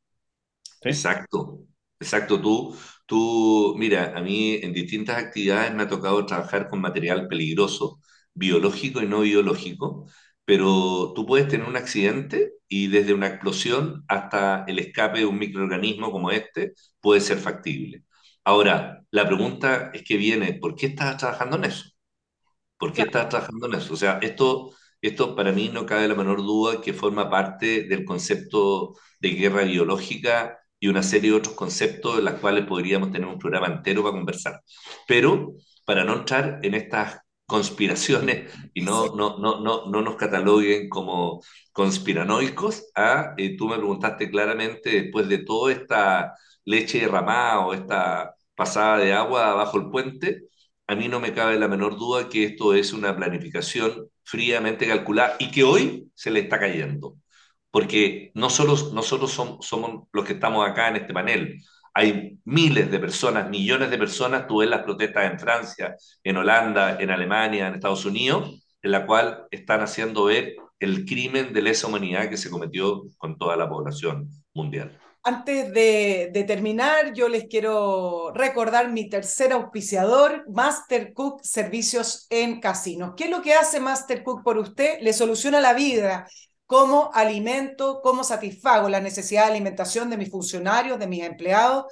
Exacto, 0.81 1.61
exacto. 2.01 2.41
Tú, 2.41 2.75
tú, 3.05 3.75
mira, 3.77 4.17
a 4.17 4.23
mí 4.23 4.55
en 4.55 4.73
distintas 4.73 5.19
actividades 5.19 5.75
me 5.75 5.83
ha 5.83 5.89
tocado 5.89 6.25
trabajar 6.25 6.71
con 6.71 6.81
material 6.81 7.29
peligroso, 7.29 8.01
biológico 8.33 9.03
y 9.03 9.07
no 9.07 9.21
biológico, 9.21 10.07
pero 10.49 11.12
tú 11.15 11.27
puedes 11.27 11.47
tener 11.49 11.69
un 11.69 11.77
accidente 11.77 12.55
y 12.69 12.89
desde 12.89 13.12
una 13.12 13.27
explosión 13.29 14.05
hasta 14.09 14.65
el 14.66 14.79
escape 14.79 15.19
de 15.20 15.27
un 15.27 15.39
microorganismo 15.39 16.11
como 16.11 16.31
este 16.31 16.73
puede 17.03 17.20
ser 17.20 17.37
factible. 17.39 18.05
Ahora, 18.45 19.03
la 19.11 19.27
pregunta 19.27 19.91
es 19.93 20.03
que 20.05 20.16
viene, 20.16 20.55
¿por 20.55 20.75
qué 20.75 20.87
estás 20.87 21.19
trabajando 21.19 21.57
en 21.59 21.66
eso? 21.66 21.91
¿Por 22.79 22.93
qué 22.95 23.03
estás 23.03 23.29
trabajando 23.29 23.66
en 23.66 23.75
eso? 23.75 23.93
O 23.95 23.97
sea, 23.97 24.19
esto, 24.23 24.73
esto 25.03 25.37
para 25.37 25.53
mí 25.53 25.69
no 25.73 25.85
cabe 25.87 26.09
la 26.09 26.15
menor 26.15 26.39
duda 26.39 26.81
que 26.81 26.95
forma 26.95 27.29
parte 27.31 27.85
del 27.85 28.05
concepto 28.07 28.95
de 29.20 29.31
guerra 29.31 29.65
biológica 29.65 30.59
y 30.81 30.89
una 30.89 31.03
serie 31.03 31.31
de 31.31 31.37
otros 31.37 31.55
conceptos 31.57 32.16
de 32.16 32.23
los 32.23 32.35
cuales 32.41 32.65
podríamos 32.66 33.12
tener 33.12 33.29
un 33.29 33.39
programa 33.39 33.66
entero 33.66 34.03
para 34.03 34.15
conversar. 34.16 34.62
Pero 35.07 35.53
para 35.85 36.05
no 36.05 36.15
entrar 36.15 36.61
en 36.62 36.75
estas 36.75 37.20
conspiraciones 37.49 38.53
y 38.75 38.83
no, 38.83 39.16
no, 39.16 39.39
no, 39.39 39.61
no, 39.61 39.87
no 39.87 40.03
nos 40.03 40.16
cataloguen 40.16 40.89
como 40.91 41.43
conspiranoicos. 41.73 42.91
¿ah? 42.95 43.35
Eh, 43.39 43.57
tú 43.57 43.69
me 43.69 43.79
preguntaste 43.79 44.31
claramente, 44.31 44.91
después 45.03 45.29
de 45.29 45.39
toda 45.39 45.73
esta 45.73 46.35
leche 46.66 47.01
derramada 47.01 47.61
o 47.61 47.73
esta 47.75 48.35
pasada 48.55 48.99
de 48.99 49.15
agua 49.15 49.55
bajo 49.55 49.79
el 49.79 49.91
puente, 49.91 50.43
a 50.87 50.95
mí 50.95 51.09
no 51.09 51.20
me 51.20 51.33
cabe 51.33 51.59
la 51.59 51.69
menor 51.69 51.97
duda 51.99 52.29
que 52.29 52.45
esto 52.45 52.75
es 52.75 52.93
una 52.93 53.16
planificación 53.16 54.09
fríamente 54.25 54.87
calculada 54.87 55.37
y 55.39 55.51
que 55.51 55.65
hoy 55.65 56.11
se 56.15 56.31
le 56.31 56.41
está 56.41 56.59
cayendo. 56.61 57.16
Porque 57.70 58.31
no 58.35 58.51
solo, 58.51 58.77
no 58.93 59.03
solo 59.03 59.27
somos, 59.27 59.66
somos 59.66 60.09
los 60.12 60.25
que 60.27 60.35
estamos 60.35 60.69
acá 60.69 60.89
en 60.89 60.97
este 60.97 61.15
panel, 61.15 61.59
hay 61.99 62.39
miles 62.45 62.93
de 62.93 63.01
personas, 63.01 63.51
millones 63.51 63.91
de 63.91 63.99
personas, 63.99 64.47
tú 64.47 64.59
ves 64.59 64.70
las 64.70 64.85
protestas 64.85 65.33
en 65.33 65.37
Francia, 65.37 65.97
en 66.23 66.37
Holanda, 66.37 66.97
en 67.01 67.11
Alemania, 67.11 67.66
en 67.66 67.75
Estados 67.75 68.05
Unidos, 68.05 68.65
en 68.81 68.93
la 68.93 69.05
cual 69.05 69.49
están 69.51 69.81
haciendo 69.81 70.27
ver 70.27 70.55
el 70.79 71.05
crimen 71.05 71.53
de 71.53 71.61
lesa 71.61 71.89
humanidad 71.89 72.31
que 72.31 72.37
se 72.37 72.51
cometió 72.51 73.03
con 73.16 73.37
toda 73.37 73.57
la 73.57 73.69
población 73.69 74.31
mundial. 74.55 74.97
Antes 75.25 75.73
de, 75.73 76.45
terminar, 76.47 77.15
yo 77.15 77.29
les 77.29 77.47
quiero 77.47 78.31
recordar 78.33 78.93
mi 78.93 79.09
tercer 79.09 79.53
auspiciador, 79.53 80.45
Master 80.49 81.12
Cook 81.12 81.43
Servicios 81.43 82.29
en 82.31 82.61
Casinos. 82.61 83.15
¿Qué 83.16 83.25
es 83.25 83.31
lo 83.31 83.43
que 83.43 83.55
hace 83.55 83.81
Master 83.81 84.23
Cook 84.23 84.45
por 84.45 84.57
usted? 84.57 85.01
Le 85.01 85.12
soluciona 85.12 85.61
la 85.61 85.75
vida 85.75 86.29
cómo 86.69 87.11
alimento, 87.15 88.03
cómo 88.03 88.23
satisfago 88.23 88.90
la 88.90 89.01
necesidad 89.01 89.47
de 89.47 89.53
alimentación 89.53 90.11
de 90.11 90.19
mis 90.19 90.31
funcionarios, 90.31 90.99
de 90.99 91.07
mis 91.07 91.24
empleados, 91.24 91.86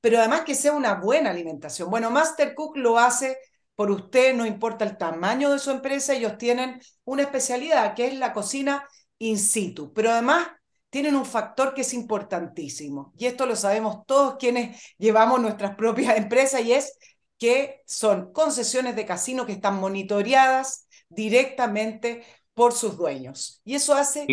pero 0.00 0.18
además 0.18 0.40
que 0.40 0.54
sea 0.54 0.72
una 0.72 0.94
buena 0.94 1.28
alimentación. 1.28 1.90
Bueno, 1.90 2.10
Master 2.10 2.54
Cook 2.54 2.78
lo 2.78 2.98
hace 2.98 3.36
por 3.74 3.90
usted, 3.90 4.34
no 4.34 4.46
importa 4.46 4.86
el 4.86 4.96
tamaño 4.96 5.50
de 5.52 5.58
su 5.58 5.70
empresa, 5.70 6.14
ellos 6.14 6.38
tienen 6.38 6.80
una 7.04 7.24
especialidad 7.24 7.94
que 7.94 8.06
es 8.06 8.14
la 8.14 8.32
cocina 8.32 8.88
in 9.18 9.38
situ, 9.38 9.92
pero 9.92 10.10
además 10.10 10.48
tienen 10.88 11.14
un 11.14 11.26
factor 11.26 11.74
que 11.74 11.82
es 11.82 11.92
importantísimo, 11.92 13.12
y 13.18 13.26
esto 13.26 13.44
lo 13.44 13.54
sabemos 13.54 14.06
todos 14.06 14.36
quienes 14.38 14.82
llevamos 14.96 15.40
nuestras 15.40 15.76
propias 15.76 16.16
empresas, 16.16 16.62
y 16.62 16.72
es 16.72 16.98
que 17.38 17.82
son 17.84 18.32
concesiones 18.32 18.96
de 18.96 19.04
casino 19.04 19.44
que 19.44 19.52
están 19.52 19.78
monitoreadas 19.78 20.86
directamente 21.10 22.24
por 22.54 22.72
sus 22.72 22.96
dueños. 22.96 23.60
Y 23.64 23.74
eso 23.74 23.94
hace 23.94 24.26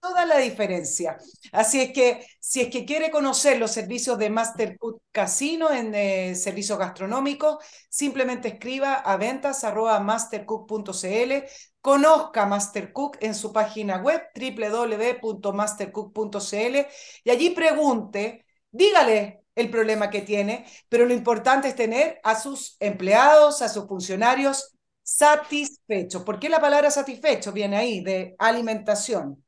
toda 0.00 0.26
la 0.26 0.38
diferencia. 0.38 1.16
Así 1.52 1.80
es 1.80 1.92
que 1.92 2.26
si 2.38 2.60
es 2.60 2.70
que 2.70 2.84
quiere 2.84 3.10
conocer 3.10 3.58
los 3.58 3.72
servicios 3.72 4.18
de 4.18 4.30
Mastercook 4.30 5.02
Casino 5.10 5.70
en 5.70 5.94
eh, 5.94 6.34
servicios 6.34 6.78
gastronómicos, 6.78 7.64
simplemente 7.88 8.48
escriba 8.48 8.94
a 8.94 9.16
ventas 9.16 9.64
mastercook.cl, 9.64 11.32
conozca 11.80 12.46
Mastercook 12.46 13.16
en 13.20 13.34
su 13.34 13.52
página 13.52 13.98
web 13.98 14.22
www.mastercook.cl 14.34 16.76
y 17.24 17.30
allí 17.30 17.50
pregunte, 17.50 18.44
dígale 18.70 19.42
el 19.56 19.70
problema 19.70 20.10
que 20.10 20.20
tiene, 20.20 20.66
pero 20.88 21.06
lo 21.06 21.14
importante 21.14 21.68
es 21.68 21.74
tener 21.74 22.20
a 22.22 22.38
sus 22.38 22.76
empleados, 22.78 23.62
a 23.62 23.68
sus 23.68 23.88
funcionarios 23.88 24.75
satisfecho. 25.06 26.24
¿Por 26.24 26.40
qué 26.40 26.48
la 26.48 26.60
palabra 26.60 26.90
satisfecho 26.90 27.52
viene 27.52 27.76
ahí, 27.76 28.00
de 28.02 28.34
alimentación? 28.38 29.42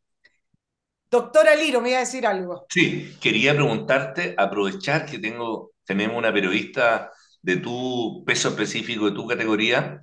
Doctora 1.10 1.56
Liro, 1.56 1.80
me 1.80 1.90
iba 1.90 1.98
a 1.98 2.02
decir 2.02 2.26
algo. 2.26 2.66
Sí, 2.68 3.16
quería 3.20 3.55
preguntarte, 3.55 4.35
aprovechar 4.39 5.05
que 5.05 5.18
tengo, 5.18 5.72
tenemos 5.85 6.16
una 6.16 6.32
periodista 6.32 7.10
de 7.43 7.56
tu 7.56 8.22
peso 8.24 8.51
específico, 8.51 9.06
de 9.06 9.16
tu 9.16 9.26
categoría, 9.26 10.02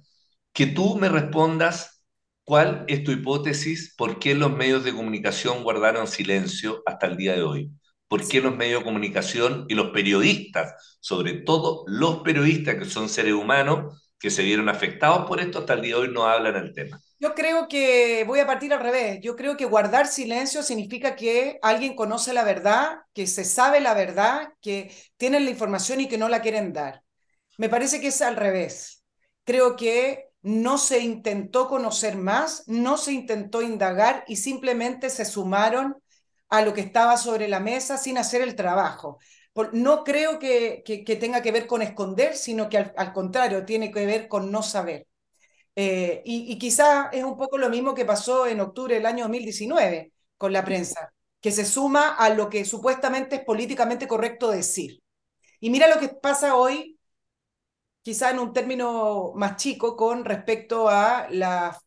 que 0.52 0.68
tú 0.68 0.98
me 0.98 1.08
respondas 1.08 2.04
cuál 2.44 2.84
es 2.88 3.04
tu 3.04 3.12
hipótesis, 3.12 3.94
por 3.98 4.20
qué 4.20 4.36
los 4.36 4.52
medios 4.52 4.84
de 4.84 4.94
comunicación 4.94 5.64
guardaron 5.64 6.08
silencio 6.08 6.84
hasta 6.86 7.08
el 7.08 7.16
día 7.16 7.34
de 7.34 7.44
hoy. 7.44 7.72
¿Por 8.08 8.28
qué 8.28 8.42
los 8.42 8.56
medios 8.56 8.82
de 8.82 8.86
comunicación 8.86 9.66
y 9.70 9.76
los 9.76 9.92
periodistas, 9.92 10.98
sobre 11.00 11.34
todo 11.34 11.86
los 11.88 12.24
periodistas 12.24 12.76
que 12.76 12.86
son 12.86 13.08
seres 13.10 13.34
humanos, 13.34 14.05
que 14.26 14.32
se 14.32 14.42
vieron 14.42 14.70
afectados 14.70 15.28
por 15.28 15.40
esto 15.40 15.60
hasta 15.60 15.74
el 15.74 15.82
día 15.84 15.94
de 15.94 16.02
hoy 16.02 16.12
no 16.12 16.26
hablan 16.26 16.56
el 16.56 16.74
tema. 16.74 17.00
Yo 17.20 17.36
creo 17.36 17.68
que 17.68 18.24
voy 18.26 18.40
a 18.40 18.48
partir 18.48 18.74
al 18.74 18.80
revés. 18.80 19.20
Yo 19.22 19.36
creo 19.36 19.56
que 19.56 19.66
guardar 19.66 20.08
silencio 20.08 20.64
significa 20.64 21.16
que 21.16 21.60
alguien 21.62 21.96
conoce 21.96 22.34
la 22.34 22.44
verdad, 22.44 23.02
que 23.14 23.28
se 23.28 23.46
sabe 23.46 23.82
la 23.82 23.94
verdad, 23.94 24.50
que 24.62 24.92
tienen 25.18 25.46
la 25.46 25.52
información 25.52 26.02
y 26.02 26.08
que 26.08 26.18
no 26.18 26.28
la 26.28 26.42
quieren 26.42 26.74
dar. 26.74 27.04
Me 27.60 27.70
parece 27.70 28.02
que 28.02 28.08
es 28.08 28.20
al 28.24 28.36
revés. 28.36 29.04
Creo 29.44 29.76
que 29.76 30.30
no 30.42 30.80
se 30.80 31.02
intentó 31.02 31.68
conocer 31.68 32.18
más, 32.18 32.64
no 32.66 32.98
se 32.98 33.14
intentó 33.14 33.62
indagar 33.62 34.24
y 34.28 34.38
simplemente 34.38 35.12
se 35.12 35.26
sumaron 35.26 35.98
a 36.50 36.64
lo 36.64 36.74
que 36.74 36.82
estaba 36.82 37.18
sobre 37.18 37.48
la 37.48 37.60
mesa 37.60 38.00
sin 38.00 38.18
hacer 38.18 38.42
el 38.42 38.56
trabajo 38.56 39.20
no 39.74 40.04
creo 40.04 40.40
que, 40.40 40.84
tenga 41.20 41.42
que 41.42 41.52
ver 41.52 41.68
con 41.68 41.82
esconder, 41.82 42.36
sino 42.36 42.70
que 42.70 42.78
al, 42.78 43.14
contrario, 43.14 43.66
tiene 43.66 43.92
que 43.92 44.06
ver 44.06 44.28
con 44.28 44.52
no 44.52 44.64
saber. 44.64 45.08
Eh, 45.76 46.22
y, 46.26 46.52
y 46.52 46.58
quizá 46.58 47.10
es 47.12 47.24
un 47.24 47.38
poco 47.38 47.58
lo 47.58 47.70
mismo 47.70 47.94
que 47.94 48.06
pasó 48.06 48.48
en 48.48 48.62
octubre 48.62 48.96
del 48.96 49.06
año 49.06 49.26
2019 49.26 50.14
con 50.38 50.54
la 50.54 50.64
prensa, 50.66 51.14
que 51.42 51.52
se 51.52 51.66
suma 51.66 52.16
a 52.16 52.30
lo 52.30 52.50
que 52.50 52.66
supuestamente 52.66 53.38
es 53.38 53.46
políticamente 53.46 54.08
correcto 54.08 54.52
decir. 54.52 55.02
Y 55.60 55.70
mira 55.70 55.88
lo 55.88 56.00
que 56.00 56.10
pasa 56.10 56.56
hoy 56.56 56.96
quizá 58.06 58.30
en 58.30 58.38
un 58.38 58.54
término 58.54 59.32
más 59.36 59.56
chico, 59.56 59.96
con 59.96 60.26
respecto 60.26 60.88
a 60.90 61.28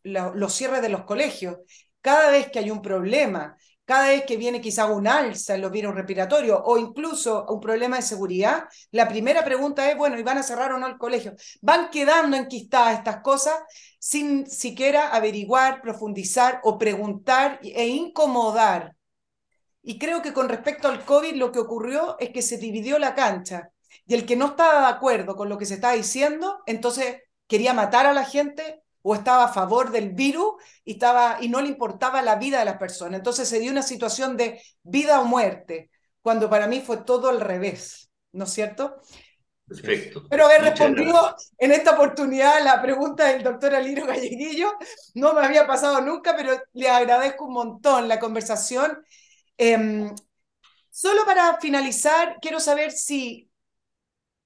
los 0.03 0.53
cierres 0.53 0.83
de 0.83 0.89
los 0.89 1.05
colegios. 1.05 1.59
Cada 2.01 2.33
vez 2.33 2.51
que 2.51 2.59
hay 2.59 2.73
un 2.73 2.83
problema, 2.83 3.57
cada 3.89 4.09
vez 4.09 4.25
que 4.27 4.37
viene 4.37 4.61
quizá 4.61 4.85
un 4.85 5.09
alza 5.09 5.55
en 5.55 5.63
los 5.63 5.73
virus 5.73 5.95
respiratorios 5.95 6.61
o 6.63 6.77
incluso 6.77 7.47
un 7.49 7.59
problema 7.59 7.97
de 7.97 8.03
seguridad, 8.03 8.65
la 8.91 9.09
primera 9.09 9.43
pregunta 9.47 9.91
es, 9.91 9.97
bueno, 9.97 10.19
¿y 10.19 10.23
van 10.23 10.37
a 10.37 10.43
cerrar 10.43 10.73
o 10.73 10.79
no 10.79 10.87
el 10.87 10.99
colegio? 10.99 11.35
Van 11.63 11.89
quedando 11.89 12.37
enquistadas 12.37 12.99
estas 12.99 13.23
cosas 13.23 13.55
sin 13.99 14.47
siquiera 14.47 15.09
averiguar, 15.09 15.81
profundizar 15.81 16.61
o 16.65 16.77
preguntar 16.77 17.61
e 17.63 17.89
incomodar. 17.89 18.95
Y 19.81 19.99
creo 19.99 20.21
que 20.21 20.35
con 20.35 20.51
respecto 20.51 20.89
al 20.89 21.07
COVID 21.07 21.37
lo 21.37 21.51
que 21.51 21.61
ocurrió 21.61 22.19
es 22.19 22.29
que 22.29 22.43
se 22.43 22.59
dividió 22.59 22.99
la 22.99 23.15
cancha 23.15 23.71
y 24.05 24.13
el 24.13 24.27
que 24.27 24.37
no 24.37 24.49
estaba 24.49 24.81
de 24.81 24.97
acuerdo 24.97 25.35
con 25.35 25.49
lo 25.49 25.57
que 25.57 25.65
se 25.65 25.77
estaba 25.77 25.95
diciendo, 25.95 26.59
entonces 26.67 27.23
quería 27.47 27.73
matar 27.73 28.05
a 28.05 28.13
la 28.13 28.27
gente 28.27 28.83
o 29.09 29.15
estaba 29.15 29.45
a 29.45 29.53
favor 29.55 29.91
del 29.91 30.11
virus 30.11 30.63
y, 30.85 30.93
estaba, 30.93 31.39
y 31.41 31.49
no 31.49 31.63
le 31.63 31.69
importaba 31.69 32.21
la 32.21 32.37
vida 32.37 32.59
de 32.59 32.67
las 32.67 32.77
personas. 32.77 33.17
Entonces 33.17 33.49
se 33.49 33.59
dio 33.59 33.73
una 33.73 33.81
situación 33.81 34.37
de 34.37 34.61
vida 34.83 35.21
o 35.21 35.25
muerte, 35.25 35.91
cuando 36.21 36.51
para 36.51 36.67
mí 36.67 36.83
fue 36.83 36.99
todo 36.99 37.31
al 37.31 37.41
revés, 37.41 38.11
¿no 38.33 38.45
es 38.45 38.51
cierto? 38.51 39.01
Perfecto. 39.67 40.27
Pero 40.29 40.45
haber 40.45 40.61
respondido 40.61 41.35
en 41.57 41.73
esta 41.73 41.93
oportunidad 41.93 42.63
la 42.63 42.83
pregunta 42.83 43.29
del 43.29 43.43
doctor 43.43 43.75
Aliro 43.75 44.05
Galleguillo 44.05 44.75
no 45.15 45.33
me 45.33 45.41
había 45.41 45.67
pasado 45.67 46.03
nunca, 46.03 46.37
pero 46.37 46.61
le 46.75 46.91
agradezco 46.91 47.47
un 47.47 47.55
montón 47.55 48.09
la 48.09 48.21
conversación. 48.21 49.03
Eh, 49.57 50.11
solo 50.91 51.25
para 51.25 51.59
finalizar, 51.59 52.37
quiero 52.43 52.61
saber 52.61 52.93
si 52.93 53.48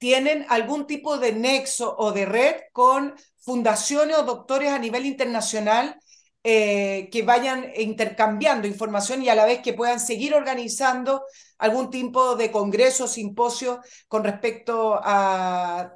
tienen 0.02 0.44
algún 0.48 0.88
tipo 0.88 1.16
de 1.16 1.32
nexo 1.32 1.94
o 1.96 2.10
de 2.10 2.26
red 2.26 2.56
con 2.72 3.14
fundaciones 3.38 4.18
o 4.18 4.24
doctores 4.24 4.70
a 4.70 4.80
nivel 4.80 5.06
internacional 5.06 5.94
eh, 6.42 7.08
que 7.12 7.22
vayan 7.22 7.70
intercambiando 7.76 8.66
información 8.66 9.22
y 9.22 9.28
a 9.28 9.36
la 9.36 9.46
vez 9.46 9.60
que 9.60 9.74
puedan 9.74 10.00
seguir 10.00 10.34
organizando 10.34 11.22
algún 11.56 11.88
tipo 11.88 12.34
de 12.34 12.50
congreso, 12.50 13.06
simposio 13.06 13.80
con 14.08 14.24
respecto 14.24 14.98
a 15.00 15.92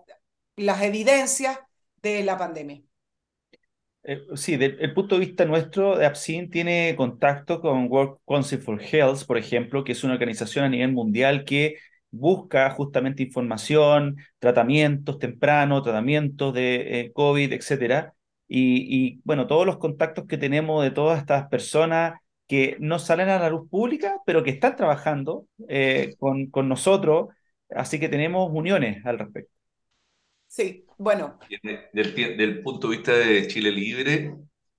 las 0.55 0.83
evidencias 0.83 1.59
de 2.01 2.23
la 2.23 2.39
pandemia. 2.39 2.81
Eh, 4.05 4.21
sí, 4.37 4.57
desde 4.57 4.85
el 4.85 4.95
punto 4.95 5.17
de 5.17 5.27
vista 5.27 5.45
nuestro, 5.47 5.95
APSIN 6.01 6.49
tiene 6.49 6.95
contacto 6.97 7.61
con 7.61 7.91
World 7.91 8.19
Council 8.25 8.61
for 8.61 8.81
Health, 8.81 9.25
por 9.27 9.37
ejemplo, 9.37 9.83
que 9.83 9.91
es 9.91 10.05
una 10.05 10.15
organización 10.15 10.65
a 10.65 10.69
nivel 10.69 10.93
mundial 10.93 11.45
que 11.45 11.75
busca 12.19 12.71
justamente 12.71 13.23
información, 13.23 14.17
tratamientos 14.39 15.19
tempranos, 15.19 15.83
tratamientos 15.83 16.55
de 16.55 17.01
eh, 17.01 17.13
COVID, 17.13 17.53
etcétera. 17.53 18.15
Y, 18.49 19.21
bueno, 19.25 19.47
todos 19.47 19.67
los 19.67 19.79
contactos 19.79 20.27
que 20.27 20.39
tenemos 20.39 20.85
de 20.85 20.93
todas 20.93 21.19
estas 21.19 21.49
personas 21.49 22.21
que 22.47 22.77
no 22.79 22.99
salen 23.01 23.29
a 23.29 23.41
la 23.41 23.51
luz 23.51 23.69
pública, 23.69 24.21
pero 24.25 24.45
que 24.45 24.51
están 24.51 24.77
trabajando 24.77 25.47
eh, 25.69 26.15
con, 26.19 26.47
con 26.47 26.69
nosotros, 26.69 27.29
así 27.71 27.99
que 27.99 28.09
tenemos 28.09 28.49
uniones 28.53 29.05
al 29.05 29.19
respecto. 29.19 29.53
Sí, 30.47 30.87
bueno. 30.97 31.39
Del, 31.93 32.15
del, 32.15 32.63
punto 32.63 32.89
de 32.89 32.97
vista 32.97 33.13
de 33.13 33.47
Chile 33.49 33.73
Libre, 33.73 34.35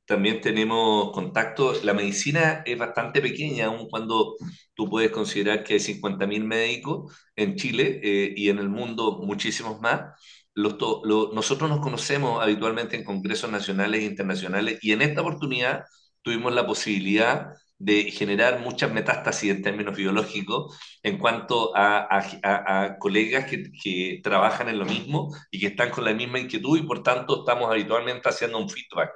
también 0.08 0.42
tenemos 0.42 1.12
contacto. 1.12 1.74
La 1.84 1.94
medicina 1.94 2.64
es 2.66 2.78
bastante 2.78 3.22
pequeña, 3.22 3.66
aun 3.68 3.90
cuando 3.90 4.38
tú 4.74 4.90
puedes 4.90 5.12
considerar 5.12 5.64
que 5.64 5.74
hay 5.74 5.80
50.000 5.80 6.44
médicos 6.46 7.14
en 7.36 7.56
Chile 7.58 8.00
eh, 8.02 8.34
y 8.36 8.50
en 8.50 8.60
el 8.60 8.70
mundo 8.70 9.20
muchísimos 9.22 9.82
más. 9.82 10.18
Nosotros 10.56 11.70
nos 11.70 11.80
conocemos 11.82 12.42
habitualmente 12.42 12.96
en 12.96 13.04
congresos 13.04 13.52
nacionales 13.52 14.02
e 14.02 14.06
internacionales 14.06 14.80
y 14.82 14.94
en 14.94 15.02
esta 15.02 15.22
oportunidad 15.22 15.84
tuvimos 16.22 16.54
la 16.54 16.66
posibilidad 16.66 17.50
de 17.78 18.10
generar 18.10 18.62
muchas 18.62 18.92
metástasis 18.92 19.52
en 19.52 19.62
términos 19.62 19.96
biológicos 19.96 20.80
en 21.04 21.18
cuanto 21.20 21.74
a 21.76 22.96
colegas 23.00 23.46
que, 23.46 23.72
que, 23.84 24.20
trabajan 24.24 24.70
en 24.70 24.80
lo 24.80 24.86
mismo 24.86 25.36
y 25.52 25.60
que 25.60 25.68
están 25.68 25.92
con 25.92 26.06
la 26.06 26.14
misma 26.14 26.40
inquietud 26.40 26.80
y 26.80 26.84
por 26.84 27.04
tanto 27.04 27.42
estamos 27.42 27.70
habitualmente 27.70 28.28
haciendo 28.30 28.58
un 28.58 28.70
feedback 28.70 29.12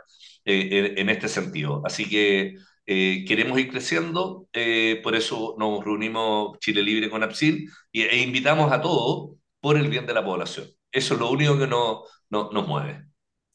eh, 0.46 0.96
en, 0.98 1.10
este 1.10 1.28
sentido. 1.28 1.82
Así 1.86 2.10
que 2.10 2.56
eh, 2.86 3.26
queremos 3.28 3.60
ir 3.60 3.70
creciendo, 3.70 4.48
eh, 4.54 5.00
por 5.04 5.16
eso 5.16 5.56
nos 5.58 5.84
reunimos 5.84 6.58
Chile 6.60 6.82
Libre 6.82 7.10
con 7.10 7.24
APSIL 7.24 7.70
y, 7.92 8.02
e 8.02 8.18
invitamos 8.18 8.72
a 8.72 8.82
todos 8.82 9.38
por 9.60 9.78
el 9.78 9.90
bien 9.90 10.06
de 10.06 10.14
la 10.14 10.26
población. 10.26 10.68
Eso 10.92 11.14
es 11.14 11.20
lo 11.20 11.30
único 11.30 11.58
que 11.58 11.68
nos, 11.68 12.02
nos 12.30 12.68
mueve. 12.68 13.06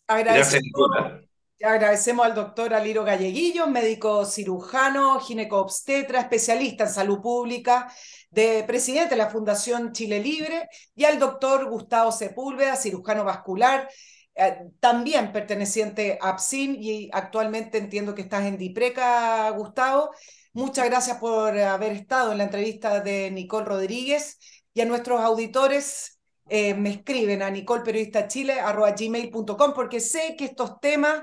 Agradecemos, 0.07 0.71
Gracias, 0.95 1.27
agradecemos 1.65 2.25
al 2.27 2.35
doctor 2.35 2.75
Aliro 2.75 3.03
Galleguillo, 3.03 3.67
médico 3.67 4.25
cirujano, 4.25 5.19
gineco-obstetra, 5.21 6.21
especialista 6.21 6.85
en 6.85 6.91
salud 6.91 7.21
pública, 7.21 7.91
de 8.31 8.63
presidente 8.67 9.11
de 9.11 9.17
la 9.17 9.31
Fundación 9.31 9.93
Chile 9.93 10.21
Libre, 10.21 10.69
y 10.95 11.05
al 11.05 11.19
doctor 11.19 11.69
Gustavo 11.69 12.13
Sepúlveda, 12.13 12.77
cirujano 12.77 13.25
vascular, 13.25 13.89
eh, 14.37 14.59
también 14.81 15.33
perteneciente 15.33 16.19
a 16.21 16.31
APSIN 16.31 16.77
y 16.79 17.09
actualmente 17.13 17.79
entiendo 17.79 18.15
que 18.15 18.23
estás 18.23 18.45
en 18.45 18.59
Dipreca, 18.59 19.49
Gustavo. 19.51 20.11
Muchas 20.53 20.87
gracias 20.87 21.19
por 21.19 21.59
haber 21.59 21.93
estado 21.93 22.33
en 22.33 22.39
la 22.39 22.45
entrevista 22.45 23.01
de 23.01 23.31
Nicole 23.31 23.67
Rodríguez 23.67 24.39
y 24.75 24.81
a 24.83 24.85
nuestros 24.85 25.21
auditores 25.21 26.17
eh, 26.49 26.75
me 26.75 26.91
escriben 26.91 27.43
a 27.43 27.51
nicolperiodistachile.gmail.com 27.51 29.75
porque 29.75 30.01
sé 30.01 30.37
que 30.37 30.45
estos 30.45 30.81
temas 30.81 31.23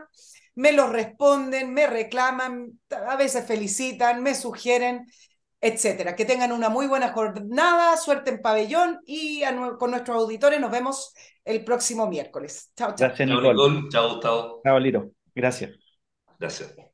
me 0.55 0.71
los 0.71 0.89
responden, 0.89 1.73
me 1.73 1.87
reclaman, 1.87 2.79
a 2.89 3.15
veces 3.15 3.45
felicitan, 3.45 4.21
me 4.21 4.35
sugieren 4.35 5.07
etcétera. 5.63 6.15
Que 6.15 6.25
tengan 6.25 6.51
una 6.51 6.69
muy 6.69 6.87
buena 6.87 7.13
jornada, 7.13 7.95
suerte 7.97 8.29
en 8.31 8.41
pabellón 8.41 8.99
y 9.05 9.41
con 9.79 9.91
nuestros 9.91 10.17
auditores 10.17 10.59
nos 10.59 10.69
vemos 10.69 11.13
el 11.45 11.63
próximo 11.63 12.05
miércoles. 12.07 12.71
Chao, 12.75 12.89
chao. 12.95 13.07
Gracias, 13.07 13.29
Nicole. 13.29 13.89
Chao, 13.89 14.09
Gustavo. 14.09 14.61
Chao, 14.63 14.79
Liro. 14.79 15.11
Gracias. 15.33 15.71
Gracias. 16.37 16.92